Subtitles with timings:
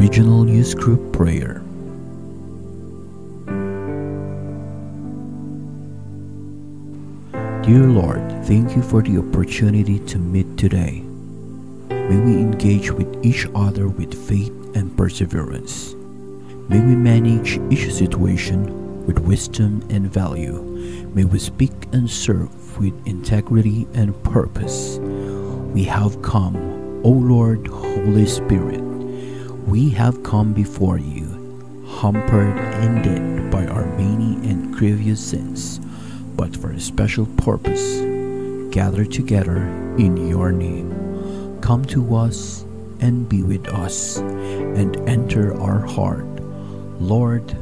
[0.00, 1.60] Regional Youth Group Prayer.
[7.62, 11.04] Dear Lord, thank you for the opportunity to meet today.
[11.90, 15.92] May we engage with each other with faith and perseverance.
[16.70, 20.62] May we manage each situation with wisdom and value.
[21.12, 24.96] May we speak and serve with integrity and purpose.
[25.74, 26.56] We have come,
[27.04, 28.99] O Lord, Holy Spirit.
[29.66, 31.26] We have come before you,
[32.00, 35.78] hampered and dead by our many and grievous sins,
[36.36, 38.00] but for a special purpose,
[38.74, 39.58] gathered together
[39.98, 41.60] in your name.
[41.60, 42.62] Come to us
[43.00, 46.26] and be with us and enter our heart.
[47.00, 47.54] Lord,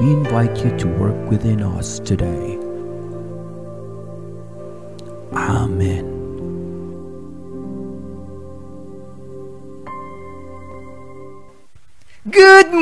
[0.00, 2.58] we invite you to work within us today.
[5.32, 6.11] Amen.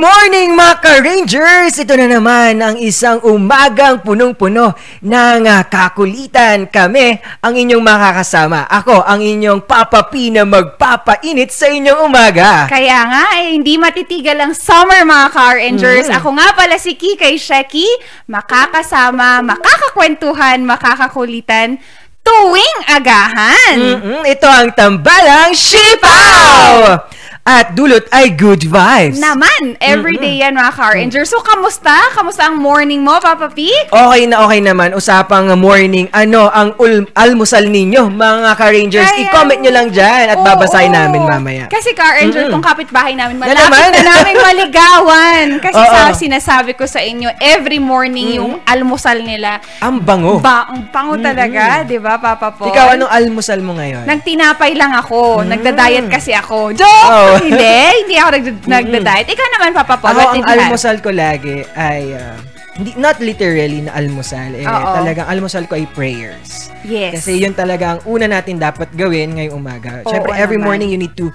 [0.00, 1.76] Morning mga ka-Rangers!
[1.76, 4.72] Ito na naman ang isang umagang punong-puno
[5.04, 6.72] ng ah, kakulitan.
[6.72, 8.64] Kami ang inyong makakasama.
[8.64, 12.64] Ako ang inyong Papa P na magpapainit sa inyong umaga.
[12.72, 16.08] Kaya nga, eh, hindi matitigal ang summer mga car rangers.
[16.08, 16.16] Mm.
[16.16, 17.84] Ako nga pala si Kikay Sheki,
[18.24, 21.76] makakasama, makakakwentuhan, makakakulitan,
[22.24, 23.76] tuwing agahan.
[23.76, 27.19] Mm-mm, ito ang tambalang Shipaw!
[27.50, 29.18] At dulot ay good vibes.
[29.18, 31.26] Naman, everyday yan mga car rangers.
[31.26, 31.90] So, kamusta?
[32.14, 33.66] Kamusta ang morning mo, Papa P?
[33.84, 34.94] Okay na okay naman.
[34.94, 39.02] Usapang morning, ano ang ul- almusal ninyo, mga ka-Rangers?
[39.04, 40.46] Kaya- I-comment nyo lang dyan at Oo.
[40.46, 41.66] babasahin namin mamaya.
[41.66, 42.54] Kasi car ranger, Mm-mm.
[42.54, 43.66] kung kapitbahay namin, malapit
[43.98, 45.46] na namin maligawan.
[45.58, 45.90] Kasi Oo.
[45.90, 50.38] sa sinasabi ko sa inyo, every morning yung almusal nila, Ang bango.
[50.38, 52.70] ba, ang pango talaga, di ba, Papa Paul?
[52.70, 54.06] Ikaw, anong almusal mo ngayon?
[54.06, 55.42] Nagtinapay lang ako.
[55.42, 55.50] Mm.
[55.50, 56.70] Nagda-diet kasi ako.
[56.70, 57.10] Joke!
[57.10, 57.39] Oh.
[57.44, 57.76] Hindi.
[58.04, 59.26] Hindi ako nagda- nagda-diet.
[59.30, 60.12] Ikaw naman, Papa Paul.
[60.16, 62.36] Ako, ang almusal ko lagi ay, ah,
[62.76, 64.56] hindi, not literally na almusal.
[64.56, 64.92] Eh, Oo.
[64.96, 66.72] talagang almusal ko ay prayers.
[66.80, 67.20] Yes.
[67.20, 70.00] Kasi yun talaga ang una natin dapat gawin ngayong umaga.
[70.04, 70.68] Oo Siyempre, every naman.
[70.68, 71.28] morning you need to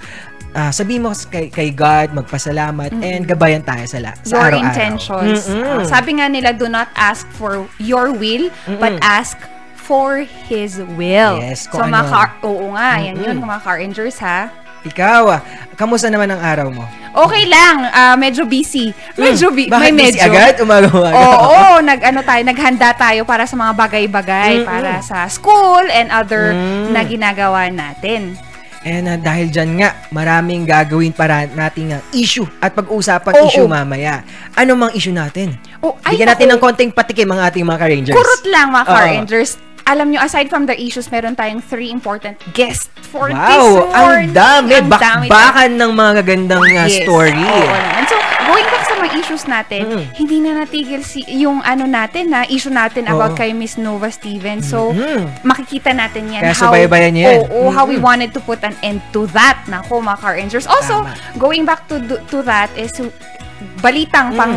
[0.55, 4.63] ah, sabihin mo kay, kay God, magpasalamat, and gabayan tayo sa, la- sa your araw-araw.
[4.71, 5.51] intentions.
[5.51, 5.83] Mm-mm.
[5.83, 8.47] Uh, sabi nga nila, do not ask for your will,
[8.79, 9.35] but ask
[9.75, 11.37] for His will.
[11.37, 12.09] Yes, so, kung mga ano.
[12.09, 13.77] car, oo nga, yan yun, mga car
[14.23, 14.39] ha?
[14.85, 15.41] Ikaw, ah,
[15.73, 16.85] kamusta naman ang araw mo?
[17.11, 18.93] Okay lang, ah, medyo busy.
[19.15, 19.73] Medyo bu- Hmm.
[19.73, 20.29] Bakit may busy medyo.
[20.29, 20.53] agad?
[20.59, 21.15] Umaga-umaga.
[21.17, 24.67] Oo, nag ano tayo, naghanda tayo para sa mga bagay-bagay Mm-mm.
[24.67, 26.91] para sa school and other Mm.
[26.91, 28.37] na ginagawa natin.
[28.81, 33.47] And ah, dahil dyan nga, maraming gagawin para nating ah, issue at pag-usapang Oo.
[33.47, 34.21] issue mamaya.
[34.53, 35.57] Ano mang issue natin?
[35.79, 36.65] Oh, ay, Bigyan natin ng naku.
[36.69, 38.13] konting patikim mga ating mga ka-rangers.
[38.13, 39.01] Kurot lang mga Oo.
[39.01, 39.51] rangers.
[39.85, 44.33] Alam nyo, aside from the issues, meron tayong three important guests for this Wow, morning.
[44.33, 44.71] ang dami.
[44.75, 47.05] Ang dami Bakbakan ng mga gagandang ah, Yes.
[47.05, 47.37] story.
[47.37, 48.03] Oo naman.
[48.05, 50.03] So, going back sa mga issues natin, Mm.
[50.15, 53.13] hindi na natigil si, yung ano natin na issue natin Oo.
[53.13, 54.65] about kay Miss Nova Stevens.
[54.65, 55.45] So, Mhm.
[55.45, 56.41] makikita natin yan.
[56.41, 57.39] Kaya how- subaybayan niyo yan.
[57.45, 59.61] Oo, how we wanted to put an end to that.
[59.65, 60.65] Nako, mga car rangers.
[60.65, 61.13] Also, Tama.
[61.37, 62.89] going back to to that is
[63.79, 64.37] balitang Mm.
[64.37, 64.53] pang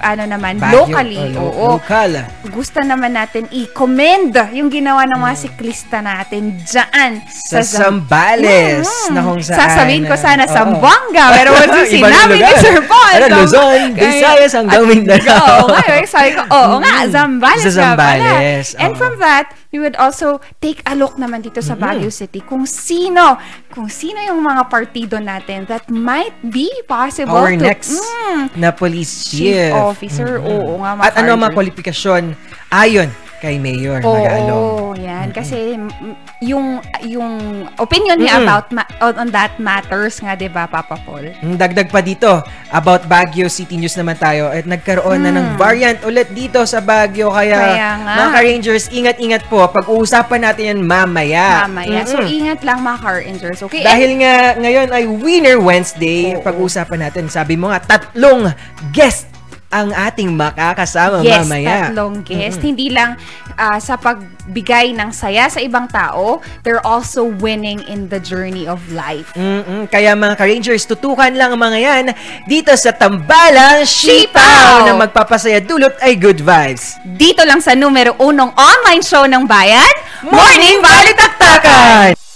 [0.00, 0.86] ano naman, Baguio.
[0.86, 1.34] locally.
[1.34, 1.66] Oh, oo.
[1.74, 2.12] Local.
[2.48, 8.86] Gusto naman natin i-commend yung ginawa ng mga siklista natin dyan Sa Zam- Zambales.
[9.06, 9.12] Mm.
[9.12, 9.58] Na kung saan.
[9.60, 10.52] Sasabihin ko sana Oo.
[10.52, 12.52] Zamboanga, pero Ibang sinabi ni.
[12.56, 13.14] Sir Paul.
[13.18, 15.44] Ano, Luzon, Visayas, hanggang Mindanao.
[15.60, 17.10] Oo nga, eh, sabi ko, oo nga, Mm.
[17.10, 17.70] Zambales Sa.
[17.70, 22.40] Zambales, And from that, we would also take a look naman dito sa Baguio City
[22.40, 23.36] kung sino,
[23.68, 28.70] kung sino yung mga partido natin that might be possible Our to next Mm, na
[28.70, 29.52] police chief.
[29.52, 30.36] chief officer.
[30.36, 30.44] Mhm.
[30.44, 32.22] Oo nga, At ano ang mga kwalifikasyon
[32.70, 34.50] ayon kay Mayor Magalong.
[34.50, 35.30] Oo, yan.
[35.30, 36.10] Kasi mm,
[36.42, 37.30] yung yung
[37.78, 38.44] opinion niya Mm-mm.
[38.44, 41.30] about ma- on, on that matters nga, 'di ba, Papa Paul?
[41.38, 46.02] Mm, Dagdag pa dito, about Baguio City News naman tayo at nagkaroon na ng variant
[46.02, 47.30] ulit dito sa Baguio.
[47.30, 47.70] Kaya, Hmm.
[47.70, 48.14] Kaya nga.
[48.16, 49.62] mga ka-rangers, ingat-ingat po.
[49.70, 51.62] Pag-uusapan natin yan mamaya.
[51.64, 52.02] Mamaya.
[52.02, 52.34] So, Mm-mm.
[52.42, 53.86] ingat lang mga car rangers, okay?
[53.86, 56.42] Dahil nga ngayon ay Winner Wednesday, Oo.
[56.42, 57.30] pag-uusapan natin.
[57.30, 58.50] Sabi mo nga, tatlong
[58.90, 59.30] guest
[59.68, 61.92] ang ating makakasama yes, mamaya.
[61.92, 62.64] tatlong guest.
[62.64, 63.20] Hindi lang
[63.60, 68.80] ah, sa pagbigay ng saya sa ibang tao, they're also winning in the journey of
[68.96, 69.28] life.
[69.36, 69.84] Mm-mm.
[69.92, 72.04] Kaya mga ka-rangers, tutukan lang ang mga yan
[72.48, 74.86] dito sa Tambalang Shipaw Shipaw!
[74.88, 76.96] na magpapasaya dulot ay good vibes.
[77.04, 79.92] Dito lang sa numero unong online show ng bayan,
[80.24, 82.27] Morning Balitaktakan!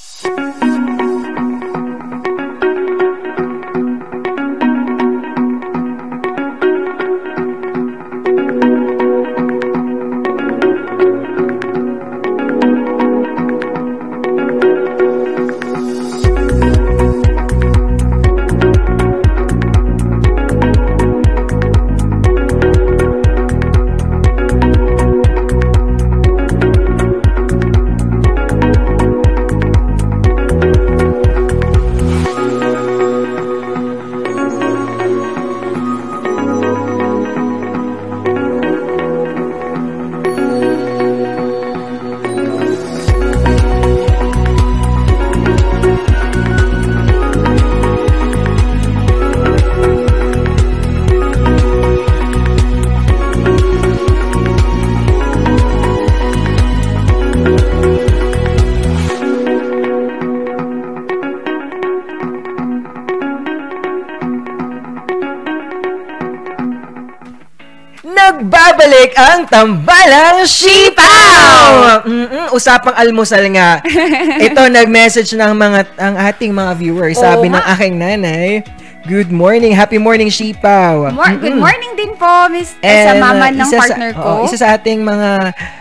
[68.33, 72.01] Magbabalik ang tambalang sipaw!
[72.01, 73.77] Mm-mm, usapang almusal nga.
[74.49, 77.21] Ito, nag-message ng mga, ang ating mga viewers.
[77.21, 77.77] Sabi Oo ng nga.
[77.77, 78.65] aking nanay,
[79.03, 81.13] Good morning, happy morning, sipaw.
[81.13, 81.61] Mor- good Mm-mm.
[81.61, 84.29] morning din po, Miss eh, sa mama uh, ng isa partner sa, ko.
[84.31, 85.31] oh, isa sa ating mga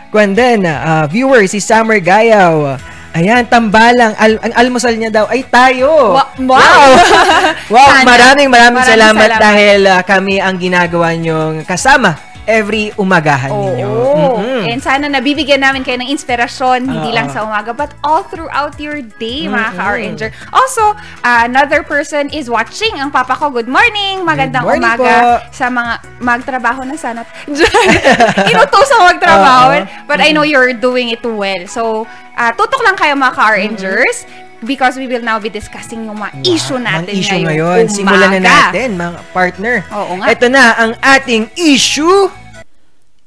[0.09, 2.81] kwandan, uh, viewers, si Summer Gayaw.
[3.13, 4.17] Ayan, tambalang.
[4.17, 6.17] Al- ang almusal niya daw ay tayo.
[6.17, 6.57] Wa- wow!
[6.57, 6.89] Wow,
[7.77, 9.39] wow maraming, maraming, Maraming salamat, salamat.
[9.39, 13.87] dahil uh, kami ang ginagawa niyong kasama every umagahan ninyo.
[13.87, 14.35] Oo.
[14.35, 14.67] Mm-mm.
[14.67, 17.15] And sana nabibigyan namin kayo ng inspirasyon, hindi Oo.
[17.15, 19.79] lang sa umaga, but all throughout your day, mga Mm-mm.
[19.79, 20.29] ka-Ranger.
[20.51, 20.83] Also,
[21.23, 22.91] uh, another person is watching.
[22.95, 25.55] Ang papa ko, good morning, magandang morning umaga po.
[25.55, 27.23] sa mga magtrabaho na sana.
[28.51, 29.65] Inutos ako magtrabaho.
[29.79, 29.87] Oo.
[30.05, 31.63] But I know you're doing it well.
[31.65, 32.05] So,
[32.35, 34.27] uh, tutok lang kayo mga ka-Rangers.
[34.61, 37.83] Because we will now be discussing yung mga issue natin Ang issue ngayong ngayon.
[37.89, 38.53] Simulan na umaga.
[38.69, 39.75] natin, mga partner.
[39.89, 40.25] Oo nga.
[40.29, 42.29] Ito na ang ating issue.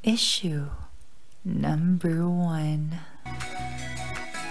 [0.05, 0.69] Issue
[1.41, 2.93] number one.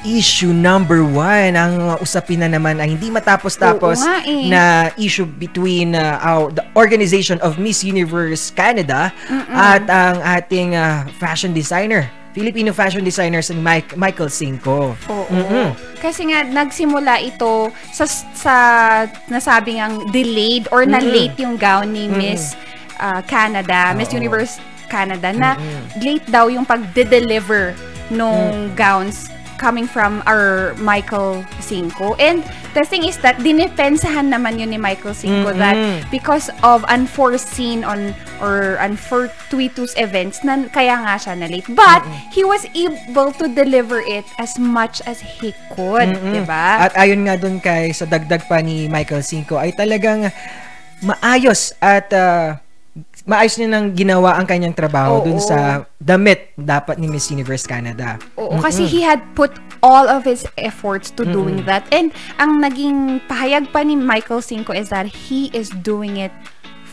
[0.03, 4.51] Issue number one, ang usapin na naman ay hindi matapos-tapos eh.
[4.51, 9.15] na issue between uh, our, the organization of Miss Universe Canada
[9.55, 14.99] at ang ating uh, fashion designer, Filipino fashion designer si Mike, Michael Cinco.
[15.07, 15.31] Oo.
[15.31, 15.71] Mm-mm.
[16.03, 18.05] Kasi nga nagsimula ito sa
[18.35, 18.57] sa
[19.31, 22.59] nasabi ngang delayed or na late yung gown ni Miss
[22.99, 24.19] uh, Canada, Miss Oo.
[24.19, 25.57] Universe Canada na
[25.99, 27.73] late daw yung pagde-deliver
[28.09, 28.77] nung Mm.
[28.77, 32.19] gowns coming from our Michael Cinco.
[32.19, 32.43] And
[32.75, 35.63] the thing is that dinepensahan naman yun ni Michael Cinco Mm-mm.
[35.63, 35.79] that
[36.11, 41.71] because of unforeseen on or unfortuitous events na kaya nga siya na late.
[41.71, 42.03] But
[42.35, 46.35] he was able to deliver it as much as he could, Mm-mm.
[46.35, 46.91] 'di ba?
[46.91, 50.29] At ayon nga dun kay sa dagdag pa ni Michael Cinco ay talagang
[51.01, 52.59] maayos at uh,
[53.25, 55.45] maayos niya nang ginawa ang kanyang trabaho dun Oo.
[55.45, 58.21] sa damit dapat ni Miss Universe Canada.
[58.37, 61.85] Oo, kasi he had put all of his efforts to doing that.
[61.89, 66.33] And ang naging pahayag pa ni Michael Cinco is that he is doing it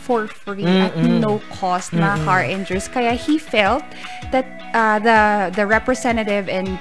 [0.02, 1.22] for free at Mm-mm.
[1.22, 2.88] no cost mga car rangers.
[2.88, 3.86] Kaya he felt
[4.34, 4.44] that
[4.74, 6.80] uh, the the representative and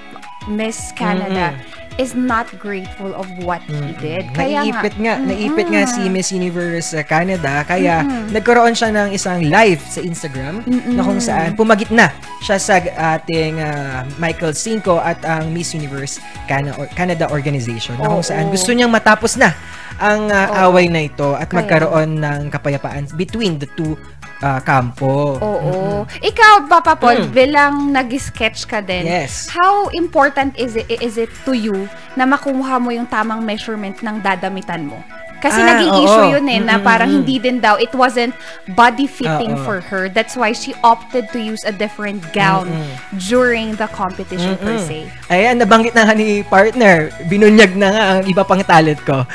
[0.49, 1.53] Miss Canada
[1.99, 4.31] is not grateful of what he did.
[4.31, 5.27] Kaya naiipit nga, Mm-mm.
[5.27, 7.67] naiipit nga si Miss Universe uh, Canada.
[7.67, 8.01] Kaya
[8.31, 12.09] nagkaroon siya ng isang live sa Instagram na kung saan pumagit na
[12.41, 12.79] siya sa
[13.19, 16.17] ating uh, Michael Cinco at ang Miss Universe
[16.79, 19.51] or Canada organization na kung saan gusto niyang matapos na
[19.99, 23.99] ang uh, away na ito at Kaya- magkaroon ng kapayapaan between the two
[24.41, 25.37] uh, kampo.
[25.37, 26.03] Oo.
[26.19, 26.99] Ikaw, Papa Mm.
[26.99, 29.47] Paul, bilang nag-sketch ka din, Yes.
[29.47, 34.19] how important is it, is it to you na makuha mo yung tamang measurement ng
[34.19, 34.99] dadamitan mo?
[35.41, 36.05] Kasi Ah, naging oo.
[36.05, 36.85] issue yun eh, na Mm-mm-mm.
[36.85, 38.29] parang hindi din daw, it wasn't
[38.77, 39.65] body fitting Oo.
[39.65, 40.05] for her.
[40.05, 42.69] That's why she opted to use a different gown
[43.27, 44.85] during the competition per Mm-mm.
[44.85, 45.09] se.
[45.33, 47.09] Ayan, nabanggit na ni partner.
[47.25, 49.25] Binunyag na nga ang iba pang talent ko.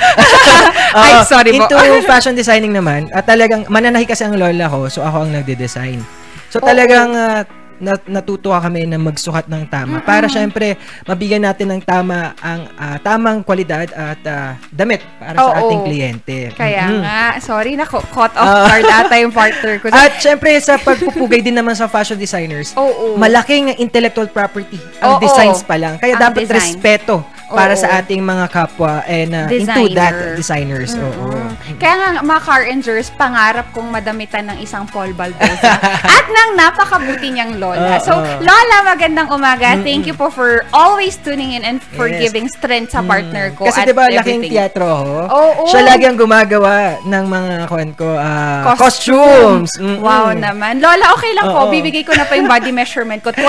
[0.96, 1.66] Oo, Ay, sorry po.
[1.66, 6.00] Into fashion designing naman, at talagang mananahi kasi ang lola ko, so ako ang nagde-design.
[6.48, 7.42] So talagang ah,
[7.78, 12.96] nat- natutuwa kami na magsukat ng tama para syempre mabigyan natin ng tama ang ah,
[12.98, 15.60] tamang kwalidad at ah, damit para sa Oo.
[15.62, 16.36] ating kliyente.
[16.52, 17.00] Kaya Mhm.
[17.00, 18.66] nga, sorry na caught off Ah.
[18.66, 19.86] guard ata yung partner ko.
[19.94, 23.16] At syempre sa pagpupugay din naman sa fashion designers, Oo.
[23.16, 25.20] malaking intellectual property ang Oo.
[25.20, 25.96] designs pa lang.
[25.96, 26.56] Kaya Ang dapat design.
[26.56, 27.80] respeto para Oo.
[27.80, 29.94] sa ating mga kapwa and uh, into Designer.
[29.94, 30.90] that designers.
[30.98, 31.30] Oo.
[31.30, 31.78] Mm.
[31.78, 35.78] Kaya nga, mga car rangers, pangarap kong madamitan ng isang Paul Baldosa.
[36.18, 37.98] At ng napakabuti niyang lola.
[37.98, 38.02] Oo.
[38.02, 38.12] so,
[38.42, 39.78] lola, magandang umaga.
[39.80, 42.30] Thank you po for always tuning in and for Yes.
[42.30, 43.66] giving strength sa partner ko.
[43.66, 45.18] Kasi 'di ba laking teatro ho?
[45.26, 45.62] Oo.
[45.68, 49.66] Siya lagi ang gumagawa ng mga kuan ko ah, Costume.
[49.66, 49.70] costumes.
[49.76, 50.00] Mm-mm.
[50.00, 50.78] Wow naman.
[50.78, 51.66] Lola, okay lang po.
[51.66, 51.70] Oo.
[51.70, 53.34] Bibigay ko na pa yung body measurement ko.
[53.34, 53.42] 20.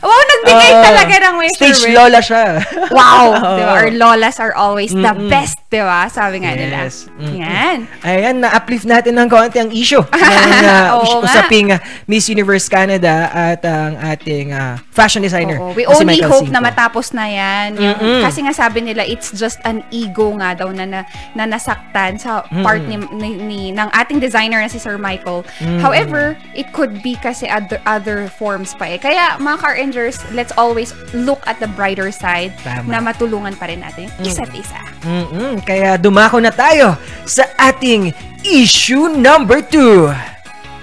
[0.00, 0.82] Wow, nagbigay Oo.
[0.82, 1.74] talaga ng measurement.
[1.74, 2.44] Stage lola siya.
[2.90, 3.24] Wow!
[3.44, 3.56] Oo.
[3.60, 3.72] Diba?
[3.76, 5.28] Our lolas are always the Mm-mm.
[5.28, 6.00] best, diba?
[6.06, 6.86] Sabi nga nila.
[6.86, 7.10] Yes.
[7.10, 7.34] Mm-mm.
[7.34, 7.78] Yan.
[8.00, 13.60] Ayan, na-uplift natin ng konti ang issue ng uh, usaping uh, Miss Universe Canada at
[13.66, 15.58] ang ating uh, fashion designer.
[15.58, 15.74] Oo.
[15.74, 16.54] We si only Michael hope Cinco.
[16.54, 17.68] na matapos na yan.
[17.74, 18.22] Mm-mm.
[18.22, 21.00] kasi nga sabi nila, it's just an ego nga daw na, na,
[21.34, 25.42] na nasaktan sa part ni, ni, ni- ng ating designer na si Sir Michael.
[25.80, 28.98] However, it could be kasi other, other forms pa eh.
[29.00, 32.86] Kaya mga car rangers, let's always look at the brighter side Tama.
[32.86, 34.78] na matulungan pa rin natin isa't isa.
[35.02, 35.63] Mm-mm.
[35.64, 36.92] Kaya dumako na tayo
[37.24, 38.12] sa ating
[38.44, 40.12] issue number 2.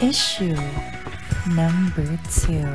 [0.02, 0.58] Issue
[1.54, 2.66] number two.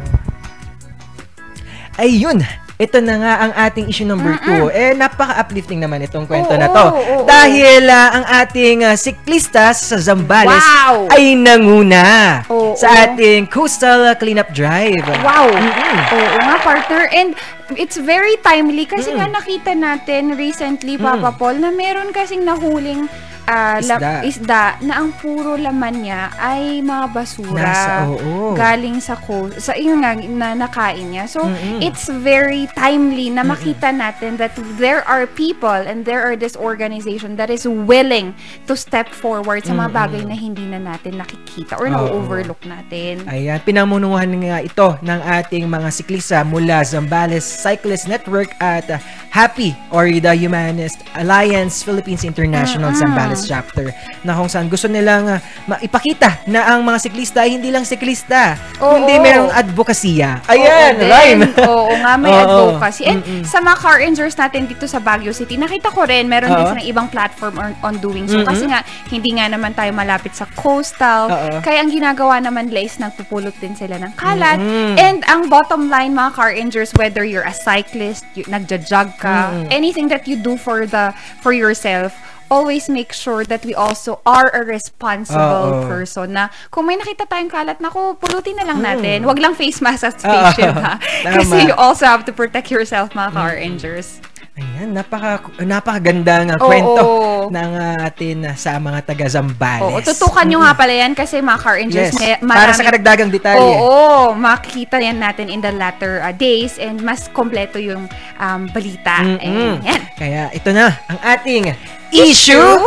[1.97, 2.45] Ayun,
[2.77, 4.69] ito na nga ang ating issue number 2.
[4.69, 6.87] Eh, napaka-uplifting naman itong kwento Oo, na to.
[6.93, 7.25] oo, oo.
[7.25, 11.09] Dahil ah, ang ating uh, siklista sa Zambales Wow!
[11.11, 12.05] ay nanguna
[12.47, 12.77] Oo.
[12.77, 15.03] sa ating coastal cleanup drive.
[15.25, 15.49] Wow!
[15.51, 15.97] Mm-mm.
[16.15, 17.09] Oo nga, partner.
[17.11, 17.33] And
[17.75, 23.11] it's very timely kasi nga nakita natin recently, Papa Paul, na meron kasing nahuling
[23.47, 24.15] ah, la- Isda.
[24.27, 27.63] isda na ang puro laman niya ay mga basura.
[27.63, 28.53] Nasa, oo.
[28.59, 29.63] Galing sa coast.
[29.63, 31.31] Sa yun nga, na nakain niya.
[31.31, 31.81] So, Mm-mm.
[31.81, 37.39] it's very timely na makita natin that there are people and there are this organization
[37.39, 38.35] that is willing
[38.67, 41.95] to step forward sa mga bagay na hindi na natin nakikita or Oo.
[41.95, 43.23] na-overlook natin.
[43.31, 49.01] Ayan, pinamunuhan nga ito ng ating mga siklista mula Zambales Cyclist Network at uh,
[49.33, 53.93] Happy or the Humanist Alliance Philippines International Zambales Chapter
[54.25, 58.57] na kung saan gusto nilang uh, maipakita na ang mga siklista ay hindi lang siklista,
[58.81, 58.97] Oo.
[58.97, 60.45] kundi mayroong advokasya.
[60.45, 61.09] Oo Ayan, din.
[61.09, 61.41] rhyme.
[61.65, 62.43] Oo nga, may Oo.
[62.75, 63.05] advocacy.
[63.07, 66.65] And sa mga car rangers natin dito sa Baguio City, nakita ko rin, meron din
[66.65, 66.71] Oo.
[66.73, 68.41] silang ibang platform on, on doing so.
[68.41, 68.49] Mm-mm.
[68.49, 71.31] Kasi nga, hindi nga naman tayo malapit sa coastal.
[71.31, 71.61] Oo.
[71.63, 74.59] Kaya ang ginagawa naman nila is nagpupulot din sila ng kalat.
[74.59, 74.99] Mm-mm.
[74.99, 79.71] And ang bottom line, mga car rangers, whether you're a cyclist, you, nagja-jog ka, Mm-mm.
[79.71, 82.13] anything that you do for the for yourself,
[82.51, 85.87] always make sure that we also are a responsible Oo.
[85.87, 89.27] person na kung may nakita tayong kalat, naku, pulutin na lang natin.
[89.27, 90.99] Wag lang face mask at face shield ha.
[91.39, 94.23] Kasi you also have to protect yourself, mga car rangers.
[94.57, 96.65] Ayan, napaka, napakagandang uh, Oo.
[96.65, 97.07] kwento
[97.57, 99.85] ng uh, atin uh, sa mga taga Zambales.
[99.85, 102.87] Oo, tutukan nyo nga pala yan kasi mga car rangers, Yes, may, para sa marami-
[102.89, 103.61] karagdagang detalye.
[103.77, 108.09] Oo, makikita yan natin in the latter uh, days and mas kompleto yung
[108.41, 109.21] um, balita.
[109.21, 109.85] Mm-mm.
[109.85, 110.01] Ayan.
[110.25, 111.77] Kaya ito na ang ating
[112.09, 112.81] issue.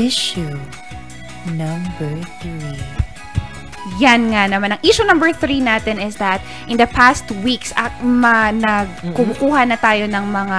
[0.00, 0.56] Issue
[1.56, 2.59] number three.
[4.00, 4.72] Yan nga naman.
[4.74, 9.76] Ang issue number three natin is that in the past weeks, at ma, nagkumukuha na
[9.76, 10.58] tayo ng mga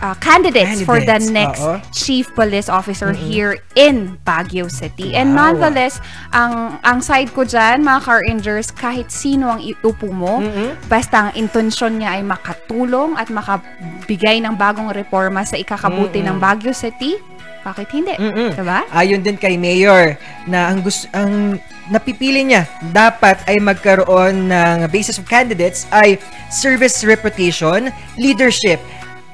[0.00, 1.80] uh, candidates, for the Candidates, next oo.
[1.90, 5.14] chief police officer here in Baguio City.
[5.16, 5.50] And Wow.
[5.56, 5.98] nonetheless,
[6.30, 10.78] ang ang side ko dyan, mga car rangers, kahit sino ang iupo mo, Mm-mm.
[10.86, 16.76] basta ang intensyon niya ay makatulong at makabigay ng bagong reforma sa ikakabuti ng Baguio
[16.76, 17.16] City,
[17.64, 18.12] bakit hindi?
[18.20, 18.52] Mm-mm.
[18.52, 18.84] Diba?
[18.92, 21.56] Ayon din kay Mayor na ang gusto ang
[21.88, 26.20] napipili niya dapat ay magkaroon ng basis of candidates ay
[26.52, 27.88] service reputation,
[28.20, 28.78] leadership,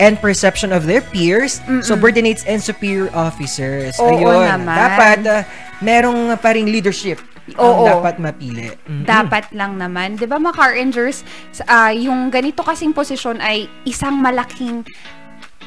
[0.01, 4.01] and perception of their peers, subordinates, and superior officers.
[4.01, 4.47] Oo Ayun.
[4.49, 4.79] naman.
[4.79, 5.43] Dapat uh,
[5.85, 7.21] merong pa ring leadership
[7.59, 7.85] Oo.
[7.85, 8.73] ang dapat mapili.
[8.89, 9.05] Mm-mm.
[9.05, 10.17] Dapat lang naman.
[10.17, 11.27] 'Di ba mga car rangers,
[11.67, 14.87] ah, yung ganito kasing posisyon ay isang malaking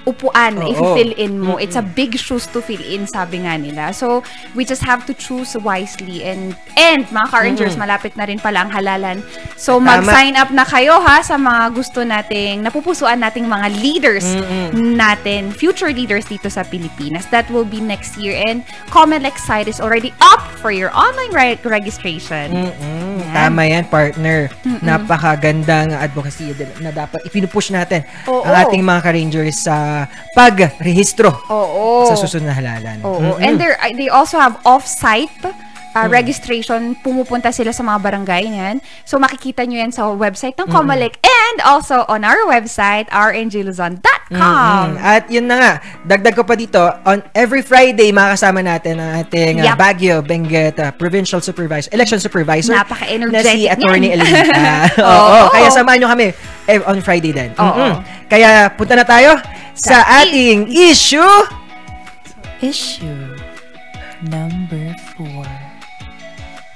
[0.04, 0.74] upuan na Oo.
[0.74, 1.56] i-fill in mo.
[1.56, 3.96] It's a big shoes to fill in, sabi nga nila.
[3.96, 4.24] So,
[4.56, 6.24] we just have to choose wisely.
[6.28, 9.24] And, and mga car rangers, malapit na rin pala ang halalan.
[9.56, 14.96] So, mag-sign up na kayo ha sa mga gusto nating, napupusuan nating mga leaders Mm-mm.
[15.00, 17.28] natin, future leaders dito sa Pilipinas.
[17.32, 18.36] That will be next year.
[18.44, 22.52] And Comelec site is already up for your online re- registration.
[22.52, 23.24] Mm-mm.
[23.34, 23.34] Yan.
[23.34, 24.52] Tama yan, partner.
[24.84, 28.46] Napakagandang advocacy din na dapat ipinupush natin Oo.
[28.46, 29.76] ang ating mga ka-rangers sa
[30.34, 32.08] pagrehistro Oo.
[32.10, 32.98] sa susunod na halalan.
[33.04, 33.20] Oo.
[33.38, 33.46] Mm-mm.
[33.46, 35.32] And there, they also have off-site
[35.94, 36.98] uh, registration.
[37.00, 38.76] Pumupunta sila sa mga barangay niyan.
[39.06, 44.02] So, makikita nyo yan sa website ng Comelec and also on our website, rngluzon.com.
[44.34, 44.98] Mm-mm.
[44.98, 45.72] At yun na nga,
[46.04, 49.78] dagdag ko pa dito, on every Friday makasama natin ang ating uh, Yup.
[49.78, 54.26] Baguio Benguet uh, Provincial Supervisor, Election Supervisor Napaka-energetic na si Attorney niyan.
[54.26, 54.74] Elenita.
[55.06, 55.48] Oo, Oo.
[55.54, 56.28] kaya samahan nyo kami
[56.66, 57.52] eh, on Friday din.
[57.60, 57.70] Oo.
[57.70, 57.94] Mm-mm.
[58.26, 59.38] Kaya punta na tayo
[59.74, 61.36] sa, Sa ating issue.
[62.62, 63.36] Issue
[64.24, 65.46] number four.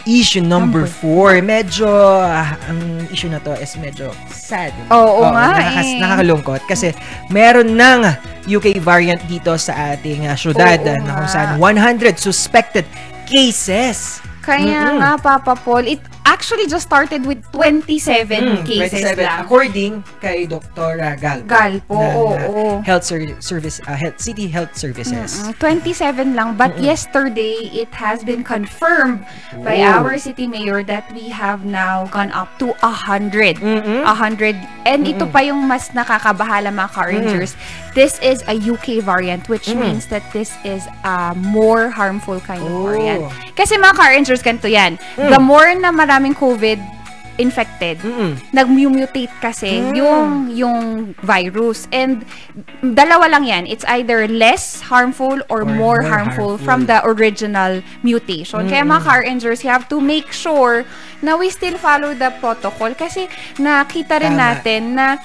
[0.07, 1.43] Issue number Number 4.
[1.43, 1.87] Medyo,
[2.23, 4.71] ah, ang issue na to is medyo sad.
[4.87, 5.99] Oo nga eh.
[5.99, 6.95] Nakakalungkot kasi
[7.27, 8.07] meron ng
[8.47, 12.87] UK variant dito sa ating ah, syudad Oo ah, na kung saan 100 suspected
[13.27, 14.23] cases.
[14.39, 15.03] Kaya Mm-mm.
[15.03, 19.39] nga, Papa Paul, it actually just started with 27 Mm, cases 27, lang.
[19.47, 20.99] According kay Dr.
[21.15, 21.39] Gal.
[21.47, 22.65] Galpo, ng, oo, ah, oo.
[22.83, 25.39] Health ser- service ah, health city health services.
[25.39, 26.59] Mm-mm, 27 lang.
[26.59, 29.23] But yesterday, it has been confirmed
[29.63, 30.03] by Oh.
[30.03, 33.63] our city mayor that we have now gone up to 100.
[33.63, 34.03] Mm-mm.
[34.03, 34.59] 100.
[34.83, 37.55] And ito pa yung mas nakakabahala mga car rangers.
[37.93, 39.81] This is a UK variant which Mm.
[39.81, 42.85] means that this is a more harmful kind of Oh.
[42.85, 43.25] variant.
[43.57, 45.01] Kasi mga car rangers, ganito yan.
[45.17, 45.33] Mm.
[45.33, 46.81] The more na maraming COVID
[47.37, 48.33] infected, Mm-mm.
[48.49, 49.93] nag-mutate kasi Mm.
[49.93, 50.79] yung yung
[51.21, 52.25] virus and
[52.81, 56.65] dalawa lang yan it's either less harmful or, Or more, more harmful, harmful.
[56.65, 60.81] from the original mutation kaya mga car rangers you have to make sure
[61.21, 63.29] na we still follow the protocol kasi
[63.61, 64.57] nakita rin Tama.
[64.57, 65.21] natin na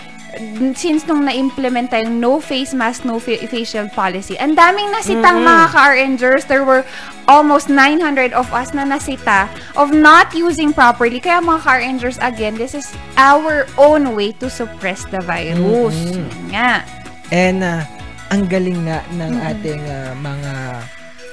[0.73, 5.47] since nung na-implement tayong no face mask, no fa- facial policy, ang daming nasitang Mm.
[5.47, 6.43] mga ka-RNgers.
[6.47, 6.85] There were
[7.27, 9.47] almost 900 of us na nasita
[9.77, 11.21] of not using properly.
[11.21, 15.59] Kaya mga ka-RNgers, again, this is our own way to suppress the virus.
[15.59, 16.83] Yun nga.
[17.29, 17.85] And ah,
[18.29, 20.53] ang galing nga ng ating ah, mga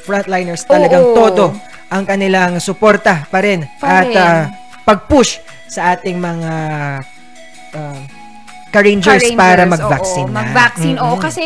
[0.04, 1.16] frontliners talagang Oo.
[1.16, 1.46] todo
[1.90, 4.42] ang kanilang suporta pa rin Pa at ah,
[4.84, 6.54] pag-push sa ating mga
[7.74, 8.00] ah,
[8.70, 10.38] ka-rangers Ka-Rangers, para mag-vaccine oo, na.
[10.42, 11.14] Mag-vaccine, oo.
[11.18, 11.22] Mm-mm.
[11.22, 11.44] Kasi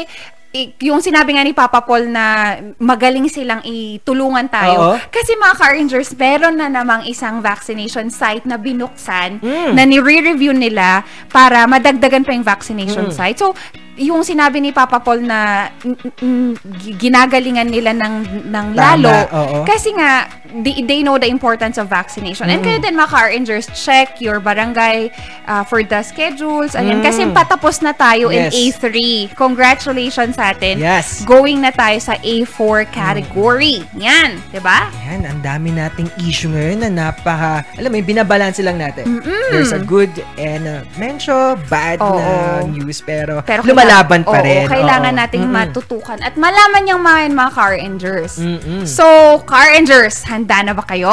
[0.86, 4.94] yung sinabi nga ni Papa Paul na magaling silang itulungan tayo.
[4.94, 4.96] Oo.
[5.10, 9.74] Kasi mga ka-Rangers, meron na namang isang vaccination site na binuksan Mm.
[9.74, 11.02] na nire-review nila
[11.34, 13.18] para madagdagan pa yung vaccination Mm.
[13.18, 13.42] site.
[13.42, 13.58] So,
[13.96, 18.14] yung sinabi ni Papa Paul na mm, mm, gi- ginagalingan nila ng,
[18.48, 19.14] ng Tama, lalo.
[19.30, 19.58] oo.
[19.64, 22.48] Kasi nga, they, they know the importance of vaccination.
[22.48, 22.66] And Mm.
[22.66, 25.14] kayo din mga ka-Rangers, check your barangay
[25.46, 26.74] uh, for the schedules.
[26.74, 27.06] Ayan, Mm.
[27.06, 28.54] kasi patapos na tayo in Yes.
[28.76, 28.98] A3.
[29.34, 30.78] Congratulations sa atin.
[30.78, 31.22] Yes.
[31.24, 33.86] Going na tayo sa A4 category.
[33.96, 34.90] Yan, 'di ba?
[35.04, 39.22] Yan, ang dami nating issue ngayon na napaka, alam mo, binabalanse lang natin.
[39.50, 41.34] There's a good and uh, medyo
[41.64, 42.18] bad Oo.
[42.18, 42.26] na
[42.66, 44.64] news, pero, Pero lumalaban pa oo, rin.
[44.66, 45.20] kailangan Oo.
[45.20, 45.58] nating Mm-mm.
[45.60, 48.34] matutukan at malaman yung mga yun, mga car rangers.
[48.40, 48.84] Mm-mm.
[48.84, 49.06] So,
[49.44, 51.12] car rangers, handa na ba kayo?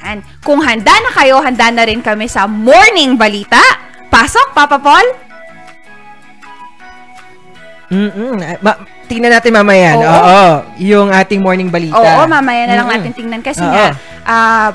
[0.00, 0.20] Yan.
[0.40, 3.60] Kung handa na kayo, handa na rin kami sa morning balita.
[4.08, 5.06] Pasok, Papa Paul.
[7.90, 8.38] Mm-mm.
[8.62, 9.98] Ma- tingnan natin mamaya.
[9.98, 10.06] Oo.
[10.06, 10.42] Oo.
[10.78, 11.98] Yung ating morning balita.
[11.98, 13.02] Oo, mamaya na lang Mm-mm.
[13.02, 13.70] natin tingnan kasi Oo.
[13.70, 13.86] nga
[14.22, 14.70] ah,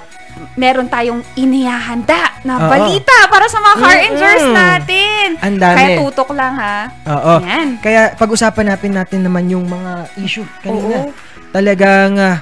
[0.56, 2.70] meron tayong inihahanda na Oo.
[2.72, 4.02] balita para sa mga car Mm-mm.
[4.08, 5.28] rangers natin.
[5.44, 5.76] Ang dami.
[5.76, 6.78] Kaya tutok lang ha.
[7.06, 7.34] Oo.
[7.44, 7.68] Yan.
[7.84, 11.12] Kaya pag-usapan natin natin naman yung mga issue kanina.
[11.12, 11.12] Oo.
[11.52, 12.38] Talagang ah,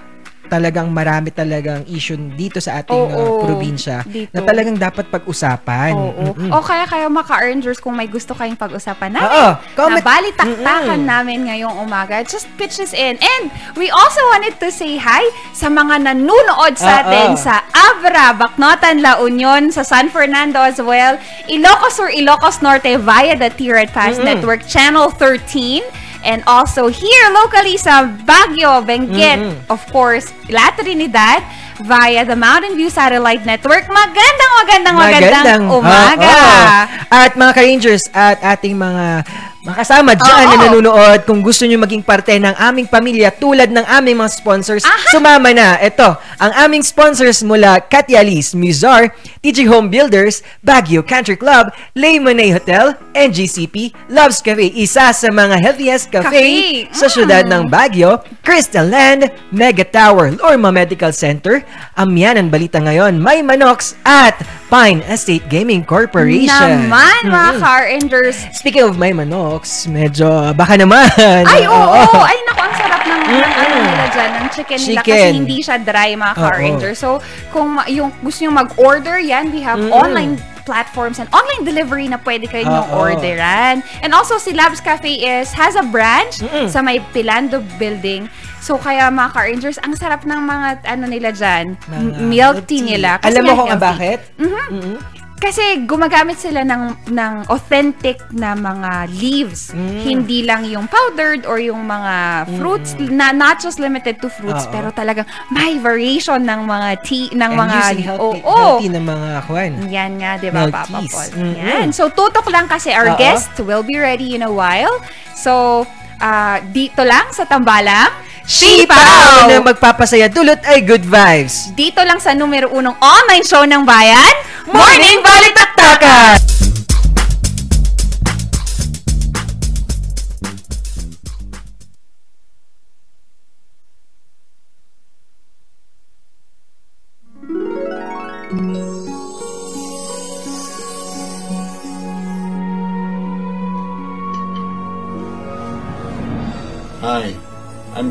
[0.51, 3.47] talagang marami talagang issue dito sa ating ah, Oo.
[3.47, 4.31] probinsya Dito.
[4.35, 5.95] na talagang dapat pag-usapan.
[5.95, 6.35] Oo.
[6.35, 6.51] Mm-mm.
[6.51, 9.31] O kaya kayo mga ka-earners kung may gusto kayong pag-usapan namin.
[9.31, 9.49] Oo.
[9.75, 10.03] Comment.
[10.03, 11.09] Na balitaktakan Mm-mm.
[11.09, 12.21] namin ngayong umaga.
[12.27, 13.15] Just pitch this in.
[13.17, 13.43] And
[13.79, 15.23] we also wanted to say hi
[15.55, 17.01] sa mga nanonood sa Oo.
[17.07, 21.15] atin sa Abra, Bacnotan, La Union, sa San Fernando as well,
[21.47, 24.27] Ilocos Sur, Ilocos Norte via the Tirad Pass Mm-mm.
[24.27, 25.83] Network, Channel 13,
[26.23, 29.71] and also here locally sa Baguio, Benguet, Mm-mm.
[29.71, 31.43] of course, La Trinidad,
[31.83, 33.85] via the Mountain View Satellite Network.
[33.91, 36.31] Magandang, magandang, magandang, umaga!
[36.31, 37.13] Oo.
[37.13, 39.25] At mga ka-rangers at ating mga
[39.63, 40.49] makasama dyan Oo.
[40.51, 44.83] na nanonood, kung gusto nyo maging parte ng aming pamilya tulad ng aming mga sponsors,
[45.09, 45.79] sumama na.
[45.79, 52.51] Ito, ang aming sponsors mula Katialis, Muzar, TG Home Builders, Baguio Country Club, Le Monet
[52.51, 56.43] Hotel, NGCP, Loves Cafe, isa sa mga healthiest cafe, Cafe.
[56.91, 57.49] sa syudad Mm.
[57.49, 61.63] ng Baguio, Crystal Land, Mega Tower, Lorma Medical Center,
[61.95, 64.35] Amyanan Balita Ngayon, May Manox, at
[64.67, 66.89] Pine Estate Gaming Corporation.
[66.89, 67.61] Naman, mga Mm-mm.
[67.61, 68.35] car enders.
[68.51, 71.07] Speaking of May Manox, medyo baka naman.
[71.45, 72.19] Ay, oo, Oo.
[72.19, 75.31] Ay, naku, ang sarap ng, ng ano nila dyan, ng chicken, nila kasi Chicken.
[75.35, 76.65] hindi siya dry, mga car Oo.
[76.65, 76.99] enders.
[76.99, 79.93] So, kung yung gusto nyo mag-order yan, we have Mm-mm.
[79.93, 83.03] online platforms and online delivery na pwede kayo nyo Oo.
[83.05, 83.83] orderan.
[83.99, 86.71] And also, si Labs Cafe is, has a branch Mm-mm.
[86.71, 88.31] sa may Pilando building.
[88.63, 92.79] So, kaya mga car rangers, ang sarap ng mga, ano nila dyan, Mga milk tea
[92.79, 93.19] nila.
[93.19, 94.19] Kasi Alam mo kung bakit?
[94.39, 94.67] Mhm.
[94.71, 94.97] Mm-mm.
[95.43, 99.75] Kasi gumagamit sila ng ng authentic na mga leaves.
[99.75, 99.99] Mm.
[99.99, 104.71] Hindi lang yung powdered or yung mga fruits na not just limited to fruits Oo.
[104.71, 108.55] pero talagang may variation ng mga tea ng And mga healthy, Oo.
[108.55, 109.71] healthy na mga kwan.
[109.91, 111.03] Yan nga, 'di ba, Papa.
[111.03, 111.29] Paul?
[111.59, 111.91] Yan.
[111.91, 113.19] So tutok lang kasi our Oo.
[113.19, 114.95] guest will be ready in a while.
[115.35, 115.83] So
[116.23, 119.47] ah, dito lang sa Tambalang Sipaw!
[119.47, 121.71] Na magpapasaya dulot ay good vibes.
[121.79, 124.33] Dito lang sa numero unong online show ng bayan,
[124.67, 126.72] Morning Balitaktakan!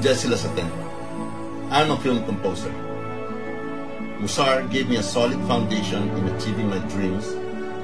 [0.03, 0.69] Jesse Lasaten.
[1.71, 2.75] I'm a film composer.
[4.19, 7.29] Musar gave me a solid foundation in achieving my dreams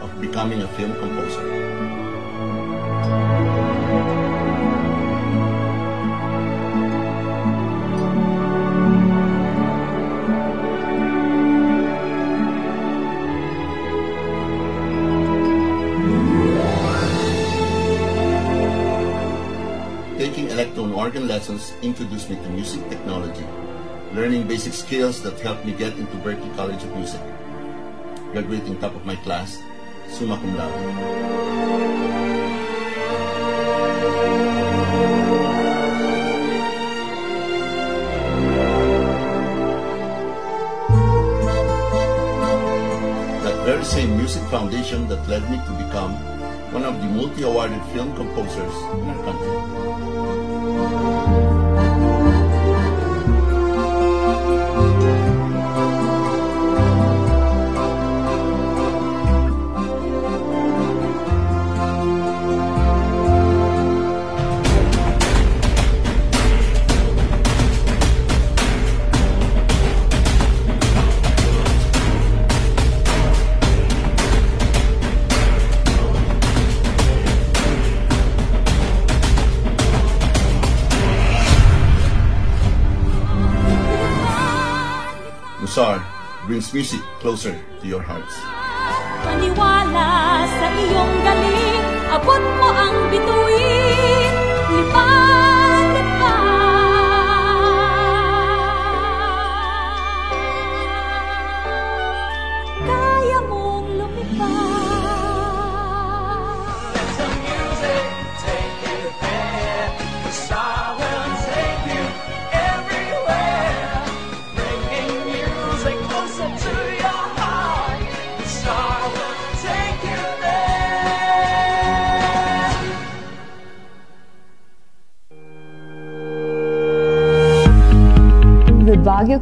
[0.03, 3.48] of becoming a film composer.
[21.27, 23.45] Lessons introduced me to music technology,
[24.13, 27.21] learning basic skills that helped me get into Berklee College of Music.
[28.33, 29.59] Graduating top of my class,
[30.09, 30.73] summa cum laude.
[43.43, 46.15] That very same music foundation that led me to become
[46.71, 50.48] one of the multi-awarded film composers in our country.
[86.71, 88.35] Brings music closer to your hearts.
[89.25, 94.28] Maniwala sa iyong galing Abot mo ang bituin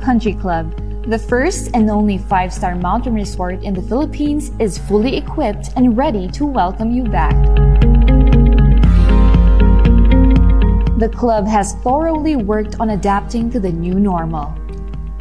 [0.07, 0.71] Country Club,
[1.11, 5.97] the first and only five star mountain resort in the Philippines, is fully equipped and
[5.97, 7.35] ready to welcome you back.
[11.01, 14.55] The club has thoroughly worked on adapting to the new normal.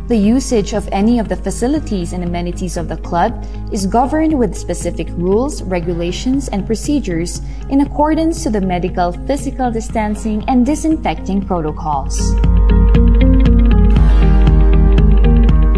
[0.08, 4.56] The usage of any of the facilities and amenities of the club is governed with
[4.56, 12.22] specific rules, regulations, and procedures in accordance to the medical physical distancing and disinfecting protocols.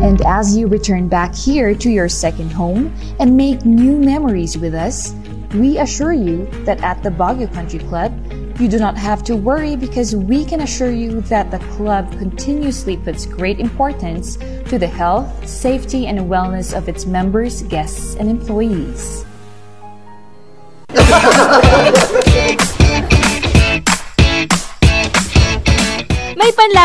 [0.02, 4.76] And as you return back here to your second home and make new memories with
[4.76, 5.14] us,
[5.56, 8.14] we assure you that at the Baguio Country Club,
[8.60, 12.98] you do not have to worry because we can assure you that the club continuously
[12.98, 19.27] puts great importance to the health, safety, and wellness of its members, guests, and employees.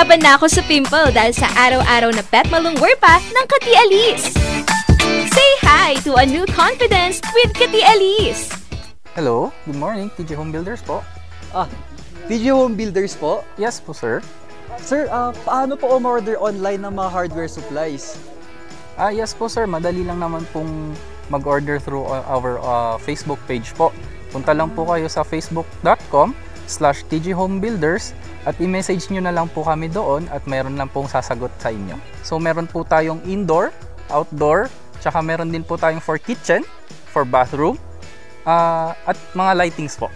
[0.03, 3.71] May panlaban na ako sa pimple dahil sa araw-araw na pet malungwer pa ng Kati
[3.87, 4.35] Alice.
[5.31, 8.51] Say hi to a new confidence with Kati Alice.
[9.15, 11.07] Hello, good morning, TJ Home Builders po.
[11.55, 11.71] Ah,
[12.27, 13.47] Video Home Builders po.
[13.55, 14.19] Yes po, sir.
[14.83, 18.19] Sir, ah, paano po umorder online ng mga hardware supplies?
[18.99, 19.71] Ah, yes po, sir.
[19.71, 20.99] Madali lang naman pong
[21.31, 23.95] mag-order through uh, our uh, Facebook page po.
[24.35, 26.35] Punta lang po kayo sa facebook.com
[26.67, 28.11] slash tghomebuilders
[28.43, 31.95] at i-message nyo na lang po kami doon at mayroon lang pong sasagot sa inyo.
[32.27, 33.71] So, meron po tayong indoor,
[34.11, 34.67] outdoor,
[34.99, 36.67] tsaka meron din po tayong for kitchen,
[37.11, 37.79] for bathroom,
[38.43, 40.11] ah, at mga lightings po.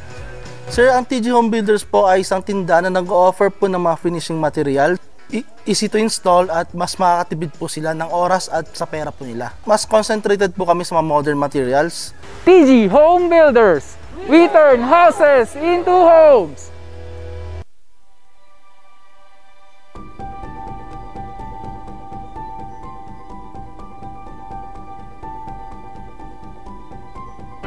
[0.66, 4.38] Sir, ang TG Home Builders po ay isang tindahan na nag-offer po ng mga finishing
[4.42, 4.98] material.
[5.30, 9.22] I- easy to install at mas makakatipid po sila ng oras at sa pera po
[9.22, 9.54] nila.
[9.62, 12.10] Mas concentrated po kami sa mga modern materials.
[12.42, 13.94] TG Home Builders!
[14.26, 16.74] We turn houses into homes!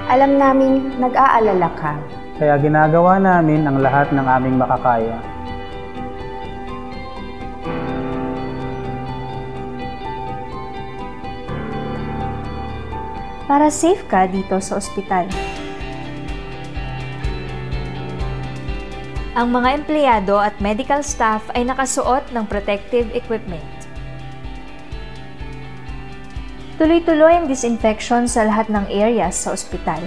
[0.09, 1.93] Alam naming nag-aalala ka.
[2.41, 5.21] Kaya ginagawa namin ang lahat ng aming makakaya.
[13.45, 15.29] Para safe ka dito sa ospital.
[19.37, 23.78] Ang mga empleyado at medical staff ay nakasuot ng protective equipment.
[26.79, 29.99] Tuloy-tuloy ang disinfection sa lahat ng areas sa ospital.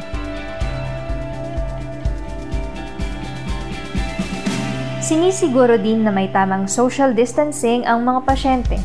[5.05, 8.81] Sinisiguro din na may tamang social distancing ang mga pasyente.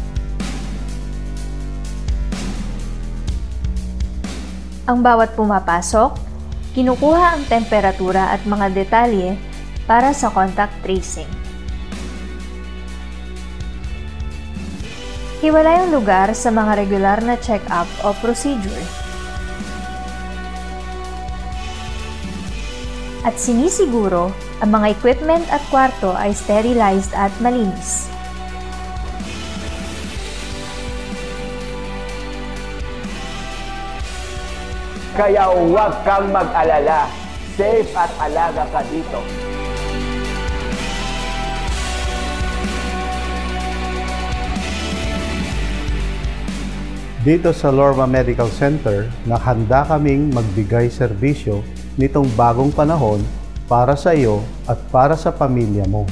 [4.83, 6.19] Ang bawat pumapasok,
[6.75, 9.39] kinukuha ang temperatura at mga detalye
[9.87, 11.46] para sa contact tracing.
[15.37, 18.81] Hiwalay ang lugar sa mga regular na check-up o procedure.
[23.21, 24.33] At sinisiguro
[24.65, 28.09] ang mga equipment at kwarto ay sterilized at malinis.
[35.13, 37.13] Kaya huwag kang mag-alala.
[37.53, 39.21] Safe at alaga ka dito.
[47.17, 51.65] Dito sa Lorma Medical Center, nakahanda kaming magbigay serbisyo
[51.97, 53.25] nitong bagong panahon
[53.65, 56.05] para sa iyo at para sa pamilya mo.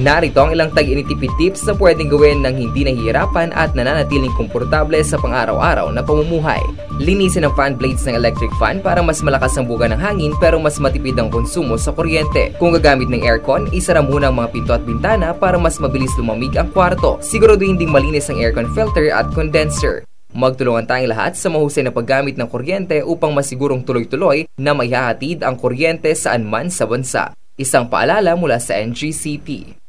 [0.00, 5.20] Narito ang ilang tag-initipid tips na pwedeng gawin ng hindi nahihirapan at nananatiling komportable sa
[5.20, 6.64] pang-araw-araw na pamumuhay.
[6.96, 10.56] Linisin ang fan blades ng electric fan para mas malakas ang buga ng hangin pero
[10.56, 12.56] mas matipid ang konsumo sa kuryente.
[12.56, 16.56] Kung gagamit ng aircon, isara muna ang mga pinto at bintana para mas mabilis lumamig
[16.56, 17.20] ang kwarto.
[17.20, 20.08] Siguraduhin ding malinis ang aircon filter at condenser.
[20.32, 25.60] Magtulungan tayong lahat sa mahusay na paggamit ng kuryente upang masigurong tuloy-tuloy na maihahatid ang
[25.60, 27.36] kuryente saan man sa bansa.
[27.60, 29.79] Isang paalala mula sa NGCP.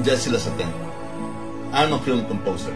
[0.00, 0.72] I'm Jesse Lasaten.
[1.74, 2.72] I'm a film composer.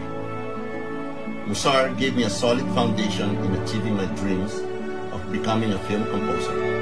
[1.47, 4.53] Musar gave me a solid foundation in achieving my dreams
[5.11, 6.74] of becoming a film composer.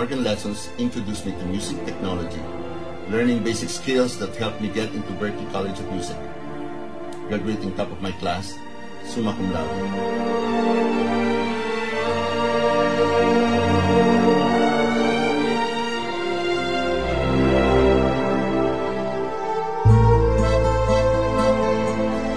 [0.00, 2.40] Organ lessons introduced me to music technology,
[3.10, 6.16] learning basic skills that helped me get into Berklee College of Music.
[7.28, 8.56] Graduating top of my class,
[9.04, 9.68] summa cum laude.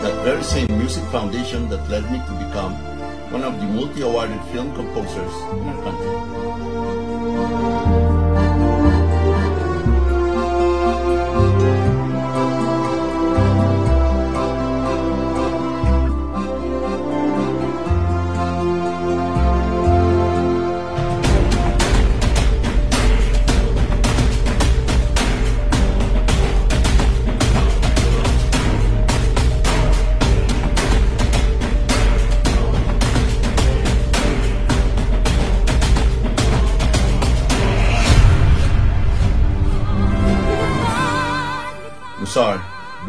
[0.03, 2.73] That very same music foundation that led me to become
[3.31, 7.12] one of the multi-awarded film composers in our country.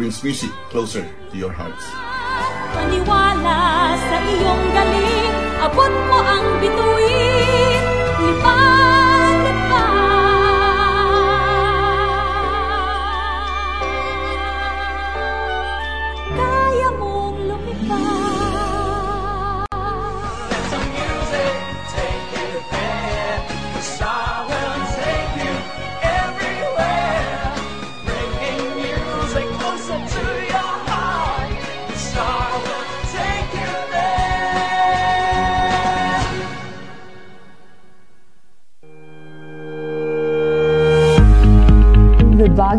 [0.05, 1.01] Brings music closer
[1.33, 1.81] to your hearts.
[2.77, 7.81] Maniwala sa iyong galing, abot mo ang bituin,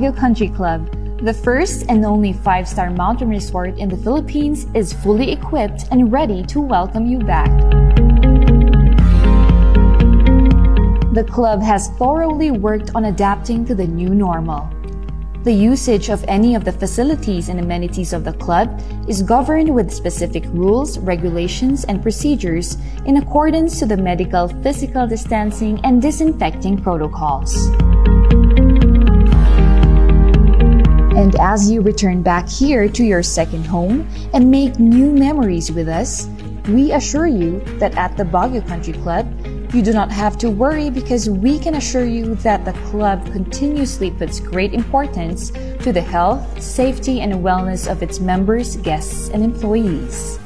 [0.06, 0.88] Baguio Country Club,
[1.24, 6.12] the first and only five star mountain resort in the Philippines, is fully equipped and
[6.12, 7.50] ready to welcome you back.
[11.14, 14.70] The club has thoroughly worked on adapting to the new normal.
[15.44, 19.92] The usage of any of the facilities and amenities of the club is governed with
[19.92, 27.56] specific rules, regulations, and procedures in accordance to the medical physical distancing and disinfecting protocols.
[31.16, 35.88] And as you return back here to your second home and make new memories with
[35.88, 36.28] us,
[36.68, 39.26] we assure you that at the Baguio Country Club,
[39.74, 44.12] you do not have to worry because we can assure you that the club continuously
[44.12, 50.38] puts great importance to the health, safety, and wellness of its members, guests, and employees.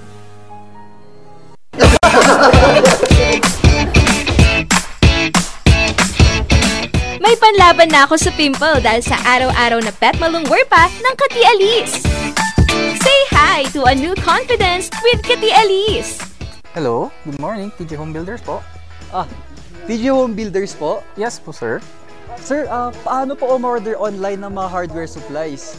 [7.29, 11.41] May panlaban na ako sa pimple dahil sa araw-araw na pet malungwer pa ng Kati
[11.45, 12.01] Alice.
[12.97, 16.17] Say hi to a new confidence with Kati Alice.
[16.73, 18.65] Hello, good morning, TJ Home Builders po.
[19.13, 19.29] Ah,
[19.85, 21.05] TJ Home Builders po?
[21.21, 21.77] Yes po, sir.
[22.41, 25.77] Sir, ah, paano po umorder online ng mga hardware supplies?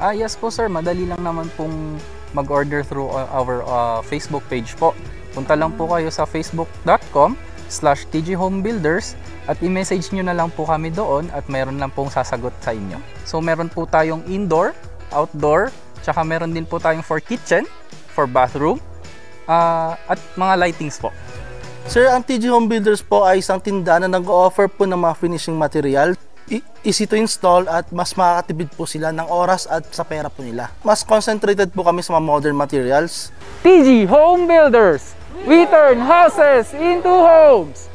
[0.00, 2.00] Ah, yes po sir, madali lang naman pong
[2.32, 4.96] mag-order through uh, our uh, Facebook page po.
[5.36, 7.36] Punta lang po kayo sa facebook.com
[7.68, 12.54] slash tghomebuilders at i-message nyo na lang po kami doon at meron lang pong sasagot
[12.62, 12.98] sa inyo.
[13.26, 14.70] So meron po tayong indoor,
[15.10, 17.66] outdoor, tsaka meron din po tayong for kitchen,
[18.14, 18.78] for bathroom,
[19.50, 21.10] ah, at mga lightings po.
[21.90, 25.58] Sir, ang TG Home Builders po ay isang tindahan na nag-offer po ng mga finishing
[25.58, 26.14] material.
[26.46, 30.46] I- easy to install at mas makakatipid po sila ng oras at sa pera po
[30.46, 30.70] nila.
[30.86, 33.34] Mas concentrated po kami sa mga modern materials.
[33.66, 35.18] TG Home Builders!
[35.42, 37.91] We turn houses into homes!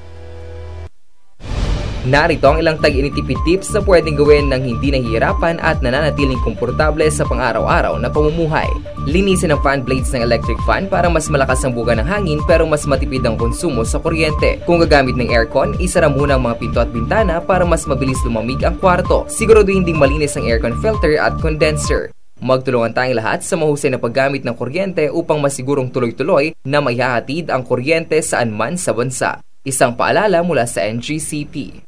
[2.08, 7.28] Narito ang ilang tag-initipid tips na pwedeng gawin ng hindi nahihirapan at nananatiling komportable sa
[7.28, 8.72] pang-araw-araw na pamumuhay.
[9.04, 12.64] Linisin ang fan blades ng electric fan para mas malakas ang buga ng hangin pero
[12.64, 14.64] mas matipid ang konsumo sa kuryente.
[14.64, 18.64] Kung gagamit ng aircon, isara muna ang mga pinto at bintana para mas mabilis lumamig
[18.64, 19.28] ang kwarto.
[19.28, 22.16] Siguraduhin ding malinis ang aircon filter at condenser.
[22.40, 27.68] Magtulungan tayong lahat sa mahusay na paggamit ng kuryente upang masigurong tuloy-tuloy na maihahatid ang
[27.68, 29.44] kuryente saan man sa bansa.
[29.68, 31.87] Isang paalala mula sa NGCP.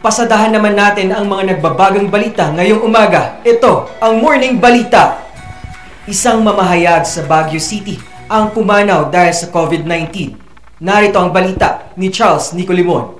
[0.00, 3.36] Pasadahan naman natin ang mga nagbabagang balita ngayong umaga.
[3.44, 5.28] Ito ang Morning Balita.
[6.08, 10.40] Isang mamahayag sa Baguio City ang pumanaw dahil sa COVID-19.
[10.80, 13.12] Narito ang balita ni Charles Nicolimon.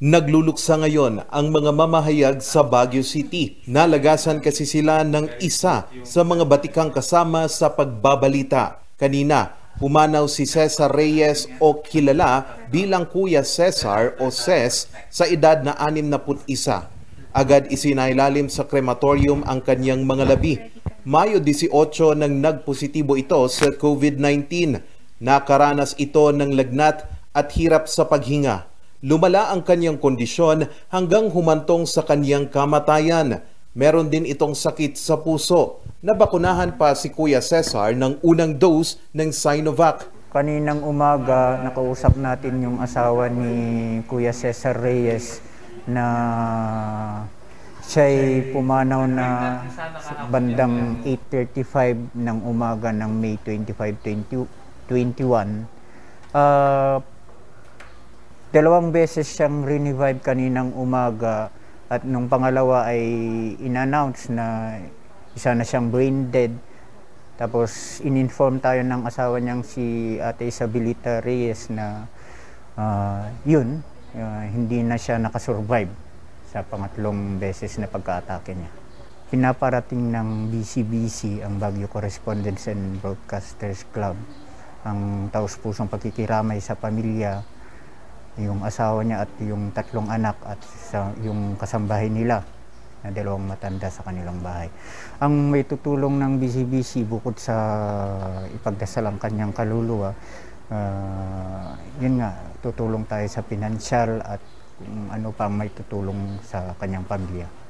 [0.00, 3.60] Nagluluksa ngayon ang mga mamahayag sa Baguio City.
[3.68, 8.80] Nalagasan kasi sila ng isa sa mga batikang kasama sa pagbabalita.
[8.96, 15.76] Kanina, pumanaw si Cesar Reyes o kilala bilang Kuya Cesar o Ces sa edad na
[15.76, 16.88] 61.
[17.36, 20.56] Agad isinailalim sa krematorium ang kanyang mga labi.
[21.04, 24.80] Mayo 18 nang nagpositibo ito sa COVID-19.
[25.20, 27.04] Nakaranas ito ng lagnat
[27.36, 28.64] at hirap sa paghinga.
[29.04, 33.44] Lumala ang kanyang kondisyon hanggang humantong sa kanyang kamatayan.
[33.76, 35.84] Meron din itong sakit sa puso.
[36.00, 40.08] Nabakunahan pa si Kuya Cesar ng unang dose ng Sinovac.
[40.32, 43.52] Kaninang umaga, nakausap natin yung asawa ni
[44.08, 45.44] Kuya Cesar Reyes
[45.84, 46.06] na
[47.84, 49.60] siya'y pumanaw na
[50.32, 54.48] bandang 8.35 ng umaga ng May 25,
[54.88, 56.32] 2021.
[56.32, 57.04] Ah,
[58.56, 61.52] dalawang beses siyang revive kaninang umaga
[61.86, 63.02] at nung pangalawa ay
[63.62, 64.78] in-announce na
[65.38, 66.50] isa na siyang brain dead.
[67.36, 72.10] Tapos in-inform tayo ng asawa niyang si Ate Isabelita Reyes na
[72.74, 73.84] ah, yun,
[74.18, 75.92] ah, hindi na siya nakasurvive
[76.50, 78.72] sa pangatlong beses na pagka-atake niya.
[79.26, 84.14] Pinaparating ng BCBC ang Baguio Correspondents and Broadcasters Club
[84.86, 87.42] ang taus-pusong pagkikiramay sa pamilya
[88.36, 92.44] yung asawa niya at yung tatlong anak at sa, yung kasambahay nila
[93.00, 94.68] na dalawang matanda sa kanilang bahay.
[95.22, 97.56] Ang may tutulong ng BCBC bukod sa
[98.52, 100.10] ipagdasal ang kanyang kaluluwa,
[100.68, 101.72] ah,
[102.02, 104.42] yun nga, tutulong tayo sa pinansyal at
[104.76, 107.65] kung ano pa may tutulong sa kanyang pamilya.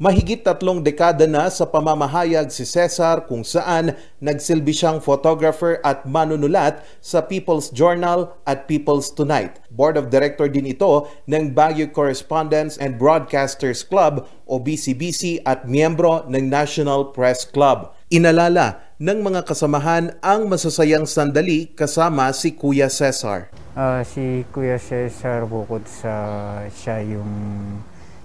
[0.00, 3.92] Mahigit tatlong dekada na sa pamamahayag si Cesar kung saan
[4.24, 9.60] nagsilbi siyang photographer at manunulat sa People's Journal at People's Tonight.
[9.68, 16.24] Board of Director din ito ng Baguio Correspondents and Broadcasters Club o BCBC at miyembro
[16.24, 17.92] ng National Press Club.
[18.08, 23.52] Inalala ng mga kasamahan ang masasayang sandali kasama si Kuya Cesar.
[23.76, 26.12] Ah, si Kuya Cesar bukod sa
[26.72, 27.28] siya yung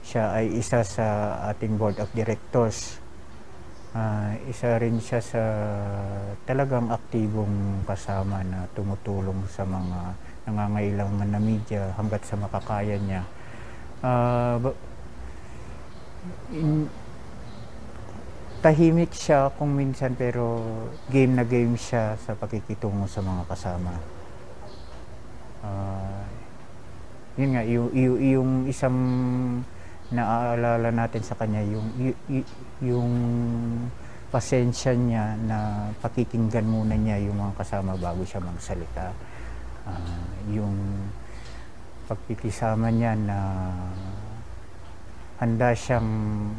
[0.07, 3.03] siya ay isa sa ating board of directors.
[3.91, 5.43] Ah, isa rin siya sa
[6.47, 10.15] talagang aktibong kasama na tumutulong sa mga
[10.47, 13.27] nangangailangan na media hanggat sa makakaya niya.
[14.63, 14.79] Ba-
[16.55, 16.87] in-
[18.63, 20.63] tahimik siya kung minsan pero
[21.11, 23.93] game na game siya sa pakikitungo sa mga kasama.
[25.67, 26.23] Ah,
[27.35, 28.97] yun nga, yung, yung, yung isang
[30.11, 31.87] naaalala natin sa kanya, yung,
[32.79, 33.11] yung
[34.27, 39.15] pasensya niya na pakikinggan muna niya yung mga kasama bago siya magsalita.
[39.87, 40.75] Ah, yung
[42.07, 43.37] pagkikisama niya na
[45.39, 46.09] handa siyang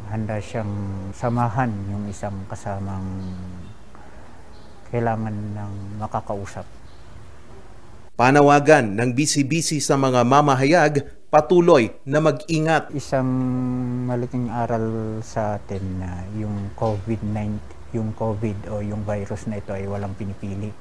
[0.07, 0.71] handa siyang
[1.11, 3.05] samahan yung isang kasamang
[4.89, 6.65] kailangan ng makakausap.
[8.17, 12.89] Panawagan ng BCBC sa mga mamahayag patuloy na mag-ingat.
[12.97, 13.29] Isang
[14.09, 17.61] malaking aral sa atin na yung COVID-19,
[17.93, 20.73] yung COVID o yung virus na ito ay walang pinipili.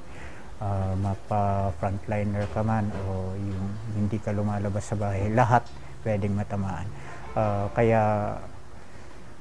[0.58, 5.62] ah, mapa-frontliner ka man o yung hindi ka lumalabas sa bahay, lahat
[6.02, 6.88] pwedeng matamaan.
[7.38, 8.34] Ah, kaya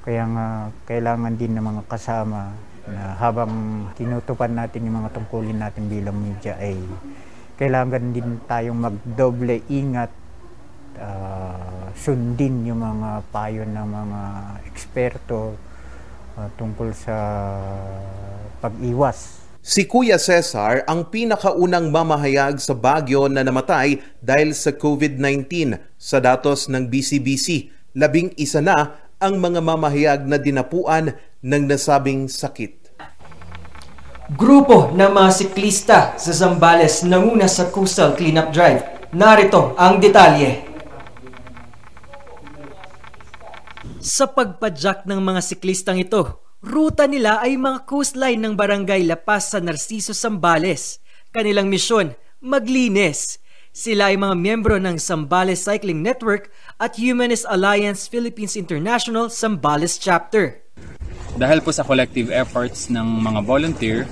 [0.05, 0.47] kaya nga
[0.85, 2.53] kailangan din ng mga kasama
[2.87, 3.51] na habang
[3.97, 6.79] tinutupad natin yung mga tungkulin natin bilang media ay
[7.57, 10.13] kailangan din tayong magdoble ingat
[10.99, 14.21] ah, sundin yung mga payo ng mga
[14.69, 15.55] eksperto
[16.37, 17.15] ah, tungkol sa
[18.61, 25.75] pag-iwas Si Kuya Cesar ang pinakaunang mamahayag sa Baguio na namatay dahil sa COVID-19.
[25.99, 32.79] Sa datos ng BCBC, labing isa na ang mga mamahayag na dinapuan ng nasabing sakit.
[34.39, 39.11] Grupo ng mga siklista sa Zambales nanguna sa Coastal Cleanup Drive.
[39.19, 40.66] Narito ang detalye.
[44.07, 49.51] Sa pagpadyak ng mga siklistang ito, ruta nila ay mga coastline ng barangay La Paz
[49.51, 51.03] sa Narciso, Zambales.
[51.35, 53.35] Kanilang misyon, maglinis.
[53.75, 56.47] Sila ay mga miyembro ng Zambales Cycling Network
[56.79, 60.63] at Humanist Alliance Philippines International Zambales Chapter.
[61.35, 64.07] Dahil po sa collective efforts ng mga volunteer,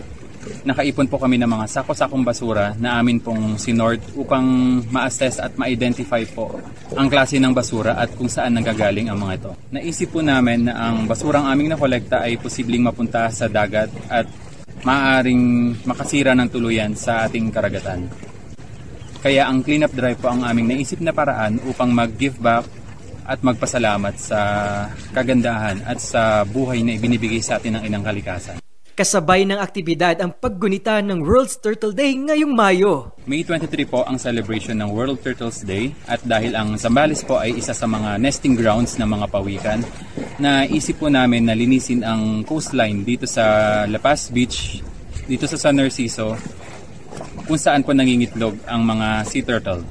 [0.66, 4.46] nakaipon po kami ng mga sako-sakong basura na amin pong sinort upang
[4.90, 6.58] ma-assess at ma-identify po
[6.94, 9.52] ang klase ng basura at kung saan nanggagaling ang mga ito.
[9.74, 14.26] Naisip po namin na ang basurang aming nakolekta ay posibleng mapunta sa dagat at
[14.86, 18.06] maaaring makasira ng tuluyan sa ating karagatan.
[19.26, 22.70] Kaya ang cleanup drive po ang aming naisip na paraan upang mag-give back
[23.26, 24.40] at magpasalamat sa
[25.10, 28.65] kagandahan at sa buhay na ibinibigay sa atin ng inang kalikasan.
[28.96, 33.12] Kasabay ng aktibidad ang paggunita ng World's Turtle Day ngayong Mayo.
[33.28, 37.60] May 23 po ang celebration ng World Turtles Day at dahil ang Zambales po ay
[37.60, 39.84] isa sa mga nesting grounds ng mga pawikan,
[40.40, 44.80] na isip po namin na linisin ang coastline dito sa La Paz Beach,
[45.28, 46.40] dito sa San Narciso,
[47.52, 49.84] kung saan po nangingitlog ang mga sea turtle.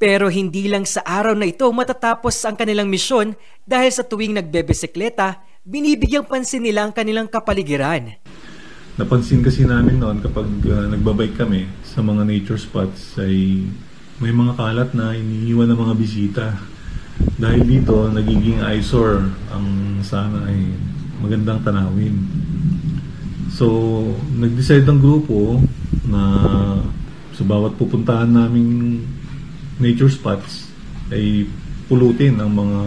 [0.00, 3.36] Pero hindi lang sa araw na ito matatapos ang kanilang misyon
[3.68, 8.14] dahil sa tuwing nagbebesikleta, binibigyang pansin nila ang kanilang kapaligiran.
[8.96, 13.66] Napansin kasi namin noon kapag uh, nagbabike kami sa mga nature spots ay
[14.22, 16.46] may mga kalat na iniiwan ng mga bisita.
[17.36, 20.70] Dahil dito, nagiging eyesore ang sana ay
[21.20, 22.14] magandang tanawin.
[23.52, 23.66] So,
[24.38, 25.60] nag-decide ang grupo
[26.06, 26.22] na
[27.36, 29.02] sa bawat pupuntahan naming
[29.76, 30.72] nature spots
[31.12, 31.44] ay
[31.90, 32.80] pulutin ang mga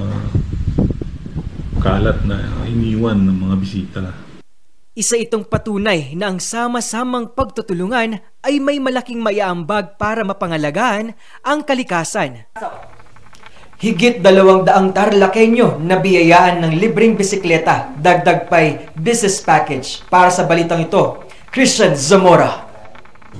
[1.80, 4.02] kalat na iniwan ng mga bisita.
[5.00, 12.46] Isa itong patunay na ang sama-samang pagtutulungan ay may malaking maiaambag para mapangalagaan ang kalikasan.
[13.80, 20.44] Higit dalawang daang tarlakenyo na biyayaan ng libreng bisikleta, dagdag pa'y business package para sa
[20.44, 21.24] balitang ito.
[21.48, 22.69] Christian Zamora.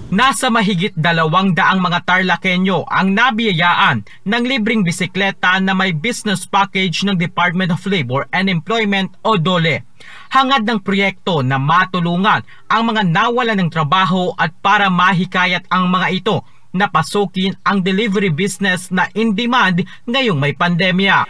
[0.10, 7.06] Nasa mahigit dalawang daang mga Tarlakenyo ang nabiyayaan ng libreng bisikleta na may business package
[7.06, 9.86] ng Department of Labor and Employment o DOLE.
[10.34, 16.08] Hangad ng proyekto na matulungan ang mga nawalan ng trabaho at para mahikayat ang mga
[16.10, 16.42] ito
[16.74, 21.26] na pasukin ang delivery business na in demand ngayong may pandemya.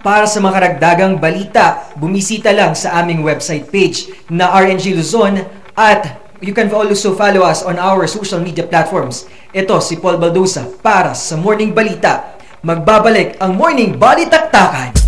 [0.00, 5.42] Para sa mga karagdagang balita, bumisita lang sa aming website page na RNG Luzon
[5.74, 9.24] at you can also follow us on our social media platforms.
[9.54, 12.36] Ito si Paul Baldosa para sa Morning Balita.
[12.66, 15.05] Magbabalik ang Morning Balitaktakan.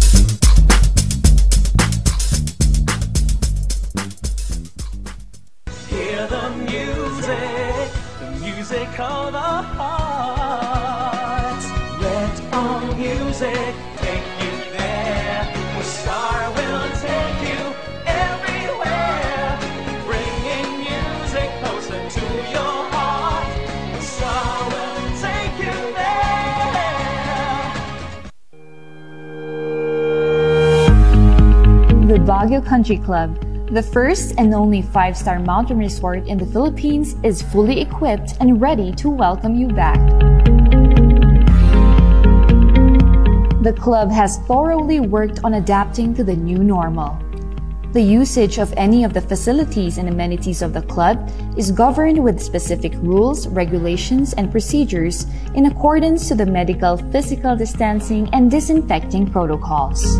[32.28, 33.40] Baguio Country Club,
[33.72, 38.60] the first and only five star mountain resort in the Philippines, is fully equipped and
[38.60, 39.96] ready to welcome you back.
[43.64, 47.18] The club has thoroughly worked on adapting to the new normal.
[47.94, 52.42] The usage of any of the facilities and amenities of the club is governed with
[52.42, 55.24] specific rules, regulations, and procedures
[55.54, 60.18] in accordance to the medical, physical distancing, and disinfecting protocols.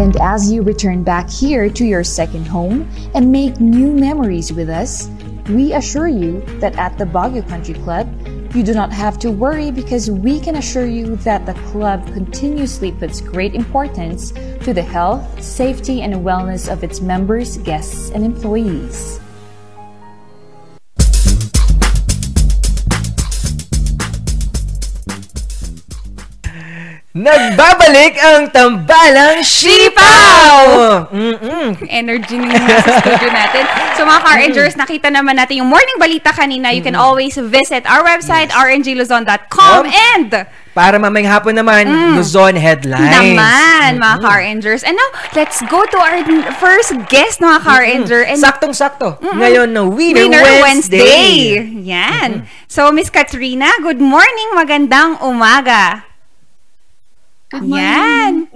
[0.00, 4.70] And as you return back here to your second home and make new memories with
[4.70, 5.10] us,
[5.50, 8.08] we assure you that at the Baguio Country Club,
[8.54, 12.90] You do not have to worry because we can assure you that the club continuously
[12.90, 14.32] puts great importance
[14.64, 19.20] to the health, safety, and wellness of its members, guests, and employees.
[27.20, 30.64] Nagbabalik ang tambalang sipaw!
[31.12, 31.76] Mm-mm.
[31.84, 33.64] Energy ng nasa studio natin.
[33.92, 36.72] So mga car enjoyers, nakita naman natin yung morning balita kanina.
[36.72, 42.14] You can always visit our website, rngluzon.com and Para mamayang hapon naman, Mm.
[42.14, 43.10] Luzon headlines.
[43.10, 44.22] naman, mga Mm-mm.
[44.22, 44.86] car enjoyers.
[44.86, 46.14] And now, let's go to our
[46.56, 48.00] first guest, mga car Mm-mm.
[48.00, 48.22] enjoyer.
[48.22, 49.18] And Saktong-sakto.
[49.18, 49.34] Mm-mm.
[49.34, 50.30] Ngayon na Winner,
[50.62, 51.58] Wednesday.
[51.84, 52.46] Yan.
[52.70, 54.54] So, Miss Katrina, good morning.
[54.54, 56.09] Magandang umaga.
[57.58, 58.46] Yan.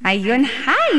[0.00, 0.92] Ayun, hi.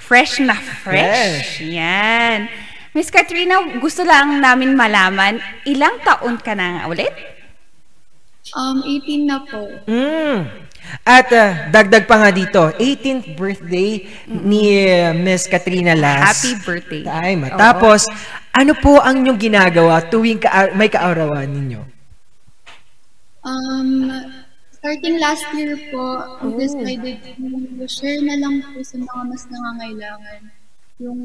[0.00, 1.60] Fresh na fresh.
[1.60, 2.48] Yan.
[2.96, 5.36] Miss Katrina, gusto lang namin malaman,
[5.68, 7.12] ilang taon ka na ulit?
[8.56, 9.68] Um, 18 na po.
[9.84, 10.48] Mm.
[11.04, 16.40] At ah, dagdag pa nga dito, 18th birthday ni uh, Miss Katrina Las.
[16.40, 17.04] Happy birthday.
[17.04, 18.08] Ay, matapos,
[18.56, 21.84] ano po ang inyong ginagawa tuwing ka- may kaarawan ninyo?
[23.44, 24.08] Um,
[24.78, 26.04] starting last year po,
[26.46, 30.40] we decided to share na lang po sa mga mas nangangailangan
[30.98, 31.20] yung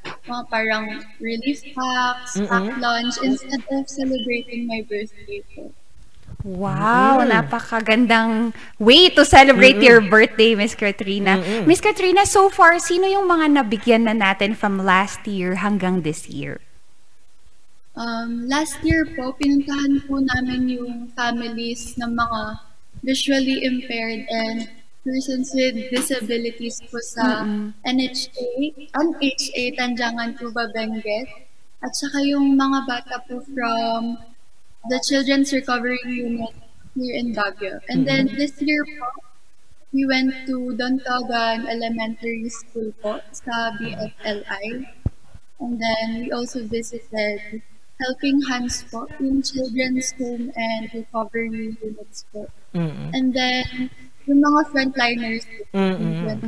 [0.00, 0.86] mga parang
[1.20, 2.80] relief packs, pack Mm-mm.
[2.80, 5.72] lunch, instead of celebrating my birthday po.
[6.40, 7.36] Wow, Mm.
[7.36, 9.88] napakagandang way to celebrate Mm-mm.
[9.92, 11.36] your birthday, Miss Katrina.
[11.36, 11.68] Mm-mm.
[11.68, 16.32] Miss Katrina, so far, sino yung mga nabigyan na natin from last year hanggang this
[16.32, 16.64] year?
[17.92, 22.40] Um, last year po, pinuntahan po namin yung families ng mga
[23.02, 24.68] visually impaired and
[25.04, 27.72] persons with disabilities po sa Mm-mm.
[27.88, 31.28] NHA, NHA Tanjangan Tuba Benguet.
[31.80, 34.20] At saka yung mga bata po from
[34.92, 36.52] the Children's Recovery Unit
[36.92, 37.80] here in Baguio.
[37.88, 38.36] And then Mm-mm.
[38.36, 39.08] this year po,
[39.92, 44.84] we went to Dontogan Elementary School po sa BFLI.
[45.60, 47.64] And then we also visited
[48.00, 52.48] Helping Hands po, yung children's home and recovery units po.
[52.72, 53.12] Mm-mm.
[53.12, 53.92] And then,
[54.24, 55.44] yung mga frontliners.
[55.76, 56.24] Mm-mm.
[56.24, 56.40] yung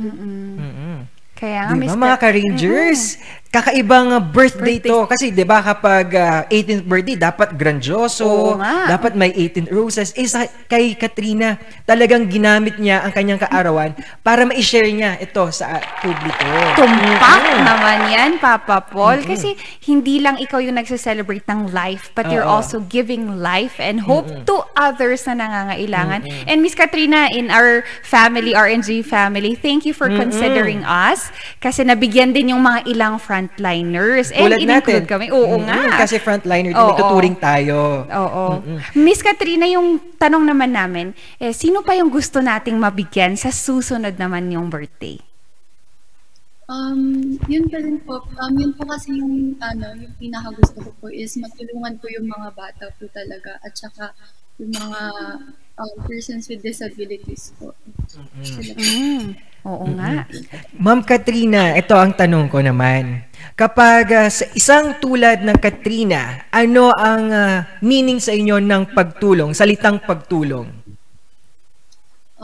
[0.57, 0.99] Mm-mm.
[1.33, 3.01] Kaya nga, Di Miss ba, mga ka-rangers?
[3.53, 5.05] Kakaibang uh, birthday, to.
[5.05, 8.57] Kasi di ba kapag uh, 18th birthday, dapat grandioso,
[8.89, 10.09] dapat may 18 roses.
[10.17, 13.93] Eh, sa, kay Katrina, talagang ginamit niya ang kanyang kaarawan
[14.25, 16.49] para ma-share niya ito sa uh, publiko.
[16.81, 17.61] Tumpak Mm-mm.
[17.61, 19.21] naman yan, Papa Paul.
[19.21, 19.29] Mm-mm.
[19.29, 19.53] Kasi
[19.85, 22.57] hindi lang ikaw yung nagse-celebrate ng life, but you're Oo.
[22.57, 24.49] also giving life and hope Mm-mm.
[24.49, 26.25] to others na nangangailangan.
[26.25, 26.49] Mm-mm.
[26.49, 30.25] And Miss Katrina, in our family, RNG family, thank you for Mm-mm.
[30.25, 31.29] considering us
[31.61, 34.31] kasi nabigyan din yung mga ilang frontliners.
[34.31, 35.11] And Tulad in-include natin.
[35.11, 35.25] kami.
[35.31, 35.67] Oo Mm-mm.
[35.67, 35.99] nga.
[35.99, 36.89] Kasi frontliner din, Oo.
[36.95, 38.07] nagtuturing tayo.
[38.07, 38.45] Oo.
[38.63, 38.79] Mm-mm.
[38.95, 44.15] Miss Katrina, yung tanong naman namin, eh, sino pa yung gusto nating mabigyan sa susunod
[44.15, 45.19] naman yung birthday?
[46.63, 48.23] Um, yun pa rin po.
[48.39, 52.49] Um, yun po kasi yung, ano, yung pinakagusto ko po is matulungan po yung mga
[52.55, 54.15] bata po talaga at saka
[54.57, 54.99] yung mga
[55.77, 57.73] um, persons with disabilities po.
[58.41, 58.81] Sila po.
[58.81, 59.23] Mm.
[59.63, 60.27] Oo nga.
[60.75, 63.23] Ma'am Katrina, ito ang tanong ko naman.
[63.55, 69.55] Kapag ah, sa isang tulad ng Katrina, ano ang ah, meaning sa inyo ng pagtulong,
[69.55, 70.67] salitang pagtulong?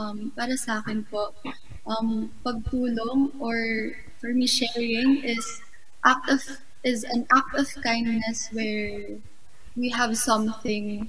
[0.00, 1.36] Um, para sa akin po,
[1.84, 5.60] um, pagtulong or for me sharing is
[6.00, 6.40] act of
[6.80, 9.20] is an act of kindness where
[9.76, 11.04] we have something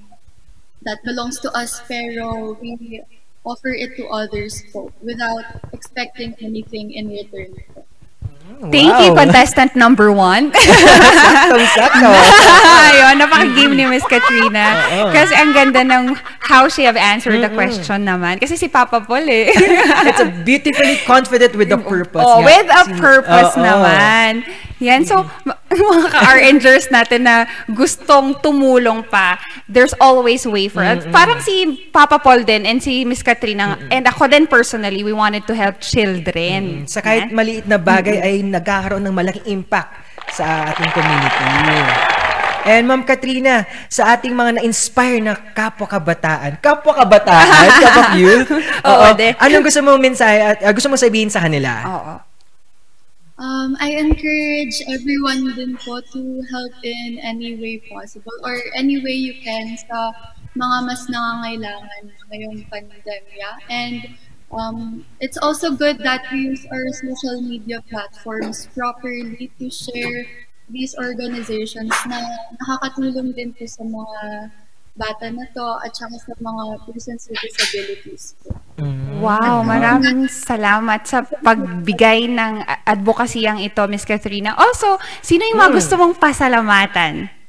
[0.82, 3.02] that belongs to us pero we
[3.46, 4.64] offer it to others
[5.02, 7.86] without expecting anything in return po.
[8.70, 10.53] Thank you, contestant number one.
[11.26, 12.09] Saktong-sakto.
[12.93, 14.78] Ayun, napaka-game ni Miss Katrina.
[15.09, 16.14] Kasi ang ganda ng
[16.45, 17.57] how she have answered the Mm-mm.
[17.57, 18.38] question naman.
[18.38, 19.49] Kasi si Papa Paul eh.
[20.09, 22.22] It's a beautifully confident with a purpose.
[22.22, 22.45] Oh, nga.
[22.45, 23.66] with a purpose Oo.
[23.66, 24.45] naman.
[24.82, 29.38] Yan, so, mga ka-RNgers natin na gustong tumulong pa,
[29.70, 31.05] there's always way for it.
[31.05, 31.14] Mm-mm.
[31.14, 35.45] Parang si Papa Paul din and si Miss Katrina, and ako din personally, we wanted
[35.45, 36.89] to help children.
[36.89, 39.95] Sa kahit maliit na bagay ay nagkakaroon ng malaking impact
[40.36, 41.47] sa ating community.
[42.62, 48.49] And Ma'am Katrina, sa ating mga na-inspire na kapwa-kabataan, kapwa-kabataan, kapwa-youth,
[48.86, 49.34] Oo, oo, de.
[49.41, 51.72] anong gusto mo mensahe at uh, gusto mo sabihin sa kanila?
[51.89, 52.14] Oo.
[53.41, 56.22] Um, I encourage everyone din po to
[56.54, 60.14] help in any way possible or any way you can sa
[60.54, 63.49] mga mas nangangailangan ngayong pandemya.
[63.74, 64.14] And
[64.52, 70.28] um, it's also good that we use our social media platforms properly to share
[70.72, 72.20] these organizations na
[72.60, 74.52] nakakatulong din po sa mga
[74.91, 78.52] bata na to at saka sa mga persons with disabilities po.
[79.24, 84.56] Wow, maraming salamat sa pagbigay ng advokasiyang ito, Miss Katrina.
[84.60, 85.78] Also, sino yung mga Mm.
[85.80, 87.41] gusto mong pasalamatan?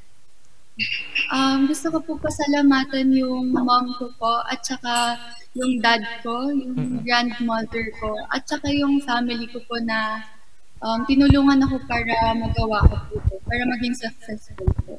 [1.29, 5.21] Um, gusto ko po pasalamatan yung mom ko po at saka
[5.53, 10.25] yung dad ko, yung grandmother ko, at saka yung family ko po na
[10.81, 12.95] um, tinulungan ako para magawa ko
[13.29, 14.97] po para maging successful po.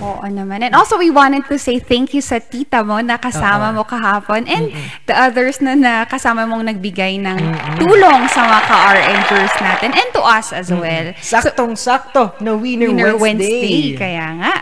[0.00, 0.60] Oo naman.
[0.60, 3.80] And also, we wanted to say thank you sa tita mo na kasama Oo.
[3.80, 4.68] mo kahapon and
[5.08, 7.38] the others na nakasama mong nagbigay ng
[7.80, 11.16] tulong sa mga ka-RNgers natin and to us as well.
[11.16, 13.96] Saktong-sakto na Winner, Winner Wednesday.
[13.96, 13.96] Wednesday.
[13.96, 14.54] Kaya nga.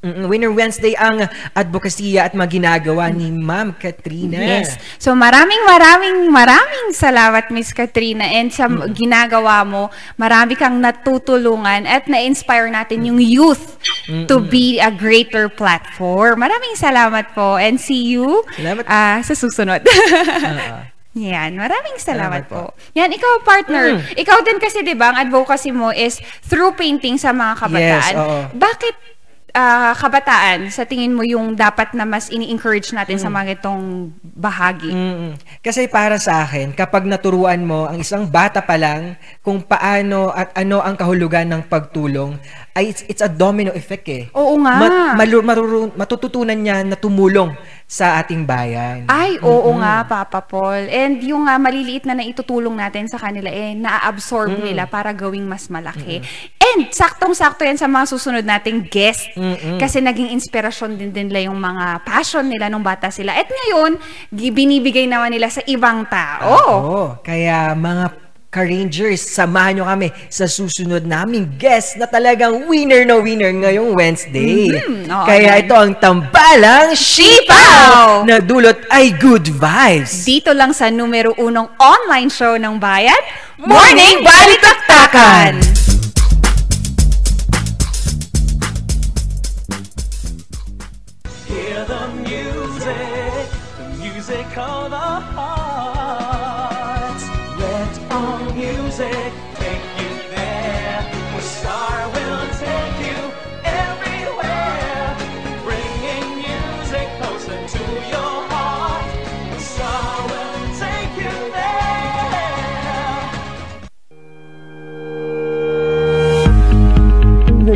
[0.00, 4.40] Mm-mm, Winner Wednesday ang advokasya at mga ginagawa ni Ma'am Katrina.
[4.40, 4.80] Yes.
[4.96, 8.64] So maraming maraming maraming salamat Miss Katrina and sa
[8.96, 13.76] ginagawa mo, marami kang natutulungan at na-inspire natin yung youth
[14.24, 16.40] to be a greater platform.
[16.40, 18.88] Maraming salamat po and see you Salamat.
[18.88, 19.84] ah, sa susunod.
[21.10, 22.70] Yan, maraming salamat, po.
[22.94, 23.98] Yan, ikaw partner.
[23.98, 24.14] Mm.
[24.14, 28.14] Ikaw din kasi 'di ba, ang advocacy mo is through painting sa mga kabataan.
[28.14, 28.38] Yes, oo.
[28.54, 28.94] Bakit
[29.54, 34.90] ah, kabataan sa tingin mo yung dapat na mas ini-encourage natin sa mga itong bahagi?
[34.90, 35.34] Mm-mm.
[35.60, 40.54] Kasi para sa akin, kapag naturuan mo ang isang bata pa lang kung paano at
[40.54, 42.38] ano ang kahulugan ng pagtulong,
[42.70, 44.30] ay it's, it's a domino effect eh.
[44.30, 44.74] Oo nga.
[44.78, 47.50] Mat- malu- marurun- matututunan niya na tumulong
[47.84, 49.10] sa ating bayan.
[49.10, 49.82] Ay, oo Mm-mm.
[49.82, 50.86] nga, Papa Paul.
[50.86, 54.62] And yung ah, maliliit na naitutulong natin sa kanila, eh, na-absorb Mm.
[54.62, 56.22] nila para gawing mas malaki.
[56.56, 59.26] And saktong-sakto yan sa mga susunod nating guest.
[59.34, 59.76] Mm-mm.
[59.76, 63.34] Kasi naging inspirasyon din din nila yung mga passion nila nung bata sila.
[63.34, 63.98] At ngayon,
[64.30, 66.46] binibigay naman nila sa ibang tao.
[66.46, 67.00] Oo.
[67.20, 73.54] Kaya mga ka-rangers, samahan nyo kami sa susunod naming guest na talagang winner na winner
[73.54, 74.74] ngayong Wednesday.
[74.74, 75.06] Mhm.
[75.06, 75.62] Oo, Kaya yan.
[75.62, 80.26] ito ang tambalang Shipaw na dulot ay good vibes.
[80.26, 83.22] Dito lang sa numero unong online show ng bayan,
[83.60, 85.54] Morning Balitaktakan!
[85.62, 85.79] Hear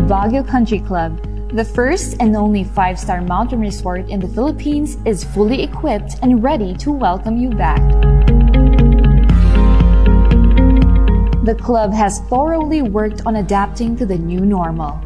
[0.04, 1.16] Baguio Country Club,
[1.56, 6.42] the first and only five star mountain resort in the Philippines, is fully equipped and
[6.42, 7.80] ready to welcome you back.
[11.44, 15.00] The club has thoroughly worked on adapting to the new normal.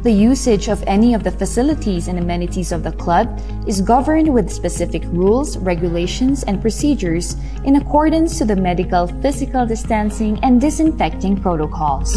[0.00, 4.50] The usage of any of the facilities and amenities of the club is governed with
[4.50, 12.16] specific rules, regulations, and procedures in accordance to the medical physical distancing and disinfecting protocols.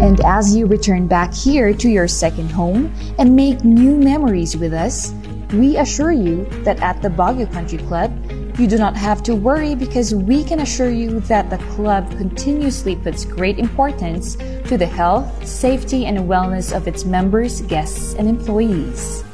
[0.00, 4.72] And as you return back here to your second home and make new memories with
[4.72, 5.12] us,
[5.52, 8.12] we assure you that at the Baguio Country Club,
[8.60, 12.94] you do not have to worry because we can assure you that the club continuously
[12.94, 14.36] puts great importance
[14.68, 19.24] to the health, safety, and wellness of its members, guests, and employees.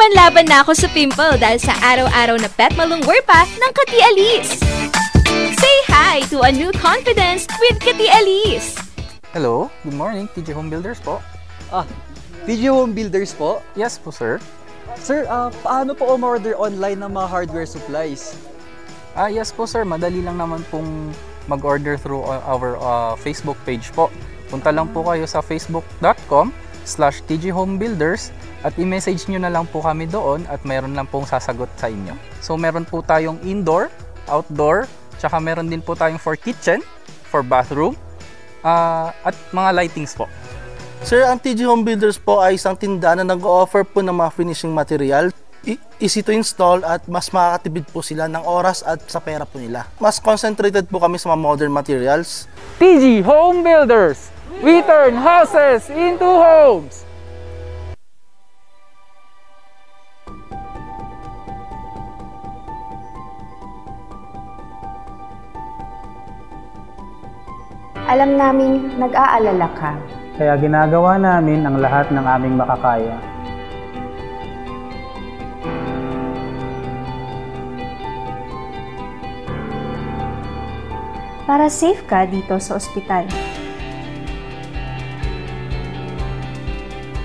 [0.00, 4.56] panlaban na ako sa pimple dahil sa araw-araw na pet malungwer pa ng Kati Alice.
[5.60, 8.80] Say hi to a new confidence with Kati Alice.
[9.36, 11.20] Hello, good morning, TJ Home Builders po.
[11.68, 11.84] Ah,
[12.48, 13.60] TJ Home Builders po?
[13.76, 14.40] Yes po, sir.
[14.96, 18.32] Sir, ah, paano po umorder online ng mga hardware supplies?
[19.12, 19.84] Ah, yes po, sir.
[19.84, 21.12] Madali lang naman pong
[21.44, 24.08] mag-order through uh, our uh, Facebook page po.
[24.48, 26.56] Punta lang po kayo sa facebook.com
[26.88, 31.68] slash tghomebuilders at i-message nyo na lang po kami doon at mayroon lang pong sasagot
[31.80, 32.12] sa inyo.
[32.44, 33.88] So meron po tayong indoor,
[34.28, 34.84] outdoor,
[35.16, 36.84] tsaka meron din po tayong for kitchen,
[37.28, 37.96] for bathroom,
[38.60, 40.28] ah, at mga lightings po.
[41.00, 44.72] Sir, ang TG Home Builders po ay isang tindahan na nag-offer po ng mga finishing
[44.72, 45.32] material.
[45.64, 49.56] I- easy to install at mas makakatipid po sila ng oras at sa pera po
[49.56, 49.88] nila.
[49.96, 52.44] Mas concentrated po kami sa mga modern materials.
[52.76, 54.28] TG Home Builders!
[54.60, 57.08] We turn houses into homes!
[68.10, 69.94] Alam naming nag-aalala ka.
[70.34, 73.30] Kaya ginagawa namin ang lahat ng aming makakaya.
[81.50, 83.26] para safe ka dito sa ospital.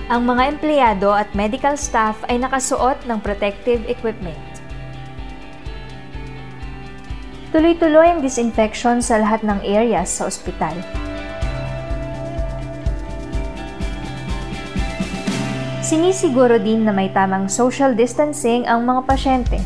[0.09, 4.54] Ang mga empleyado at medical staff ay nakasuot ng protective equipment.
[7.55, 10.75] Tuloy-tuloy ang disinfection sa lahat ng areas sa ospital.
[15.79, 19.63] Sinisiguro din na may tamang social distancing ang mga pasyente.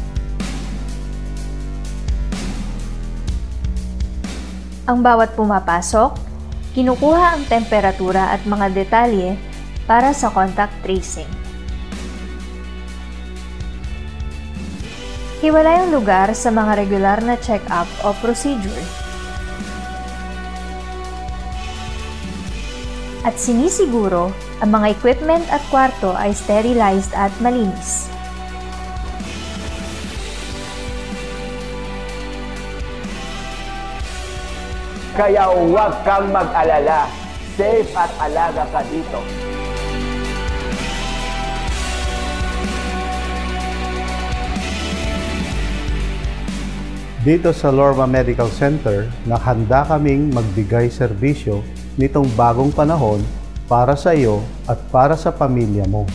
[4.86, 6.14] Ang bawat pumapasok,
[6.78, 9.34] kinukuha ang temperatura at mga detalye
[9.90, 11.39] para sa contact tracing.
[15.40, 18.84] Hiwalay ang lugar sa mga regular na check-up o procedure.
[23.24, 28.12] At sinisiguro ang mga equipment at kwarto ay sterilized at malinis.
[35.16, 37.08] Kaya huwag kang mag-alala.
[37.56, 39.24] Safe at alaga ka dito.
[47.20, 51.60] Dito sa Lorma Medical Center, nakahanda kaming magbigay serbisyo
[52.00, 53.20] nitong bagong panahon
[53.68, 56.08] para sa iyo at para sa pamilya mo.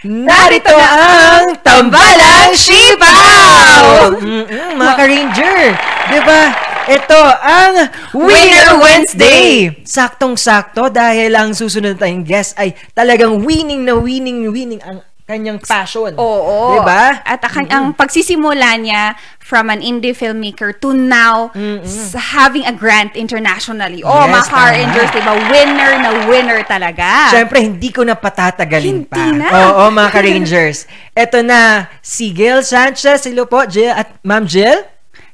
[0.00, 4.16] Narito ang Tambalang Sipaw!
[4.16, 5.60] Mm-mm, mga ka-ranger,
[6.08, 6.42] di ba?
[6.88, 7.74] Ito ang
[8.16, 9.68] Winner Wednesday!
[9.84, 16.18] Saktong-sakto dahil ang susunod tayong guest ay talagang winning na winning winning ang kanyang passion.
[16.18, 16.74] Oo.
[16.74, 17.22] Di ba?
[17.22, 23.14] At ang, ang pagsisimula niya from an indie filmmaker to now s- having a grant
[23.14, 24.02] internationally.
[24.02, 24.76] Oh, Yes, Car tama.
[24.76, 25.32] Rangers, diba?
[25.46, 27.30] Winner na winner talaga.
[27.30, 29.14] Siyempre, hindi ko na patatagalin pa.
[29.16, 29.48] Hindi na.
[29.48, 30.90] Oo, mga ka-rangers.
[31.14, 33.22] Ito na, si Gil Sanchez.
[33.22, 33.90] Hello po, Jill.
[33.90, 34.82] At Ma'am Jill?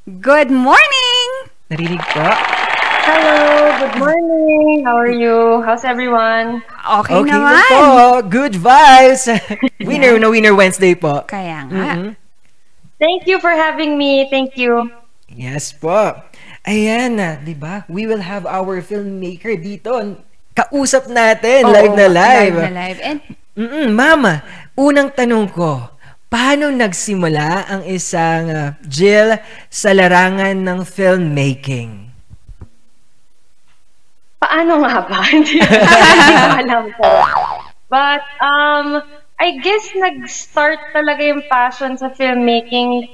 [0.04, 1.28] Good morning!
[1.66, 2.65] Narinig po?
[3.06, 3.38] Hello,
[3.78, 4.82] good morning.
[4.82, 5.62] How are you?
[5.62, 6.58] How's everyone?
[6.82, 7.82] Okay, Okay na po.
[8.26, 9.30] Good vibes.
[9.86, 11.22] winner na Winner Wednesday po.
[11.22, 12.18] Kaya nga.
[12.98, 14.26] Thank you for having me.
[14.26, 14.90] Thank you.
[15.30, 16.18] Yes po.
[16.66, 17.86] Ayan na, di ba?
[17.86, 20.18] We will have our filmmaker dito.
[20.58, 22.54] Kausap natin, Oo, live na live.
[22.58, 22.98] live na live.
[23.06, 23.18] And
[23.54, 24.42] Mm-mm, mama,
[24.74, 25.94] unang tanong ko,
[26.26, 29.38] paano nagsimula ang isang ah, Jill
[29.70, 32.05] sa larangan ng filmmaking?
[34.46, 35.20] Paano nga ba?
[35.26, 37.10] Hindi hindi ko alam po.
[37.90, 39.02] But, um,
[39.42, 43.10] I guess nag-start talaga yung passion sa filmmaking.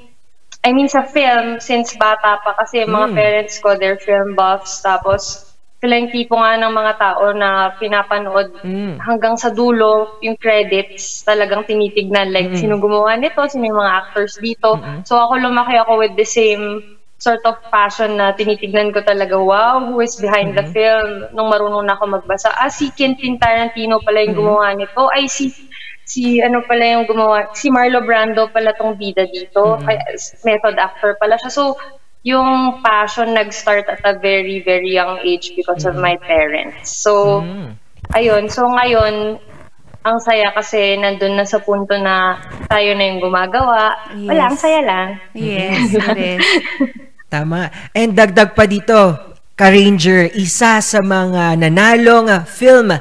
[0.63, 2.53] I mean, sa film, since bata pa.
[2.61, 3.17] Kasi yung mga Mm.
[3.17, 4.85] parents ko, they're film buffs.
[4.85, 5.49] Tapos,
[5.81, 8.55] sila yung tipo nga ng mga tao na pinapanood
[9.03, 12.29] hanggang sa dulo, yung credits, talagang tinitignan.
[12.31, 12.61] Like, Mm.
[12.61, 14.77] sino gumawa nito, sino yung mga actors dito.
[15.03, 19.79] So, ako lumaki ako with the same sort of passion na tinitignan ko talaga, wow,
[19.79, 21.31] who is behind the film?
[21.31, 25.07] Nung marunong na ako magbasa, ah, si Quentin Tarantino pala yung gumawa nito.
[25.15, 25.55] Ay, si,
[26.03, 29.79] si ano pala yung gumawa, si Marlo Brando pala tong bida dito.
[29.87, 30.03] Kaya,
[30.43, 31.55] method actor pala siya.
[31.55, 31.79] So,
[32.27, 36.91] yung passion nag-start at a very, very young age because of my parents.
[36.91, 37.47] So,
[38.19, 38.51] ayun.
[38.51, 39.39] So, ngayon,
[40.03, 44.11] ang saya kasi nandun na sa punto na tayo na yung gumagawa.
[44.11, 45.09] Wala, ang saya lang.
[45.39, 46.43] Yes, it is.
[47.33, 47.73] Tama.
[47.97, 49.17] And dagdag pa dito,
[49.57, 52.93] Ka-Ranger, isa sa mga nanalong film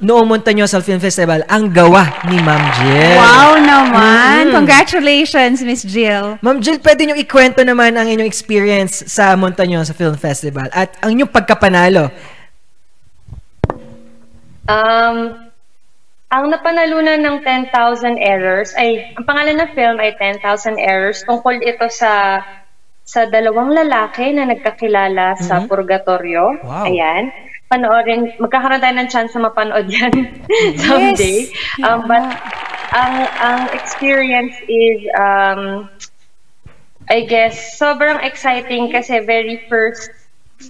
[0.00, 3.16] noong Montañosa Film Festival, ang gawa ni Ma'am Jill.
[3.16, 4.48] Wow naman!
[4.48, 4.56] Mm.
[4.56, 6.40] Congratulations, Miss Jill.
[6.44, 11.16] Ma'am Jill, pwede niyo ikwento naman ang inyong experience sa Montañosa Film Festival at ang
[11.16, 12.08] inyong pagkapanalo.
[14.68, 15.16] Um,
[16.32, 17.72] ang napanalunan ng 10,000
[18.20, 21.24] errors ay, ang pangalan ng film ay 10,000 errors.
[21.28, 22.40] Tungkol ito sa
[23.10, 25.66] sa dalawang lalaki na nagkakilala sa Mhm.
[25.66, 26.54] purgatorio.
[26.62, 26.86] Wow.
[26.86, 27.34] Ayan.
[27.66, 30.14] Panoorin, magkakaroon tayo ng chance na mapanood yan
[30.86, 31.50] someday.
[31.82, 32.22] Um, but
[32.94, 35.90] ang ang experience is um,
[37.10, 40.10] I guess sobrang exciting kasi very first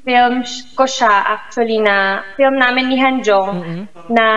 [0.05, 0.45] film
[0.76, 4.28] ko siya actually na film namin ni Hanjong na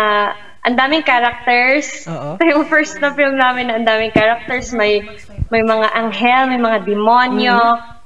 [0.64, 2.08] ang daming characters.
[2.08, 2.40] Oo.
[2.40, 4.72] Ito yung first na film namin na ang daming characters.
[4.72, 5.04] May
[5.52, 7.60] may mga anghel, may mga demonyo,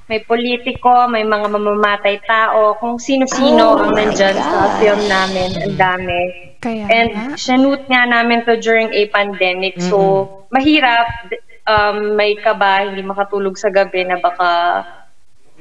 [0.09, 5.49] may politiko, may mga mamamatay tao, kung sino-sino Oh ang nandyan sa film namin.
[5.55, 6.19] Ang dami.
[6.57, 7.25] Kaya And nga.
[7.37, 9.77] sinute nga namin to during a pandemic.
[9.77, 11.31] So, mahirap.
[11.67, 14.83] Um, may kaba, hindi makatulog sa gabi na baka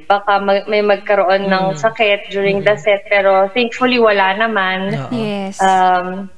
[0.06, 3.02] baka mag- may magkaroon ng sakit during the set.
[3.10, 4.94] Pero thankfully, wala naman.
[5.10, 5.58] Yes.
[5.58, 6.30] Um,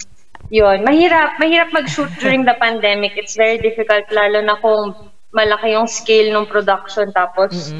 [0.50, 0.84] yun.
[0.84, 1.38] Mahirap.
[1.40, 3.16] Mahirap mag-shoot during the pandemic.
[3.16, 4.96] It's very difficult, lalo na kung
[5.32, 7.12] malaki yung scale ng production.
[7.12, 7.72] Tapos,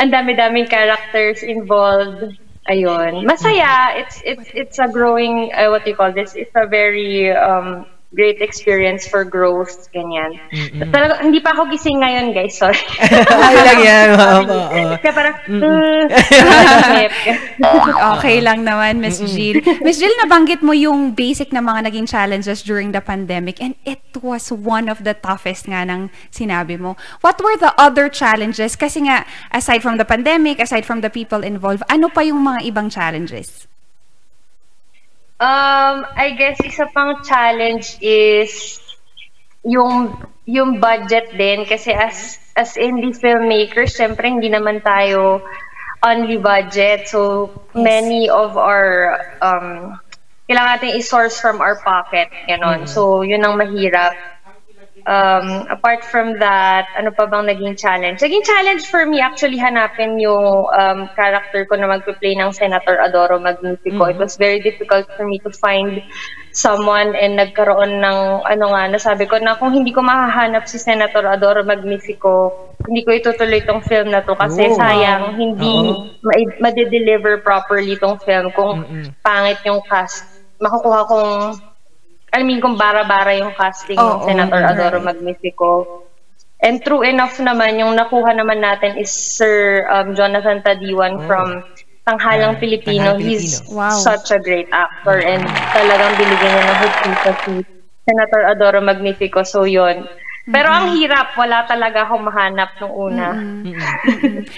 [0.00, 2.34] ang dami-daming characters involved.
[2.68, 3.26] Ayun.
[3.26, 3.98] Masaya.
[3.98, 6.36] It's it's it's a growing uh, what do you call this?
[6.36, 10.34] It's a very um great experience for growth ganyan.
[10.90, 12.58] Talaga hindi pa ako gising ngayon, guys.
[12.58, 12.82] Sorry.
[13.46, 14.06] Ay lang yan.
[14.18, 14.98] Oo, oo.
[14.98, 15.36] Kaya parang
[18.18, 19.62] okay lang naman, Miss Jill.
[19.78, 24.02] Miss Jill, nabanggit mo yung basic na mga naging challenges during the pandemic and it
[24.18, 26.98] was one of the toughest nga ng sinabi mo.
[27.22, 28.74] What were the other challenges?
[28.74, 29.22] Kasi nga,
[29.54, 33.69] aside from the pandemic, aside from the people involved, ano pa yung mga ibang challenges?
[35.40, 38.76] Um, I guess isa pang challenge is
[39.64, 45.40] yung yung budget din kasi as as indie filmmakers, syempre hindi naman tayo
[46.04, 47.08] only budget.
[47.08, 49.96] So many of our um
[50.48, 52.84] kailangan natin i-source from our pocket, ganon.
[52.88, 54.12] So yun ang mahirap.
[55.06, 58.20] Um, apart from that, ano pa bang naging challenge?
[58.20, 63.40] Naging challenge for me actually hanapin yung um, character ko na magpe-play ng Senator Adoro
[63.40, 64.04] Magnifico.
[64.10, 66.02] It was very difficult for me to find
[66.50, 71.22] someone and nagkaroon ng ano nga, nasabi ko na kung hindi ko mahahanap si Senator
[71.26, 72.50] Adoro Magnifico,
[72.90, 74.80] hindi ko itutuloy tong film na to kasi Oh, wow.
[74.82, 75.72] sayang hindi
[76.26, 78.82] ma- ma-deliver properly tong film kung
[79.22, 80.26] pangit yung cast.
[80.58, 81.30] Makukuha kong
[82.30, 84.70] I mean, kung bara-bara yung casting ng Oo, Senator right.
[84.74, 85.70] Adoro Magnifico.
[86.60, 91.64] And true enough naman, yung nakuha naman natin is Sir um, Jonathan Tadiwan from
[92.04, 93.16] Tanghalang Pilipino.
[93.16, 93.80] Tanghalang He's Pilipino.
[93.80, 93.96] Wow.
[93.96, 97.52] such a great actor and talagang binigyan niya ng hustisya si
[98.04, 99.40] Senator Adoro Magnifico.
[99.42, 100.04] So, yun.
[100.48, 103.28] Pero ang hirap, wala talaga akong mahanap nung una.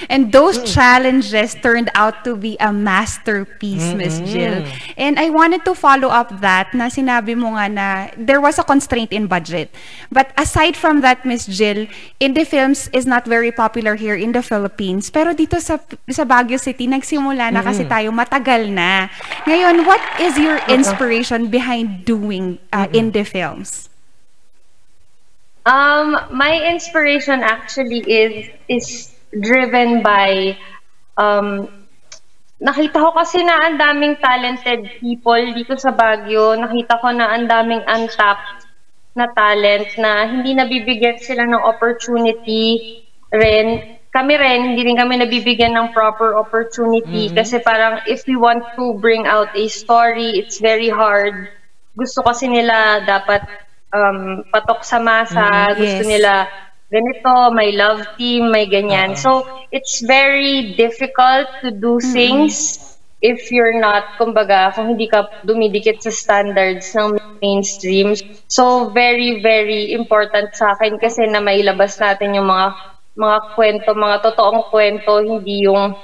[0.07, 4.63] And those challenges turned out to be a masterpiece, Miss Jill.
[4.97, 8.65] And I wanted to follow up that na sinabi mo nga na there was a
[8.65, 9.75] constraint in budget.
[10.09, 11.91] But aside from that, Miss Jill,
[12.23, 15.13] indie films is not very popular here in the Philippines.
[15.13, 15.77] Pero dito sa
[16.09, 19.13] sa Baguio City, nagsimula na kasi tayo matagal na.
[19.45, 23.92] Ngayon, what is your inspiration behind doing uh, indie films?
[25.63, 28.87] Um, my inspiration actually is is
[29.31, 30.59] driven by
[31.15, 31.71] um
[32.59, 36.59] nakita ko kasi na ang daming talented people dito sa Baguio.
[36.59, 38.67] Nakita ko na ang daming untapped
[39.15, 42.99] na talent na hindi nabibigyan sila ng opportunity
[43.31, 43.99] rin.
[44.13, 47.35] Kami rin, hindi rin kami nabibigyan ng proper opportunity Mhm.
[47.39, 51.49] kasi parang if we want to bring out a story, it's very hard.
[51.97, 53.47] Gusto kasi nila dapat
[53.93, 56.11] um, patok sa masa, Mm, gusto yes.
[56.11, 56.33] nila
[56.93, 59.17] ganito, may love team, may ganyan.
[59.17, 62.77] So, it's very difficult to do things
[63.25, 68.13] if you're not, kumbaga, kung hindi ka dumidikit sa standards ng mainstream.
[68.51, 74.17] So, very, very important sa akin kasi na mailabas natin yung mga mga kwento, mga
[74.25, 75.97] totoong kwento, hindi yung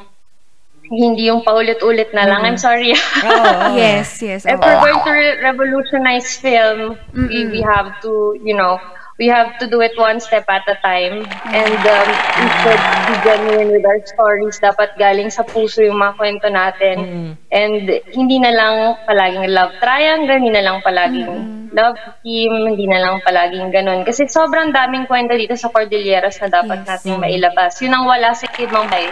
[0.90, 2.40] hindi yung paulit-ulit na lang.
[2.42, 2.48] Mm.
[2.48, 2.92] I'm sorry.
[3.78, 4.44] Yes, yes.
[4.44, 4.64] If oo.
[4.64, 8.80] we're going to re- revolutionize film, we, we have to, you know,
[9.18, 11.26] we have to do it one step at a time.
[11.50, 12.08] And um,
[12.38, 14.58] we should be genuine with our stories.
[14.62, 17.36] Dapat galing sa puso yung mga kwento natin.
[17.50, 18.74] And hindi na lang
[19.06, 24.00] palaging love triangle, hindi na lang palaging love team, hindi na lang palaging ganun.
[24.04, 27.78] Kasi sobrang daming kwento dito sa Cordilleras na dapat natin mailabas.
[27.80, 29.08] Yun ang wala sa ibang bay,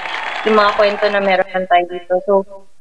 [0.48, 2.14] yung mga kwento na meron tayo dito.
[2.24, 2.34] So,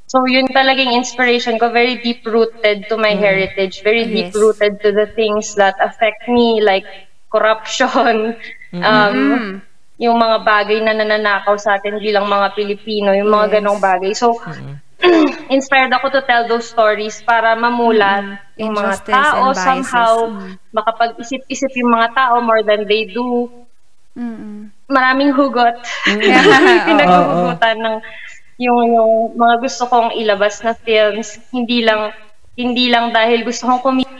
[0.05, 4.29] So yun talagang inspiration ko, very deep-rooted to my heritage, very Yes.
[4.29, 6.85] deep-rooted to the things that affect me, like
[7.33, 8.37] corruption,
[8.79, 9.17] um,
[9.97, 13.53] yung mga bagay na nananakaw sa atin bilang mga Pilipino, yung mga Yes.
[13.59, 14.11] ganong bagay.
[14.13, 14.37] So,
[15.55, 20.57] inspired ako to tell those stories para mamulat yung mga tao somehow, Mm.
[20.71, 23.51] makapag-isip-isip yung mga tao more than they do.
[24.15, 24.71] Mm-mm.
[24.87, 25.75] Maraming hugot.
[26.07, 26.21] Mm.
[26.87, 27.95] Pinaghuhugutan ng
[28.55, 31.39] yung, yung mga gusto kong ilabas na films.
[31.51, 32.15] Hindi lang
[32.55, 34.15] hindi lang dahil gusto kong kumita.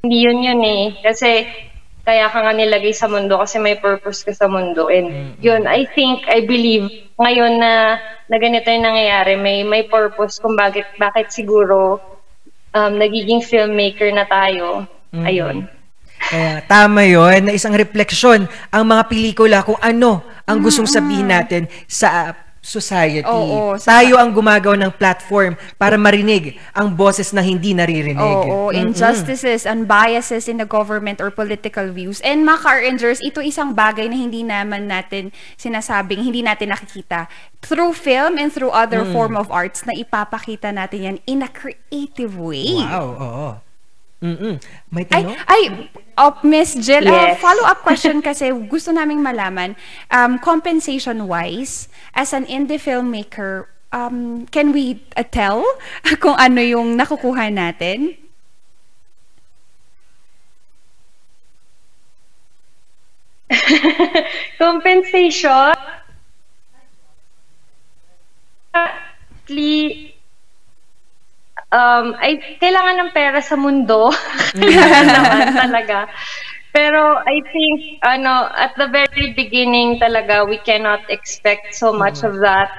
[0.00, 0.82] Hindi yun yun eh.
[1.04, 1.44] Kasi
[2.04, 4.88] kaya ka nga nilagay sa mundo kasi may purpose ka sa mundo.
[4.88, 6.88] And yun, I think, I believe,
[7.20, 12.00] ngayon na, na ganito yung nangyayari, may, may purpose kung bakit, bakit siguro
[12.72, 14.88] um, nagiging filmmaker na tayo.
[15.12, 15.24] Mm.
[15.26, 15.56] Ayun.
[16.20, 21.64] Kaya tama yon na isang refleksyon ang mga pelikula kung ano ang gustong sabihin natin
[21.88, 23.24] sa society.
[23.24, 28.20] Oo, Tayo ang gumagawa ng platform para marinig ang boses na hindi naririnig.
[28.20, 28.76] Oo, Mm-mm.
[28.76, 32.20] injustices and biases in the government or political views.
[32.20, 37.26] And mga ka-Rangers, ito isang bagay na hindi naman natin sinasabing, hindi natin nakikita.
[37.60, 39.12] Through film and through other Mm.
[39.12, 42.76] form of arts na ipapakita natin yan in a creative way.
[42.76, 43.48] Wow, oo.
[44.22, 44.60] Mm-mm.
[44.92, 45.38] May Ay, tanong?
[45.48, 45.62] ay,
[46.18, 47.40] oh, Miss Jill, uh, Yes.
[47.42, 49.74] follow-up question kasi gusto naming malaman,
[50.12, 55.64] um, compensation-wise, as an indie filmmaker, um, can we uh, tell
[56.22, 58.14] kung ano yung nakukuha natin?
[64.58, 65.74] compensation
[68.74, 70.09] actually
[71.70, 74.10] um ay kailangan ng pera sa mundo.
[74.58, 75.98] Kailangan naman talaga.
[76.70, 82.38] Pero I think ano at the very beginning talaga we cannot expect so much of
[82.42, 82.70] that.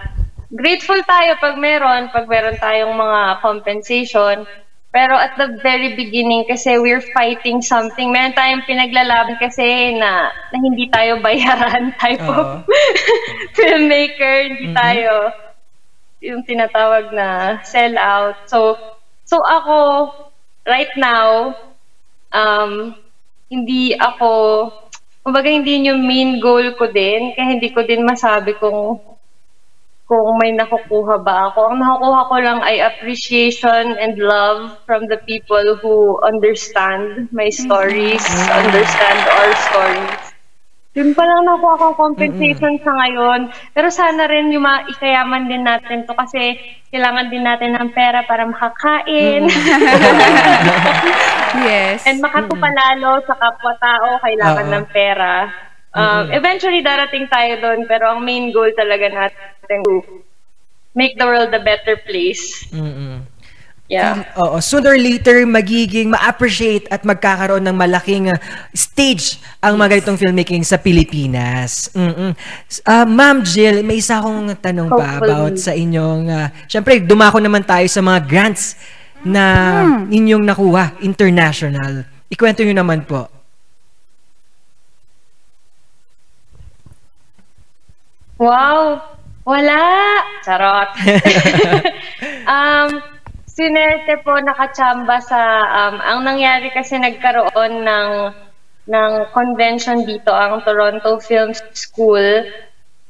[0.51, 4.47] Grateful tayo pag meron pag meron tayong mga compensation.
[4.91, 8.11] Pero at the very beginning kasi we're fighting something.
[8.11, 11.95] Meron tayong pinaglalaban kasi na, na hindi tayo bayaran.
[12.03, 12.67] Type of
[13.55, 15.31] filmmaker hindi tayo
[16.21, 18.45] yung tinatawag na sell out.
[18.45, 18.77] So,
[19.25, 20.13] so ako,
[20.69, 21.57] right now,
[22.29, 22.93] um,
[23.49, 24.69] hindi ako,
[25.25, 29.01] kumbaga hindi yun yung main goal ko din, kaya hindi ko din masabi kung
[30.11, 31.71] kung may nakukuha ba ako.
[31.71, 38.19] Ang nakukuha ko lang ay appreciation and love from the people who understand my stories,
[38.51, 40.30] understand our stories.
[40.91, 43.47] Yun pa lang nakuha akong compensation sa ngayon.
[43.71, 46.59] Pero sana rin yung mga ikayaman din natin to kasi
[46.91, 49.47] kailangan din natin ng pera para makakain.
[51.63, 52.03] yes.
[52.03, 54.73] And makatupalalo sa kapwa-tao, kailangan Oo.
[54.75, 55.47] ng pera.
[55.95, 56.35] Um, Mm-mm.
[56.35, 57.87] Eventually, darating tayo doon.
[57.87, 60.03] Pero ang main goal talaga natin to
[60.91, 62.67] make the world a better place.
[62.75, 63.30] Mm-mm.
[63.91, 64.23] Yeah.
[64.39, 68.39] Oo, sooner or later magiging ma-appreciate at magkakaroon ng malaking uh,
[68.71, 71.91] stage ang mga ganitong filmmaking sa Pilipinas.
[71.91, 72.31] Mm-mm.
[72.87, 75.27] Ah, Ma'am Jill, may isa akong tanong pa Hopefully.
[75.27, 78.79] about sa inyong uh, Syempre, dumako naman tayo sa mga grants
[79.27, 79.43] na
[80.07, 82.07] inyong nakuha international.
[82.31, 83.27] Ikwento niyo naman po.
[88.39, 89.03] Wow!
[89.43, 89.83] Wala!
[90.47, 90.89] Charot!
[92.55, 92.89] um,
[93.51, 98.09] sinerte po nakachamba sa, um, ang nangyari kasi nagkaroon ng,
[98.87, 102.47] ng convention dito ang Toronto Film School.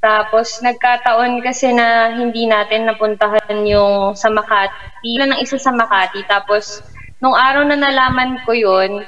[0.02, 5.06] Tapos nagkataon kasi na hindi natin napuntahan yung sa Makati.
[5.14, 6.26] Wala ng isa sa Makati.
[6.26, 6.82] Tapos
[7.22, 9.06] nung araw na nalaman ko yun,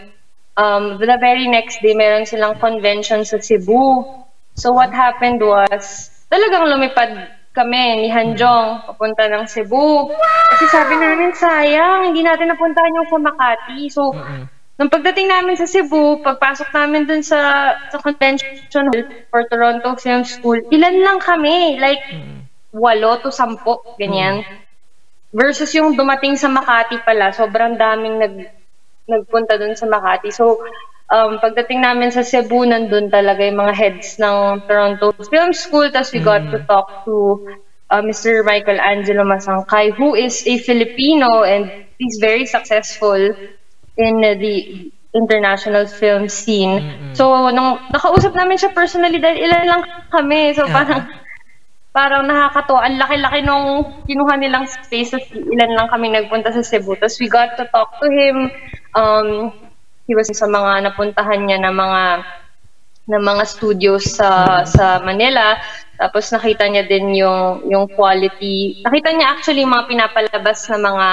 [0.54, 4.06] um, the very next day meron silang convention sa Cebu.
[4.54, 10.10] So what happened was, talagang lumipad kami ni Hanjong papunta ng Cebu.
[10.50, 13.80] Kasi sabi namin, sayang, hindi natin napuntahan yung sa Makati.
[13.94, 14.10] So,
[14.82, 20.26] nung pagdating namin sa Cebu, pagpasok namin dun sa, sa convention hall for Toronto Film
[20.26, 21.78] School, ilan lang kami.
[21.78, 22.02] Like,
[22.74, 24.42] walo to sampo, ganyan.
[25.30, 28.36] Versus yung dumating sa Makati pala, sobrang daming nag,
[29.06, 30.34] nagpunta dun sa Makati.
[30.34, 30.58] So,
[31.12, 35.92] um, pagdating namin sa Cebu, nandun talaga yung mga heads ng Toronto Film School.
[35.92, 37.42] Tapos we got to talk to
[37.92, 38.46] uh, Mr.
[38.46, 43.20] Michael Angelo Masangkay, who is a Filipino and he's very successful
[43.98, 47.14] in uh, the international film scene.
[47.14, 50.58] So, nung nakausap namin siya personally dahil ilan lang kami.
[50.58, 51.06] So, parang
[51.94, 52.90] parang nakakatuwa.
[52.90, 53.66] Ang laki-laki nung
[54.10, 55.14] kinuha nilang space.
[55.14, 56.98] Tapos ilan lang kami nagpunta sa Cebu.
[56.98, 58.50] Tapos we got to talk to him.
[58.98, 59.54] Um,
[60.08, 62.04] he was sa mga napuntahan niya na mga
[63.04, 65.60] na mga studios sa sa Manila.
[66.00, 68.84] Tapos nakita niya din yung yung quality.
[68.84, 71.10] Nakita niya actually yung mga pinapalabas na mga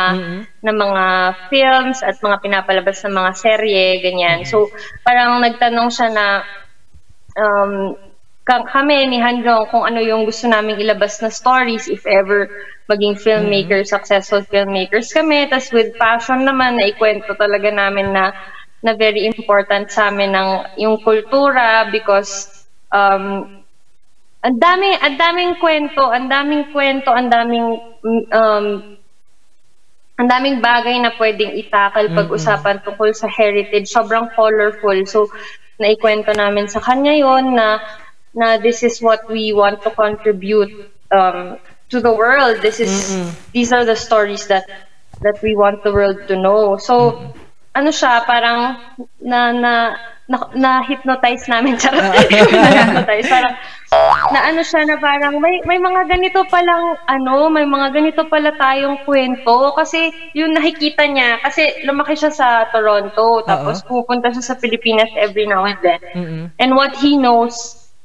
[0.63, 1.05] na mga
[1.51, 4.47] films at mga pinapalabas na mga serye ganyan.
[4.47, 4.71] So
[5.03, 6.27] parang nagtanong siya na
[7.35, 7.99] um,
[8.47, 12.51] ka- kami ni Hanjong kung ano yung gusto naming ilabas na stories if ever
[12.91, 15.47] maging filmmaker, successful filmmakers kami.
[15.47, 18.35] Tapos with passion naman, na ikwento talaga namin na
[18.81, 20.51] na very important sa amin ng
[20.81, 23.61] yung kultura because um,
[24.41, 27.77] ang daming ang daming kwento, ang daming kwento, ang daming
[28.33, 28.67] um,
[30.21, 33.89] ang daming bagay na pwedeng itakal pag-usapan tungkol sa heritage.
[33.89, 34.97] Sobrang colorful.
[35.09, 35.33] So,
[35.81, 37.81] naikwento namin sa kanya yon na
[38.37, 41.57] na this is what we want to contribute um,
[41.89, 42.61] to the world.
[42.65, 43.17] This is
[43.53, 44.65] these are the stories that
[45.21, 46.77] that we want the world to know.
[46.77, 47.33] So,
[47.75, 48.79] ano siya, parang
[49.23, 49.73] na, na
[50.31, 51.75] na, na-hypnotize namin.
[51.83, 52.07] Charot.
[52.07, 53.27] na-hypnotize.
[53.27, 53.55] Parang,
[54.31, 58.55] na ano siya na parang, may, may mga ganito palang, ano, may mga ganito pala
[58.55, 59.75] tayong kwento.
[59.75, 65.51] Kasi, yung nakikita niya, kasi lumaki siya sa Toronto, tapos pupunta siya sa Pilipinas every
[65.51, 66.01] now and then.
[66.15, 66.45] Mm-mm.
[66.63, 67.59] And what he knows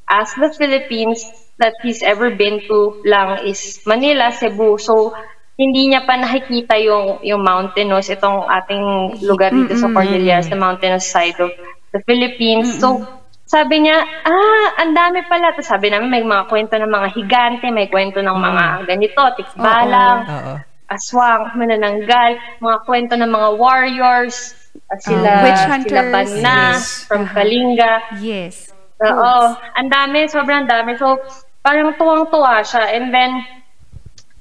[0.09, 1.22] as the Philippines
[1.61, 4.82] that he's ever been to lang is Manila, Cebu.
[4.82, 5.13] So,
[5.56, 8.84] hindi niya pa nakikita yung yung mountainous itong ating
[9.24, 9.95] lugar dito sa Mm-mm.
[9.95, 11.51] Cordilleras, the mountainous side of
[11.95, 12.76] the Philippines.
[12.76, 13.08] So,
[13.45, 15.56] sabi niya, ah, ang dami pala.
[15.56, 20.20] Tapos sabi namin, may mga kwento ng mga higante, may kwento ng mga ganito, tikbalang,
[20.28, 20.53] Oo.
[20.91, 24.58] aswang, manananggal, mga kwento ng mga warriors,
[24.99, 26.01] sila, Um, witch sila.
[26.12, 27.08] Banna, Yes.
[27.08, 27.93] from Kalinga.
[28.20, 28.76] Yes.
[28.99, 30.99] Oo, ang dami, sobrang dami.
[30.99, 31.20] So,
[31.64, 32.95] parang tuwang-tuwa siya.
[32.95, 33.43] And then,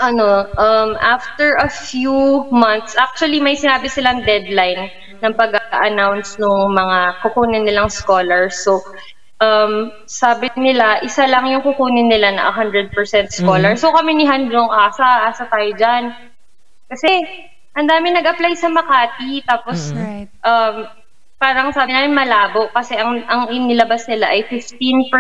[0.01, 4.91] ano, um, after a few months, actually may sinabi silang deadline
[5.23, 8.59] ng pag-announce ng mga kukunin nilang scholars.
[8.67, 8.83] So,
[9.39, 13.75] um, sabi nila, isa lang yung kukunin nila na 100% scholar.
[13.75, 13.81] Mhm.
[13.81, 16.13] So, kami ni Handlong asa, asa tayo dyan.
[16.91, 17.11] Kasi,
[17.75, 19.43] ang dami nag-apply sa Makati.
[19.47, 20.29] Tapos, Right.
[20.47, 20.87] um,
[21.37, 25.13] parang sabi namin malabo kasi ang ang inilabas nila ay 15%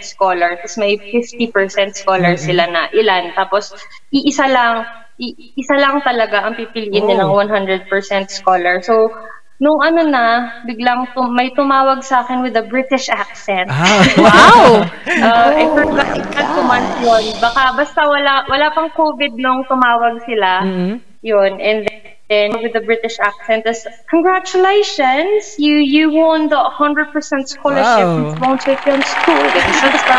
[0.00, 1.52] scholar tapos may 50%
[1.94, 2.40] scholar Mm-mm.
[2.40, 3.76] sila na ilan tapos
[4.08, 4.86] iisa lang
[5.18, 7.08] i- isa lang talaga ang pipiliin Oh.
[7.08, 7.84] nilang 100%
[8.30, 9.12] scholar so
[9.56, 10.24] nung ano na
[10.64, 14.00] biglang tum- may tumawag sa akin with a British accent Ah.
[14.24, 16.08] wow uh, I forgot
[16.40, 21.00] oh month yun baka basta wala wala pang covid nung tumawag sila Mm-mm.
[21.20, 27.14] yun and then with the British accent is congratulations you you won the 100%
[27.46, 28.34] scholarship Wow.
[28.34, 29.44] from Mount Chilian School.
[29.46, 30.16] Ganun so, basta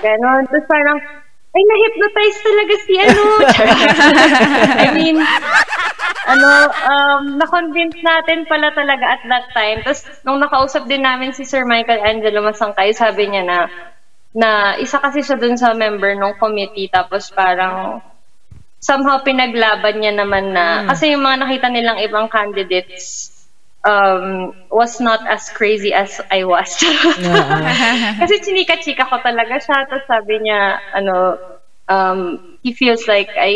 [0.00, 0.98] ganon tapos parang
[1.48, 3.24] ay na-hypnotize talaga si ano.
[4.84, 5.16] I mean
[6.28, 9.84] ano um na-convince natin pala talaga at that time.
[9.84, 13.58] Tapos nung nakausap din namin si Sir Michael Angelo Masangkay sabi niya na
[14.36, 16.88] na isa kasi siya dun sa member ng committee.
[16.88, 18.00] Tapos parang
[18.78, 20.86] somehow pinaglaban niya naman na Mm.
[20.90, 23.34] kasi yung mga nakita nilang ibang candidates
[23.82, 26.70] um was not as crazy as I was.
[28.22, 31.38] kasi chinika-chika ko talaga siya tapos sabi niya ano
[31.86, 32.20] um
[32.62, 33.54] he feels like I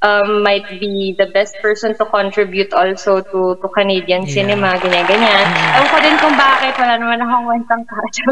[0.00, 4.34] um might be the best person to contribute also to to Canadian Yeah.
[4.34, 5.44] cinema ganyan ganyan.
[5.74, 8.24] Ewan ko din kung bakit wala naman akong kwentang kacho.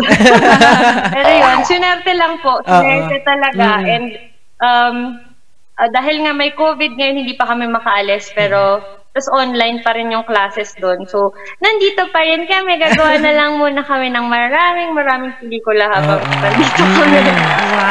[1.16, 2.60] Pero yun, sinerte lang po.
[2.62, 3.82] Sinerte talaga.
[3.82, 3.86] Mm.
[3.92, 4.06] And
[4.62, 4.96] um,
[5.76, 8.32] ah, dahil nga may COVID ngayon, hindi pa kami makaalis.
[8.32, 8.80] Pero
[9.16, 11.08] tapos online pa rin yung classes doon.
[11.08, 12.76] So, nandito pa rin kami.
[12.76, 17.16] Gagawa na lang muna kami ng maraming maraming pelikula habang nandito kami.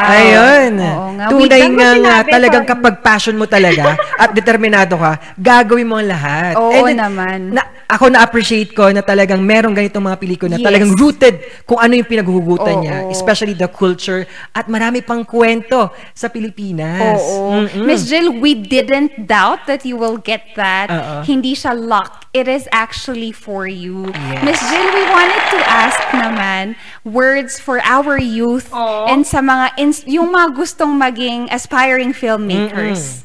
[0.06, 0.70] Ayun.
[0.78, 1.26] nga.
[1.26, 2.72] Tunay Wait, ano nga nga talagang Sorry.
[2.78, 6.54] kapag passion mo talaga at determinado ka, gagawin mo ang lahat.
[6.54, 7.38] Oo And naman.
[7.58, 10.66] Na, ako na-appreciate ko na talagang merong ganitong mga pelikula na Yes.
[10.70, 11.34] talagang rooted
[11.66, 12.82] kung ano yung pinaghuhugutan Oo.
[12.86, 14.22] niya, especially the culture
[14.54, 17.18] at marami pang kwento sa Pilipinas.
[17.18, 17.66] Oo.
[17.66, 17.82] Mm-mm.
[17.82, 20.86] Miss Jill, we didn't doubt that you will get that.
[21.16, 21.24] Oo.
[21.24, 22.26] Hindi siya luck.
[22.32, 24.12] It is actually for you.
[24.12, 24.42] Yes.
[24.44, 28.68] Miss Jill, we wanted to ask naman words for our youth
[29.08, 33.24] and sa mga ins- yung mga gustong maging aspiring filmmakers.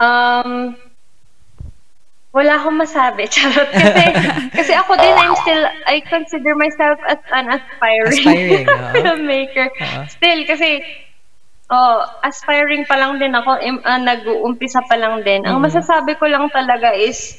[0.00, 0.76] Um,
[2.32, 3.28] wala akong masabi.
[3.32, 3.68] Charot.
[3.68, 4.04] Kasi,
[4.64, 8.90] kasi ako din, I'm still, I consider myself as an aspiring, Aspiring, oo.
[8.96, 9.68] filmmaker.
[9.68, 10.00] Oo.
[10.08, 10.80] Still, kasi,
[11.70, 15.46] oh, aspiring pa lang din ako, im, ah, nag-uumpisa pa lang din.
[15.46, 15.64] Ang Mm.
[15.70, 17.38] masasabi ko lang talaga is,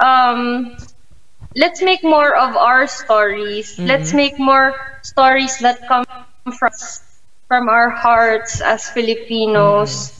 [0.00, 0.72] um,
[1.56, 3.76] let's make more of our stories.
[3.76, 3.86] Mhm.
[3.88, 6.04] Let's make more stories that come
[6.56, 6.72] from
[7.46, 10.10] from our hearts as Filipinos,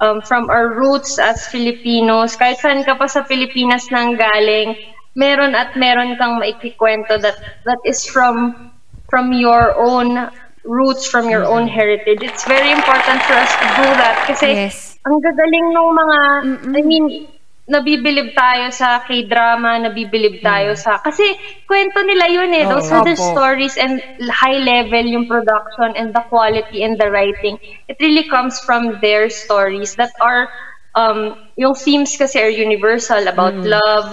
[0.00, 2.36] um, from our roots as Filipinos.
[2.36, 4.76] Kahit saan ka pa sa Pilipinas nang galing,
[5.14, 7.36] meron at meron kang maikikwento that
[7.68, 8.70] that is from
[9.12, 10.30] from your own
[10.64, 12.20] roots, from your own heritage.
[12.22, 14.70] It's very important for us to do that kasi
[15.06, 16.18] ang gagaling ng mga,
[16.76, 17.06] I mean,
[17.70, 21.22] nabibilib tayo sa K-drama, nabibilib tayo sa, kasi
[21.70, 22.66] kwento nila yun eh.
[22.66, 22.94] Those Oo.
[22.98, 23.30] are the Opo.
[23.30, 27.56] stories and high level yung production and the quality and the writing.
[27.86, 30.50] It really comes from their stories that are,
[30.98, 33.78] um, yung themes kasi are universal about Mm.
[33.80, 34.06] love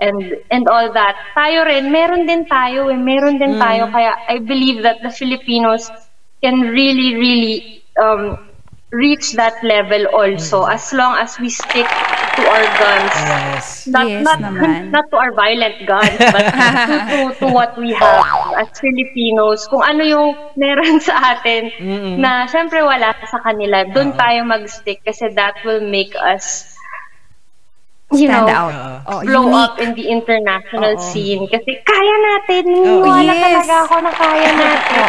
[0.00, 1.14] and and all that.
[1.36, 3.62] Tayo rin, meron din tayo eh, meron din Mm.
[3.62, 3.82] tayo.
[3.92, 5.88] Kaya I believe that the Filipinos
[6.40, 8.40] can really, really um,
[8.90, 10.74] reach that level also Mm.
[10.74, 11.86] as long as we stick
[12.34, 13.14] to our guns.
[13.14, 13.64] Yes.
[13.86, 14.88] Not, Yes not, naman.
[14.94, 18.24] not to our violent guns, but to, to, to what we have
[18.56, 19.66] as Filipinos.
[19.68, 22.16] Kung ano yung meron sa atin Mm-mm.
[22.18, 26.72] na syempre wala sa kanila, doon tayo mag-stick kasi that will make us
[28.12, 28.74] you Stand know, out.
[29.06, 29.60] Oo, blow unique.
[29.60, 31.02] up in the international Oo.
[31.04, 31.46] scene.
[31.46, 32.74] Kasi kaya natin, Oo,
[33.06, 33.42] naniniwala yes.
[33.42, 35.02] talaga ako na kaya natin.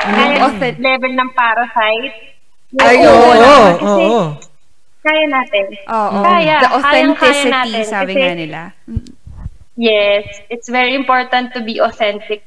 [0.00, 0.40] Kaya Mm.
[0.40, 2.14] natin level ng parasite.
[2.76, 4.22] Ay, Oo, oo, kasi oo.
[5.00, 5.64] Kaya natin.
[5.88, 6.18] Oo.
[6.20, 7.82] Kaya, The authenticity, natin.
[7.84, 8.60] sabi Kasi- nga nila.
[9.80, 12.44] Yes, it's very important to be authentic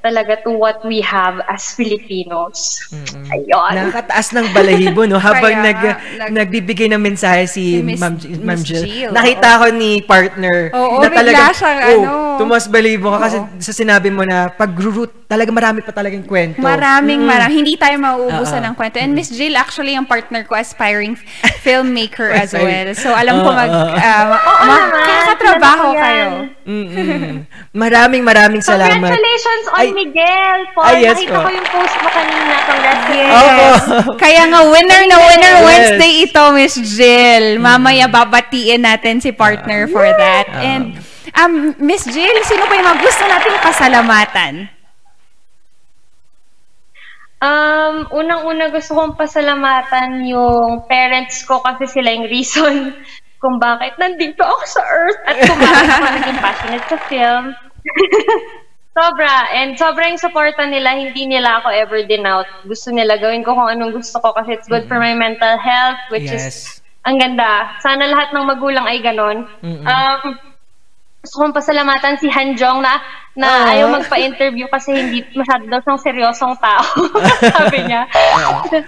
[0.00, 2.80] talaga to what we have as Filipinos.
[3.28, 3.72] Ayun.
[3.76, 5.20] Nakakataas ng balahibo, no?
[5.28, 5.78] Habang Kaya nag,
[6.16, 8.80] nag- nagbibigay ng mensahe si Ma'am, Ma'am Jill.
[8.80, 12.12] Jill, Nakita ko ni partner Oo, na bigla talagang, siyang oh, ano.
[12.40, 16.64] tumas balahibo ka kasi sa sinabi mo na pag-root, talaga marami pa talagang kwento.
[16.64, 17.28] Maraming, Mm.
[17.28, 17.52] marami.
[17.60, 18.72] Hindi tayo mauubusan Oo.
[18.72, 18.96] ng kwento.
[18.96, 21.12] And Miss Jill, actually, yung partner ko, aspiring
[21.60, 22.64] filmmaker as Aspiring.
[22.64, 22.88] well.
[22.96, 26.28] So, alam ko Oo, mag, uh, naman, makakatrabaho kilala ko kayo.
[26.70, 27.34] Mm, mm.
[27.74, 28.94] Maraming maraming salamat.
[28.94, 30.86] Congratulations on Ay- Miguel, Paul.
[30.86, 31.40] Ay, yes Nakita po.
[31.42, 32.54] ko yung post mo kanina.
[32.62, 33.34] Congratulations.
[33.34, 33.66] Opo.
[34.22, 35.66] Kaya nga, winner na winner Yes.
[35.66, 37.46] Wednesday ito, Miss Jill.
[37.58, 40.46] Mamaya babatiin natin si partner for that.
[40.46, 40.62] Ah.
[40.62, 40.84] And,
[41.34, 44.54] um, Miss Jill, sino pa yung mga gusto nating pasalamatan?
[47.40, 52.92] Um, unang-una gusto kong pasalamatan yung parents ko kasi sila yung reason
[53.40, 57.44] kung bakit nandito ako sa Earth at kung bakit ako naging passionate sa film.
[59.00, 59.34] sobra.
[59.54, 60.98] And sobra yung supporta nila.
[60.98, 62.46] Hindi nila ako ever denout.
[62.66, 66.00] Gusto nila gawin ko kung anong gusto ko kasi it's good for my mental health,
[66.12, 66.56] which is Yes.
[67.08, 67.80] ang ganda.
[67.80, 69.48] Sana lahat ng magulang ay ganon.
[69.64, 69.84] Mm-mm.
[69.88, 70.36] Um,
[71.20, 72.96] gusto kong pasalamatan si Hanjong na,
[73.36, 73.64] na Oo.
[73.68, 76.84] ayaw magpa-interview kasi hindi masyado daw siyang seryosong tao.
[77.60, 78.08] Sabi niya.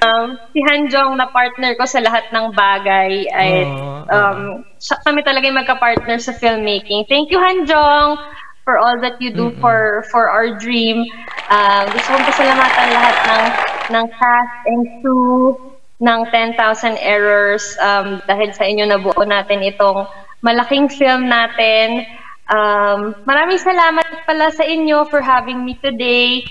[0.01, 4.09] um, si Hanjong na partner ko sa lahat ng bagay ay Oo.
[4.09, 4.41] um,
[4.81, 7.05] siya, kami talaga yung magka-partner sa filmmaking.
[7.05, 8.17] Thank you, Hanjong,
[8.65, 11.05] for all that you do for for our dream.
[11.53, 13.45] Um, gusto kong pasalamatan lahat ng
[13.93, 15.61] ng cast and crew
[16.03, 16.57] ng 10,000
[16.99, 20.09] Errors um, dahil sa inyo nabuo natin itong
[20.43, 22.03] malaking film natin.
[22.51, 26.43] Um, maraming salamat pala sa inyo for having me today.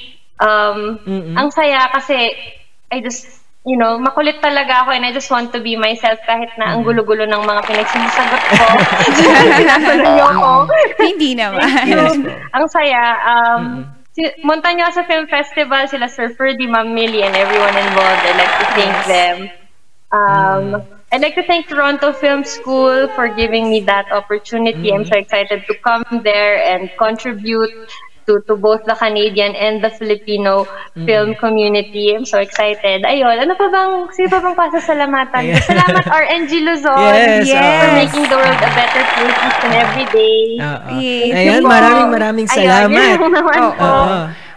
[0.41, 1.35] Um, Mm-mm.
[1.37, 2.33] ang saya kasi
[2.89, 3.29] I just,
[3.61, 6.81] you know, makulit talaga ako and I just want to be myself kahit na ang
[6.81, 8.65] gulo-gulo ng mga pinagsisagot ko.
[9.61, 10.49] Tinatanong niyo ako.
[10.97, 11.61] Hindi naman.
[12.51, 13.03] Ang saya.
[13.21, 13.63] Um,
[14.11, 18.23] si Montañosa Film Festival, sila Sir Ferdy, Ma'am Millie, and everyone involved.
[18.25, 19.37] I'd like to thank them.
[20.11, 20.65] Um,
[21.11, 24.93] I'd like to thank Toronto Film School for giving me that opportunity.
[24.93, 27.67] I'm so excited to come there and contribute
[28.27, 30.63] to, to both the Canadian and the Filipino
[31.05, 32.15] film community.
[32.15, 33.03] I'm so excited.
[33.03, 35.41] Ayun, ano pa bang, sino pa bang pasasalamatan?
[35.51, 35.59] Ayan.
[35.59, 36.95] Salamat RNG Luzon
[37.43, 37.97] Yes, for oo.
[37.99, 40.39] making the world a better place each and every day.
[40.63, 40.95] Oo.
[40.95, 41.75] Thank Ayan, you po.
[41.75, 42.87] maraming maraming Ayun, salamat.
[42.87, 43.67] yun lang naman po.
[43.83, 44.07] Oo.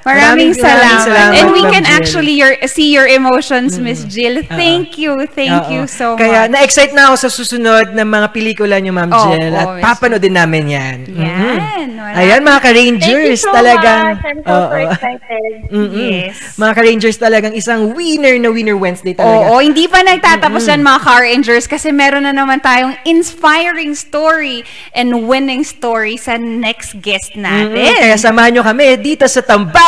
[0.05, 1.33] Maraming, salamat.
[1.35, 1.97] And we can Jill.
[1.97, 4.45] actually your, see your emotions, Miss Jill.
[4.45, 5.25] Thank you.
[5.27, 5.73] Thank Oo.
[5.73, 6.61] you so Kaya much.
[6.61, 9.49] na-excite na ako sa susunod ng mga pelikula niyo, Ma'am Opo, Jill.
[9.51, 10.97] At Miss papanoodin namin yan.
[11.09, 11.97] Yan, Mhm.
[11.97, 12.17] wala.
[12.21, 14.03] Ayan, mga ka-Rangers, Thank you so talagang...
[14.13, 14.25] much.
[14.25, 15.53] I'm so, excited.
[16.05, 16.57] Yes.
[16.57, 19.49] Mga ka-Rangers, talagang isang winner na winner Wednesday talaga.
[19.49, 24.63] Oo, hindi pa nagtatapos yan mga Car Rangers kasi meron na naman tayong inspiring story
[24.93, 27.95] and winning story sa next guest natin.
[27.95, 29.41] Kaya samahan nyo kami dito sa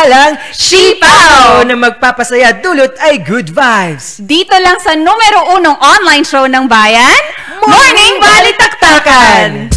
[0.06, 4.22] Tambalang Sipaw na magpapasaya dulot ay good vibes.
[4.22, 7.18] Dito lang sa numero unong online show ng bayan,
[7.66, 9.75] Morning Balitaktakan!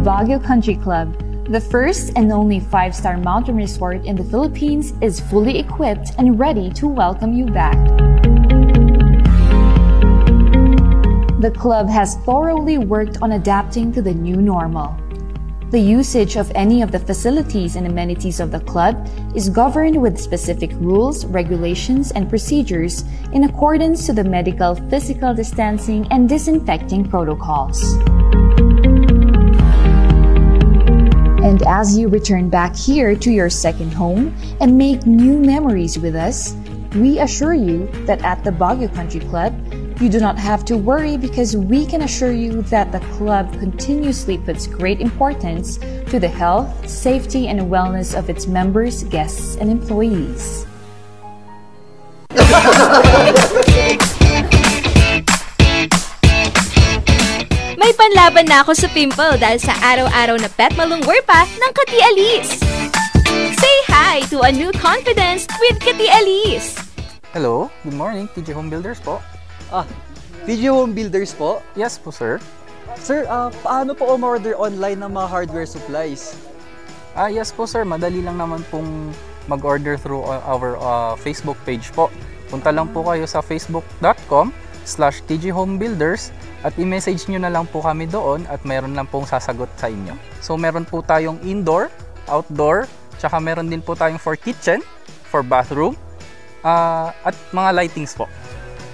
[0.00, 1.12] Baguio Country Club,
[1.52, 6.38] the first and only five star mountain resort in the Philippines, is fully equipped and
[6.38, 7.76] ready to welcome you back.
[11.40, 14.96] The club has thoroughly worked on adapting to the new normal.
[15.68, 20.18] The usage of any of the facilities and amenities of the club is governed with
[20.18, 27.84] specific rules, regulations, and procedures in accordance to the medical physical distancing and disinfecting protocols.
[31.42, 36.14] And as you return back here to your second home and make new memories with
[36.14, 36.54] us,
[36.94, 39.54] we assure you that at the Baguio Country Club,
[40.02, 44.36] you do not have to worry because we can assure you that the club continuously
[44.36, 45.78] puts great importance
[46.10, 50.66] to the health, safety, and wellness of its members, guests, and employees.
[57.90, 61.98] May panlaban na ako sa pimple dahil sa araw-araw na pet malungwer pa ng Kati
[61.98, 62.54] Alice.
[63.58, 66.78] Say hi to a new confidence with Kati Alice.
[67.34, 69.18] Hello, good morning, TJ Home Builders po.
[69.74, 69.82] Ah,
[70.46, 71.66] TJ Home Builders po?
[71.74, 72.38] Yes po, sir.
[72.94, 76.38] Sir, ah, paano po umorder online ng mga hardware supplies?
[77.18, 77.82] Ah, yes po, sir.
[77.82, 79.10] Madali lang naman pong
[79.50, 82.06] mag-order through uh, our uh, Facebook page po.
[82.54, 86.34] Punta lang po kayo sa facebook.com slash tghomebuilders
[86.66, 90.18] at i-message nyo na lang po kami doon at mayroon lang pong sasagot sa inyo.
[90.42, 91.88] So meron po tayong indoor,
[92.26, 92.90] outdoor,
[93.22, 94.82] tsaka meron din po tayong for kitchen,
[95.30, 95.94] for bathroom,
[96.66, 98.26] ah, at mga lightings po.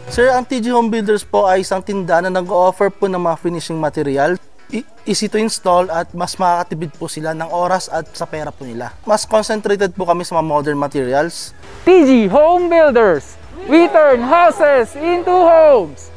[0.06, 3.74] Sir, ang TG Home Builders po ay isang tindahan na nag-offer po ng mga finishing
[3.74, 4.38] material.
[4.70, 8.62] I- easy to install at mas makakatipid po sila ng oras at sa pera po
[8.62, 8.94] nila.
[9.02, 11.54] Mas concentrated po kami sa mga modern materials.
[11.82, 13.45] TG Home Builders!
[13.64, 16.12] We turn houses into homes!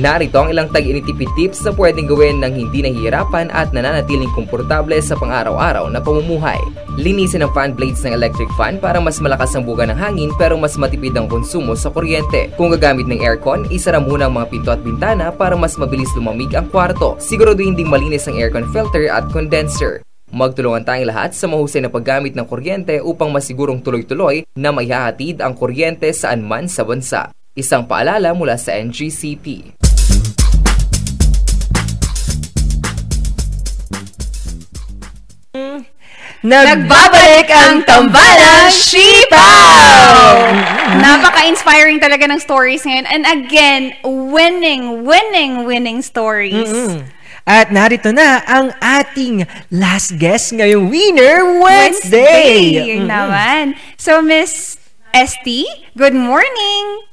[0.00, 5.12] Narito ang ilang tag-initipid tips na pwedeng gawin ng hindi nahihirapan at nananatiling komportable sa
[5.20, 6.56] pang-araw-araw na pamumuhay.
[6.96, 10.56] Linisin ang fan blades ng electric fan para mas malakas ang buga ng hangin pero
[10.56, 12.48] mas matipid ang konsumo sa kuryente.
[12.56, 16.56] Kung gagamit ng aircon, isara muna ang mga pinto at bintana para mas mabilis lumamig
[16.56, 17.20] ang kwarto.
[17.20, 20.07] Siguraduhin ding malinis ang aircon filter at condenser.
[20.28, 25.56] Magtulungan tayong lahat sa mahusay na paggamit ng kuryente upang masigurong tuloy-tuloy na maihahatid ang
[25.56, 27.32] kuryente saan man sa bansa.
[27.56, 29.72] Isang paalala mula sa NGCP.
[36.38, 40.22] Nagbabalik ang tambalang Sipaw!
[41.02, 43.08] Napaka-inspiring talaga ng stories ngayon.
[43.10, 46.68] And again, winning, winning, winning stories.
[46.68, 47.17] Mm-mm.
[47.48, 52.76] At narito na ang ating last guest ngayong Winner Wednesday.
[52.76, 53.72] Wednesday naman.
[53.96, 54.76] So, Miss
[55.16, 55.48] ST,
[55.96, 57.08] good morning.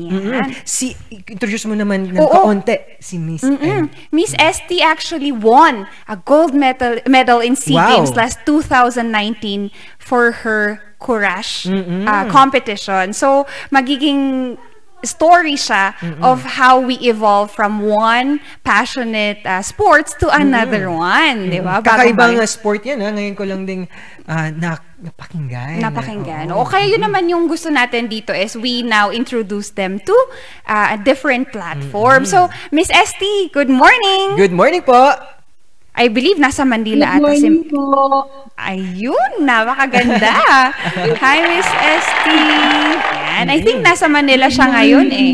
[0.00, 0.56] Mm-mm.
[0.64, 2.32] Si, introduce mo naman ng Oo.
[2.32, 3.92] kaunti si Miss Mm-mm.
[4.08, 8.00] Miss ST actually won a gold medal medal in SEA Wow.
[8.00, 9.68] Games last 2019
[10.00, 12.08] for her courage Mm-mm.
[12.08, 13.12] uh, competition.
[13.12, 14.56] So magiging
[15.02, 16.22] story siya Mm-mm.
[16.22, 21.82] of how we evolve from one passionate uh, sports to another one, di ba?
[21.82, 23.10] Kakaibang Bagong- uh, sport yan ha.
[23.10, 23.90] Ngayon ko lang ding
[24.30, 25.82] uh, na, napakinggan.
[25.82, 26.46] Napakinggan.
[26.54, 26.62] Oo.
[26.62, 30.14] O kaya yun naman yung gusto natin dito is we now introduce them to
[30.70, 32.22] uh, a different platform.
[32.22, 34.38] So, Miss ST, good morning!
[34.38, 35.14] Good morning po!
[35.92, 37.52] I believe nasa Manila ata si...
[37.68, 38.24] po.
[38.56, 40.72] Ayun, napakaganda.
[41.22, 41.68] Hi, Miss
[42.00, 42.26] ST.
[42.32, 43.46] Yan.
[43.52, 45.32] I think nasa Manila siya ngayon eh.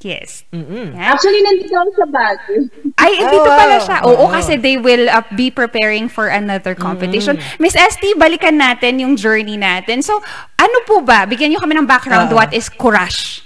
[0.00, 0.44] Yes.
[0.52, 0.96] Yan.
[0.96, 2.68] Actually, nandito ako sa Baguio.
[3.00, 3.98] Ay, eh, dito Oh, pala siya.
[4.04, 4.32] Oo, Oo.
[4.32, 7.36] kasi they will uh, be preparing for another competition.
[7.60, 10.00] Miss ST, balikan natin yung journey natin.
[10.04, 10.20] So,
[10.56, 11.24] ano po ba?
[11.24, 12.32] Bigyan niyo kami ng background.
[12.32, 12.36] Ah.
[12.44, 13.44] What is Courage?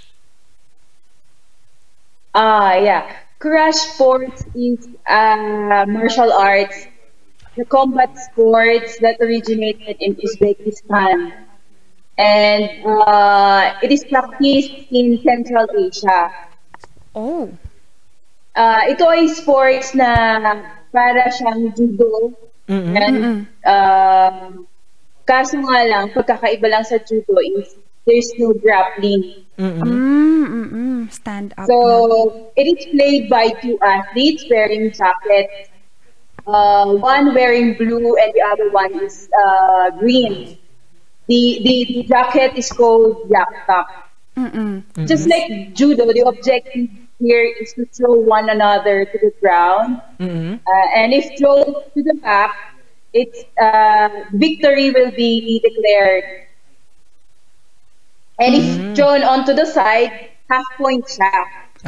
[2.35, 3.24] Ah, yeah.
[3.45, 6.89] Crash sports is uh, martial arts,
[7.53, 11.29] the combat sports that originated in Uzbekistan.
[12.17, 16.33] And uh, it is practiced in Central Asia.
[17.13, 17.53] Oh.
[18.57, 20.41] Uh, ito ay sports na
[20.89, 22.33] para siyang judo.
[22.65, 22.97] Mm-mm.
[22.97, 24.65] And, um,
[25.29, 29.45] kaso nga lang, pagkakaiba lang sa judo is there's no grappling.
[29.57, 31.11] Mm, mm, mm.
[31.11, 31.67] Stand up.
[31.67, 35.69] So it is played by two athletes wearing jackets.
[36.45, 40.57] Uh, one wearing blue and the other one is uh, green.
[41.27, 44.05] The, the the jacket is called yaktak.
[45.07, 50.01] Just like judo, the objective here is to throw one another to the ground.
[50.19, 50.59] Mm-mm.
[50.59, 52.53] Uh, and if thrown to the back,
[53.13, 56.44] it's uh, victory will be declared.
[58.39, 60.11] And if thrown onto the side,
[60.49, 61.45] half point siya.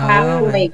[0.08, 0.74] Half Ah, point.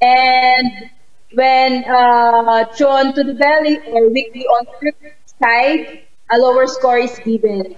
[0.00, 0.90] And
[1.32, 4.92] when uh, thrown to the belly or weakly on the
[5.42, 5.80] side,
[6.30, 7.76] a lower score is given.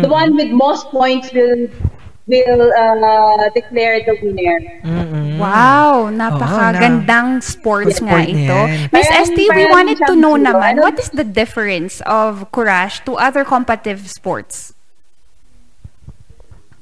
[0.00, 0.10] The Mhm.
[0.10, 1.68] one with most points will
[2.26, 4.58] will uh, declare the winner.
[5.36, 8.02] Wow, napakagandang sports Yes.
[8.04, 8.58] nga Sport na ito.
[8.92, 13.44] Miss ST, we wanted to know naman, what is the difference of Courage to other
[13.44, 14.74] competitive sports?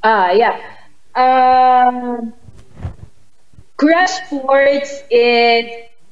[0.03, 0.57] Ah, yeah.
[1.15, 2.33] Um,
[3.77, 5.67] crash sports is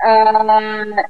[0.05, 1.03] uh,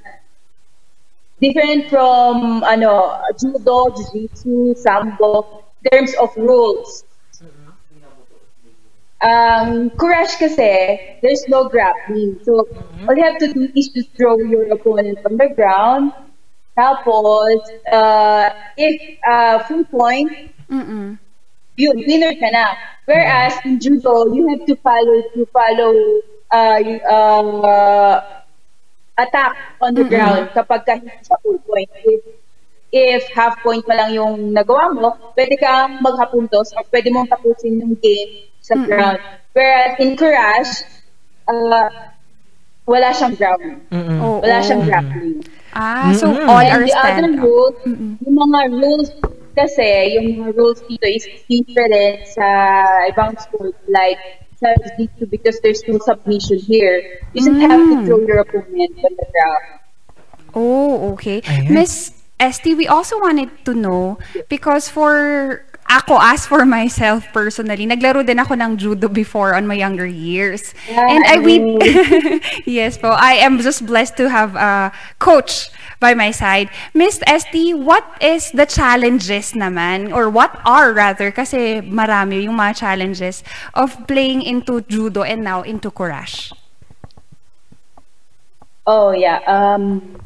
[1.40, 2.92] different from ano
[3.40, 7.04] judo, jiu-jitsu, sambo in terms of rules.
[9.20, 12.38] Um, crash kasi, there's no grappling.
[12.44, 12.68] So,
[13.06, 16.12] all you have to do is to throw your opponent on the ground.
[16.78, 17.58] Tapos,
[17.90, 20.30] uh, if uh, full point,
[20.70, 21.18] Mm-mm.
[21.78, 22.74] Yun, winner ka na.
[23.06, 25.94] Whereas in judo, you have to follow to follow
[26.50, 28.16] uh, uh,
[29.16, 30.12] attack on the Mm-mm.
[30.12, 31.88] ground kapag ka hindi sa full point.
[32.04, 32.20] If,
[32.92, 37.80] if half point pa lang yung nagawa mo, pwede kang maghapuntos or pwede mong tapusin
[37.80, 38.90] yung game sa Mm-mm.
[38.90, 39.18] ground.
[39.54, 40.84] Whereas in Crash,
[41.48, 41.88] uh,
[42.84, 43.86] wala siyang ground.
[43.88, 44.18] Mm-mm.
[44.20, 44.38] Oo.
[44.44, 45.40] Wala siyang grappling.
[45.72, 46.48] Ah, so Mm-mm.
[46.48, 47.76] all And are the other rules,
[48.24, 49.08] yung mga rules
[49.58, 52.46] kasi, yung mga rules dito is different sa
[53.10, 54.18] ibang sport like
[54.58, 57.02] sa dito because there's no submission here.
[57.34, 58.06] You just have to Mm.
[58.06, 59.64] throw your opponent on the ground.
[60.54, 61.42] Oh, okay.
[61.42, 61.70] Ayan.
[61.74, 64.18] Miss Esty, we also wanted to know
[64.48, 69.74] because for ako as for myself personally, naglaro din ako ng judo before on my
[69.74, 70.76] younger years.
[70.88, 71.58] Yeah, and I we.
[72.68, 73.08] Yes po.
[73.10, 76.70] I am just blessed to have a coach by my side.
[76.94, 82.76] Miss Esty, what is the challenges naman or what are rather kasi marami yung mga
[82.76, 83.42] challenges
[83.74, 86.52] of playing into judo and now into courage?
[88.86, 89.44] Oh, yeah.
[89.44, 90.16] Um,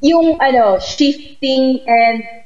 [0.00, 2.37] yung ano, shifting and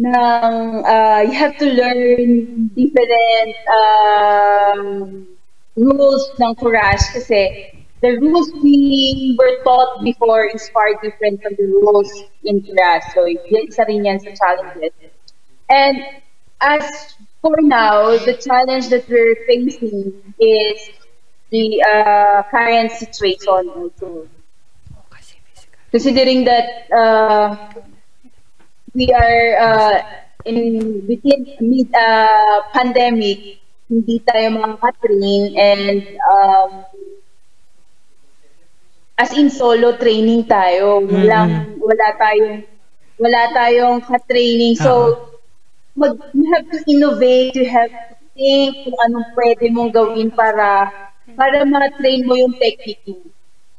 [0.00, 5.28] ng uh, you have to learn different um,
[5.76, 11.68] rules ng courage kasi the rules we were taught before is far different from the
[11.68, 12.08] rules
[12.44, 13.04] in courage.
[13.12, 14.96] So, yun, isa rin yan sa challenges.
[15.68, 16.00] And
[16.64, 16.88] as
[17.44, 20.78] for now, the challenge that we're facing is
[21.52, 24.28] the uh, current situation also.
[25.92, 27.56] Considering that uh,
[28.94, 29.96] we are uh,
[30.44, 33.60] in within mid uh, pandemic,
[33.90, 36.70] hindi tayo makaka-train and um,
[39.18, 41.04] as in solo training tayo.
[41.04, 42.64] Walang, wala tayong
[43.20, 44.80] wala tayong ka-training.
[44.80, 45.20] So,
[45.92, 50.88] mag, you have to innovate, you have to think kung anong pwede mong gawin para
[51.36, 53.20] para ma-train mo yung technique mo.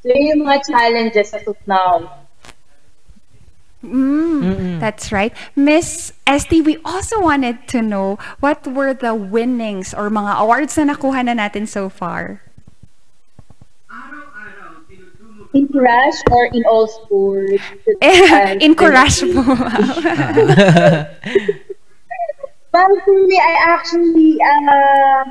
[0.02, 2.21] So, yun yung mga challenges as of now.
[3.84, 5.34] Mm, That's right.
[5.56, 10.94] Miss Esty, we also wanted to know what were the winnings or mga awards na
[10.94, 12.42] nakuha na natin so far?
[15.54, 17.62] In Crash or in all sports?
[18.64, 19.44] in Courage po.
[22.72, 25.24] Well, for me, I actually uh,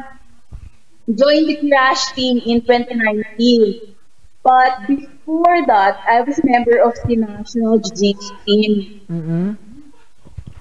[1.09, 3.97] joined the Crash team in 2019.
[4.43, 9.01] But before that, I was a member of the national jiu-jitsu team.
[9.11, 9.57] Mm-mm.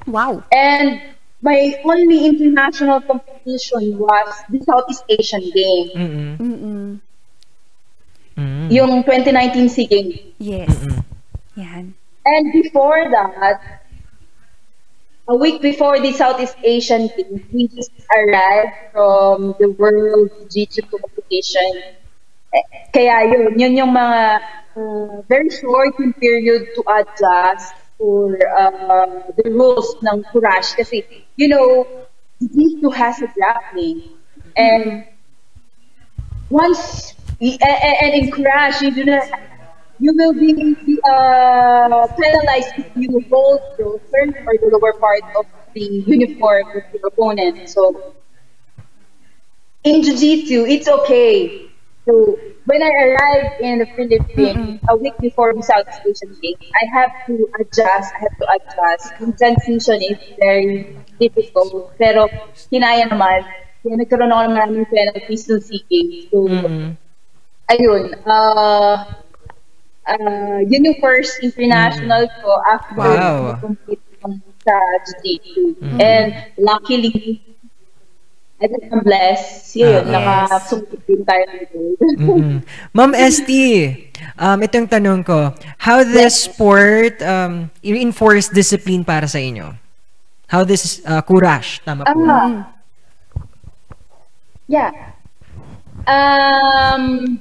[0.05, 0.43] Wow.
[0.51, 1.01] And
[1.41, 5.89] my only international competition was the Southeast Asian Game.
[5.95, 6.37] Mm-mm.
[6.37, 6.99] Mm-mm.
[8.35, 8.71] Mm.
[8.71, 10.19] Yung 2019 SEA Games.
[10.39, 10.71] Yes.
[11.55, 11.93] Yan.
[12.25, 13.83] And before that,
[15.27, 21.98] a week before the Southeast Asian Games, we just arrived from the World Jiu-Jitsu competition.
[22.93, 24.41] Kaya yun, yun yung mga
[24.75, 30.73] uh, very short period to adjust for uh, the rules ng Courage.
[30.75, 31.05] Kasi,
[31.37, 31.85] you know,
[32.41, 34.01] Jiu-Jitsu has a grappling.
[34.55, 35.05] And
[36.49, 39.27] once, y- a- a- and in Courage, you do not,
[39.99, 40.53] you will be
[41.05, 46.83] uh, penalized if you hold the front or the lower part of the uniform of
[46.93, 47.69] your opponent.
[47.69, 48.13] So,
[49.83, 51.68] in Jiu-Jitsu, it's okay.
[52.09, 56.85] So, when I arrived in the Philippines a week before the South Asian Games, I
[56.89, 59.13] have to adjust, I have to adjust.
[59.21, 61.93] Yung transition is very difficult.
[62.01, 62.25] Pero,
[62.73, 63.45] kinaya naman.
[63.85, 66.17] Kaya nagkaroon ako ng maraming penalties ng SEA Games.
[66.33, 66.49] So,
[67.77, 68.17] ayun.
[68.25, 69.05] Uh,
[70.09, 73.61] uh, yun yung first international ko after Wow.
[73.61, 74.01] compete
[74.65, 74.75] sa
[75.05, 75.77] Jiu-Jitsu.
[75.77, 75.97] Mm.
[76.01, 76.27] And
[76.57, 77.37] luckily,
[78.59, 79.71] I think I'm blessed.
[79.79, 80.47] Yun, Ah.
[80.47, 81.97] nakasungkit din tayo ng gold.
[82.91, 83.47] Ma'am ST,
[84.35, 85.55] um, ito yung tanong ko.
[85.79, 89.71] How this sport um, reinforce discipline para sa inyo?
[90.51, 92.19] How this uh, courage, tama po.
[92.27, 92.67] Ah.
[94.67, 94.91] Yeah.
[96.03, 97.37] Um,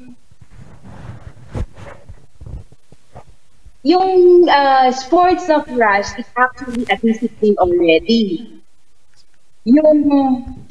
[3.83, 8.58] yung uh, sports of rush is actually a discipline already.
[9.69, 10.01] Yung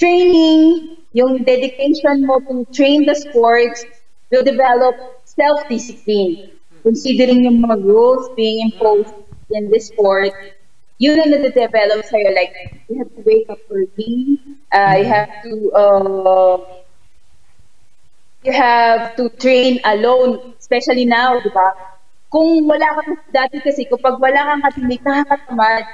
[0.02, 3.86] training, yung dedication mo to train the sports
[4.34, 4.98] will develop
[5.30, 6.50] self-discipline.
[6.82, 9.14] Considering yung mga rules being imposed
[9.54, 10.34] in this sport,
[10.98, 12.34] yun ang nade-develop sa'yo.
[12.34, 12.54] Like,
[12.90, 14.42] you have to wake up early,
[14.74, 16.58] uh, you have to, uh,
[18.42, 21.70] you have to train alone, especially now, di ba?
[22.34, 25.86] Kung wala ka, dati kasi, kapag wala kang katinig, nakakatamad.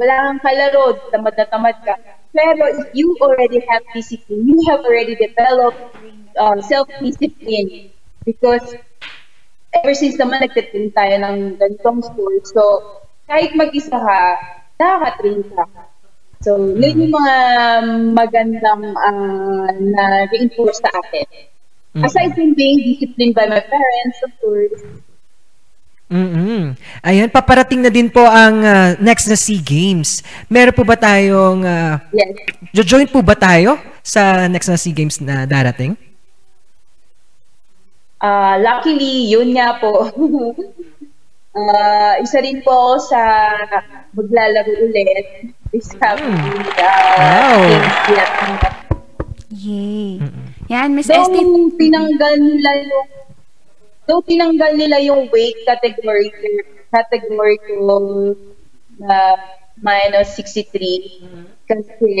[0.00, 1.94] Wala kang kalaro, tamad na tamad ka.
[2.32, 5.80] Pero if you already have discipline, you have already developed
[6.40, 7.92] um, self-discipline
[8.24, 8.64] because
[9.76, 12.62] ever since naman nagtitrain tayo ng ganitong sport, so
[13.28, 14.20] kahit mag-isa ka,
[14.80, 15.64] nakaka-train ka.
[16.42, 17.36] So, yun yung mga
[18.18, 21.28] magandang ah, na reinforce sa akin.
[22.02, 24.82] Aside from being disciplined by my parents, of course,
[26.12, 30.20] mm Ayan, paparating na din po ang ah, next na SEA Games.
[30.46, 31.64] Meron po ba tayong...
[31.64, 32.36] ah, Yes.
[32.70, 35.96] Jo-join po ba tayo sa next na SEA Games na darating?
[38.18, 39.92] Ah, luckily, yun nga po.
[41.52, 43.20] Ah, isa rin po sa
[44.16, 45.52] maglalaro ulit.
[45.68, 47.60] This coming uh, Wow.
[47.60, 48.32] games yet.
[49.52, 50.16] Yay.
[50.72, 51.44] Yan, Miss Esty.
[51.76, 53.08] tinanggal nila yung
[54.06, 56.30] though tinanggal nila yung weight category
[56.92, 58.36] category ko
[58.98, 59.38] na
[59.80, 62.20] minus 63 kasi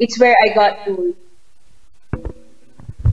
[0.00, 1.14] it's where I got to.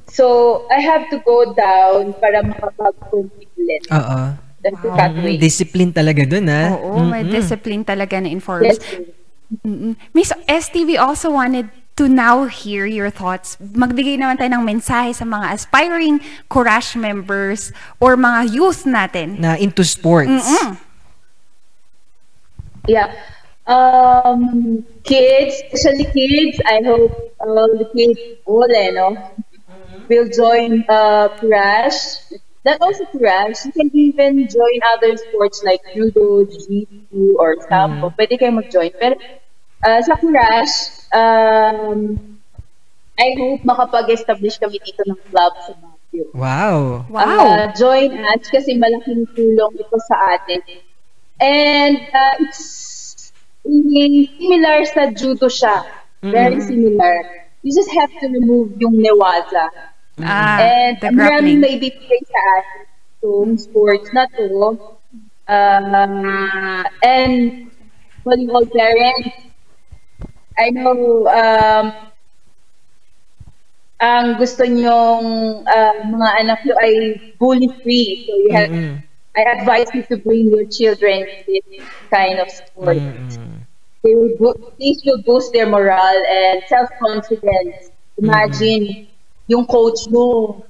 [0.07, 3.84] So, I have to go down para makapag-compete ulit.
[3.91, 4.19] Oo.
[4.64, 5.38] That's the cut weight.
[5.38, 6.73] Discipline talaga dun, ha?
[6.73, 7.35] Oo, may Mm-mm.
[7.35, 8.80] discipline talaga na informs.
[8.80, 8.80] Yes.
[9.61, 9.94] Mm-mm.
[10.15, 13.57] Miss ST, we also wanted to now hear your thoughts.
[13.59, 19.41] Magbigay naman tayo ng mensahe sa mga aspiring Courage members or mga youth natin.
[19.41, 20.29] Na into sports.
[20.29, 20.77] Mm-mm.
[22.87, 23.11] Yeah.
[23.67, 27.11] Um, kids, especially kids, I hope
[27.43, 29.19] all the kids, all eh, no,
[30.07, 32.31] will join uh, Crash.
[32.63, 38.15] Not also Crash, you can even join other sports like judo, jiu-jitsu, or sambo.
[38.15, 38.91] Pwede kayo mag-join.
[38.95, 39.19] Pero
[39.83, 40.75] uh, sa Crash,
[41.11, 42.17] um,
[43.17, 46.25] I hope makapag-establish kami dito ng club sa Baguio.
[46.37, 47.01] Wow.
[47.09, 50.61] Uh, join us kasi malaking tulong ito sa atin.
[51.37, 53.33] And uh, it's
[53.65, 55.85] similar sa judo siya.
[56.21, 56.65] Very Mhm.
[56.65, 57.15] similar.
[57.61, 59.69] You just have to remove yung newaza.
[60.17, 61.61] Ah, And the maraming grappling.
[61.61, 62.81] may bibigay sa atin
[63.17, 64.77] itong sports na to.
[65.47, 67.69] Uh, and
[68.21, 69.46] volleyball parents,
[70.57, 71.85] I know um,
[73.97, 75.25] ang gusto nyong
[75.65, 76.93] uh, mga anak nyo ay
[77.41, 78.25] bully-free.
[78.25, 78.71] So you have,
[79.38, 83.01] I advise you to bring your children to this kind of sport.
[84.03, 87.89] They will bo- this will boost their morale and self-confidence.
[88.17, 89.09] Imagine,
[89.49, 90.61] yung coach mo,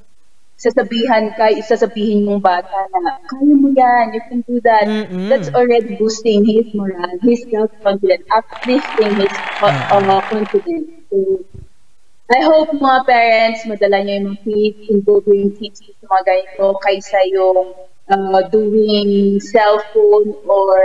[0.58, 4.90] sasabihan ka, isasabihin mong bata na, kaya mo yan, you can do that.
[5.30, 10.90] That's already boosting his morale, his self-confidence, uplifting his uh, uh, confidence.
[11.14, 11.46] So,
[12.28, 16.66] I hope mga parents, madala nyo yung mga kids, involve yung kids sa mga ganito
[16.84, 17.72] kaysa yung
[18.10, 20.76] uh, doing cellphone or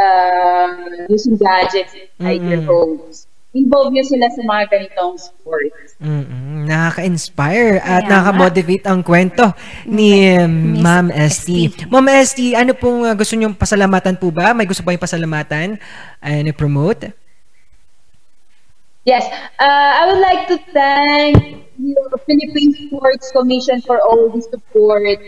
[0.00, 0.66] uh,
[1.12, 3.27] using gadgets inside their homes.
[3.58, 5.98] Involve nyo sila sa mga ganitong sports.
[5.98, 6.70] Mm-mm.
[6.70, 9.50] Nakaka-inspire at Kaya nakaka-motivate ang kwento
[9.90, 11.74] ni um, Ma'am ST.
[11.90, 14.54] Ma'am ST, ano pong uh, gusto niyong pasalamatan po ba?
[14.54, 15.74] May gusto pa yung pasalamatan?
[16.22, 17.10] Ano promote?
[19.08, 19.24] Yes,
[19.58, 25.18] uh, I would like to thank the Philippine Sports Commission for all the support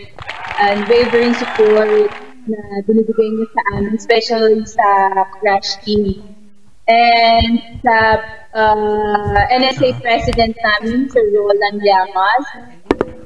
[0.59, 2.11] and wavering support
[2.45, 2.59] na
[2.89, 4.87] binibigay niyo sa amin, especially sa
[5.39, 6.30] Crash Team.
[6.91, 8.19] And sa
[8.51, 12.45] uh, NSA President namin, Sir Roland Llamas,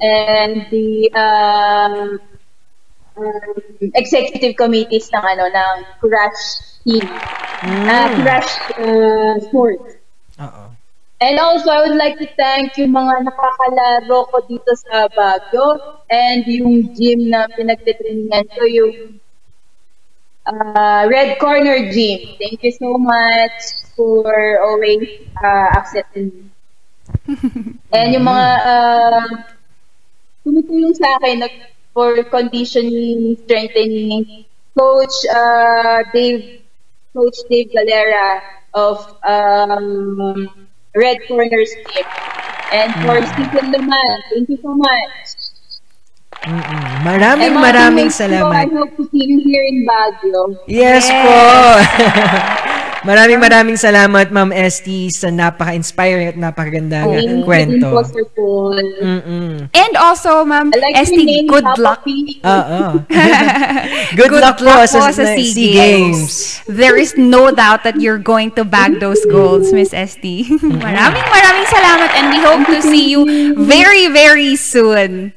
[0.02, 2.20] and the um,
[3.18, 3.58] um,
[3.98, 6.44] executive committees ng ano ng Crash
[6.86, 7.10] Team,
[7.90, 9.98] uh, Crash uh, Sports.
[11.16, 16.44] And also, I would like to thank yung mga nakakalaro ko dito sa Baguio and
[16.44, 18.94] yung gym na pinagtitrainingan ko, yung
[20.46, 22.38] uh, Red Corner Gym.
[22.40, 23.62] Thank you so much
[23.96, 25.08] for always
[25.44, 26.44] uh, accepting me.
[27.96, 29.28] And yung mga uh,
[30.46, 31.54] tumutulong sa akin nag,
[31.96, 34.46] for conditioning, strengthening,
[34.78, 36.60] Coach uh, Dave,
[37.16, 38.44] Coach Dave Galera
[38.74, 42.06] of um, Red Corners team.
[42.76, 45.45] And for Stephen Luman, thank you so much.
[46.46, 46.82] Mm-mm.
[47.02, 48.54] Maraming And maraming salamat.
[48.54, 50.42] I hope to see you here in Baguio.
[50.70, 51.42] Yes, po.
[53.10, 57.98] maraming maraming salamat Ma'am ST sa napaka-inspiring at you din kwento.
[59.02, 59.74] Mm-mm.
[59.74, 60.94] And also, Ma'am I like
[61.26, 62.02] name, good Papa luck.
[62.54, 62.82] Oo.
[64.14, 66.62] Good, luck, po sa, SEA SEA Games.
[66.70, 70.46] There is no doubt that you're going to bag those golds, Miss ST.
[70.62, 73.26] maraming maraming salamat and we hope to see you
[73.58, 75.34] very, very soon.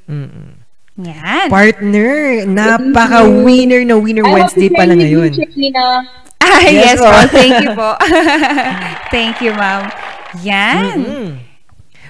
[0.98, 1.46] Yan.
[1.46, 5.30] Partner, napaka-winner na Winner I Wednesday pala ngayon.
[6.42, 7.06] Ah, yes, Yes po.
[7.06, 7.18] po.
[7.30, 7.90] Thank you po.
[9.14, 9.82] Thank you, ma'am.
[10.42, 10.98] Yan.
[10.98, 11.47] Mm-mm.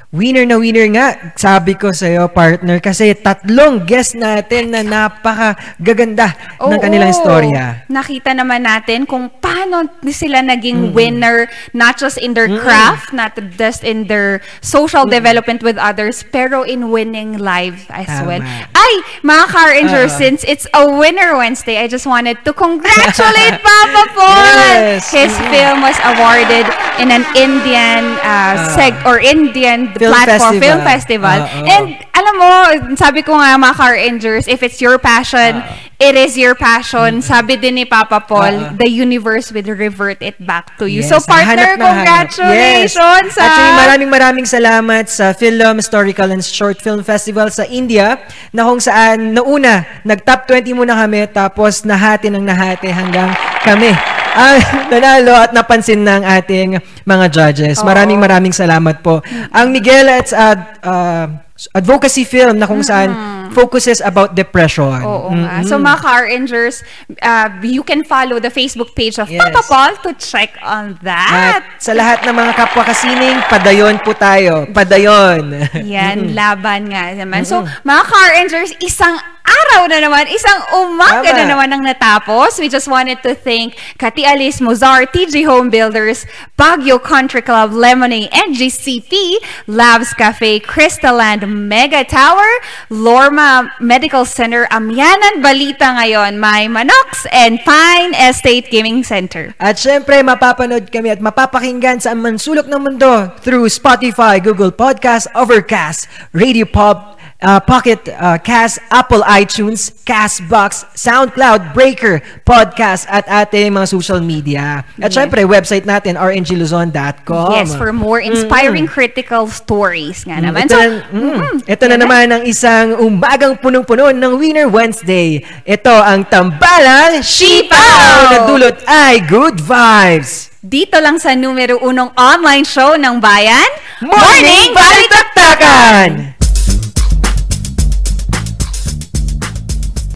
[0.09, 6.65] Winner na winner nga, sabi ko sa'yo, partner, kasi tatlong guest natin na napaka-gaganda ng
[6.65, 6.81] Oo.
[6.81, 7.85] kanilang istorya.
[7.93, 10.93] Nakita naman natin kung paano sila naging Mm.
[10.97, 11.39] winner,
[11.77, 12.57] not just in their Mm.
[12.57, 18.25] craft, not just in their social development with others, pero in winning life as Tama.
[18.25, 18.43] well.
[18.73, 20.21] Ay, mga car rangers, Oo.
[20.25, 24.57] since it's a Winner Wednesday, I just wanted to congratulate Papa Paul!
[24.89, 25.13] Yes.
[25.13, 25.53] His Mm.
[25.53, 26.65] film was awarded
[26.97, 30.63] in an Indian uh, seg or Indian platform festival.
[30.63, 31.39] film festival.
[31.39, 31.47] Oo.
[31.47, 31.75] Uh, uh.
[31.75, 32.51] And alam mo,
[32.99, 35.63] sabi ko nga mga car rangers, if it's your passion,
[36.03, 37.23] it is your passion.
[37.23, 41.07] Sabi din ni Papa Paul, the universe will revert it back to you.
[41.07, 43.35] Yes, so partner, congratulations!
[43.35, 43.39] Yes.
[43.39, 43.79] Actually, ah.
[43.87, 48.19] maraming maraming salamat sa Film Historical and Short Film Festival sa India
[48.51, 53.31] na kung saan nauna, nag-top 20 muna kami tapos nahati ng nahati hanggang
[53.63, 53.95] kami
[54.39, 54.57] ang
[54.93, 57.83] nanalo at napansin ng ating mga judges.
[57.83, 59.19] Maraming maraming salamat po.
[59.51, 61.27] Ang Miguel at uh, uh,
[61.75, 63.11] advocacy film na kung saan
[63.51, 65.03] focuses about depression.
[65.03, 65.59] Oo nga.
[65.59, 65.67] Mm-mm.
[65.67, 66.87] So mga car rangers,
[67.19, 69.43] uh, you can follow the Facebook page of Yes.
[69.43, 71.65] Papa Paul to check on that.
[71.65, 74.69] At sa lahat ng mga kapwa kasining, padayon po tayo.
[74.71, 75.65] Padayon.
[75.83, 76.37] Yan, Mm-mm.
[76.37, 77.43] laban nga naman.
[77.43, 77.83] So, Mm-mm.
[77.83, 79.17] mga car rangers, isang
[79.49, 81.39] araw na naman, isang umaga Tama.
[81.41, 82.61] na naman ang natapos.
[82.61, 86.29] We just wanted to thank Kati Alice Mozar, TG Home Builders,
[86.61, 92.49] Baguio Country Club, Lemonade, NGCP, Labs Cafe, Crystalland, Mega Tower,
[92.93, 99.57] Lorma Medical Center, Amyanan Balita ngayon, My Manox, and Pine Estate Gaming Center.
[99.59, 106.07] At syempre, mapapanood kami at mapapakinggan sa mansulok ng mundo through Spotify, Google Podcast, Overcast,
[106.37, 113.87] Radio Pop, uh, Pocket uh, Cast, Apple iTunes, Castbox, SoundCloud, Breaker, Podcast, at ating mga
[113.89, 114.83] social media.
[114.99, 115.19] At Yes.
[115.19, 117.53] syempre, website natin, rngluzon.com.
[117.55, 120.67] Yes, for more inspiring critical stories nga naman.
[120.67, 125.43] Ito, So, na, mm, ito na naman ang isang umagang punong-puno ng Winner Wednesday.
[125.65, 130.51] Ito ang Tambalang Sipaw na dulot ay good vibes.
[130.59, 133.71] Dito lang sa numero unong online show ng bayan,
[134.03, 136.38] Morning Balitaktakan!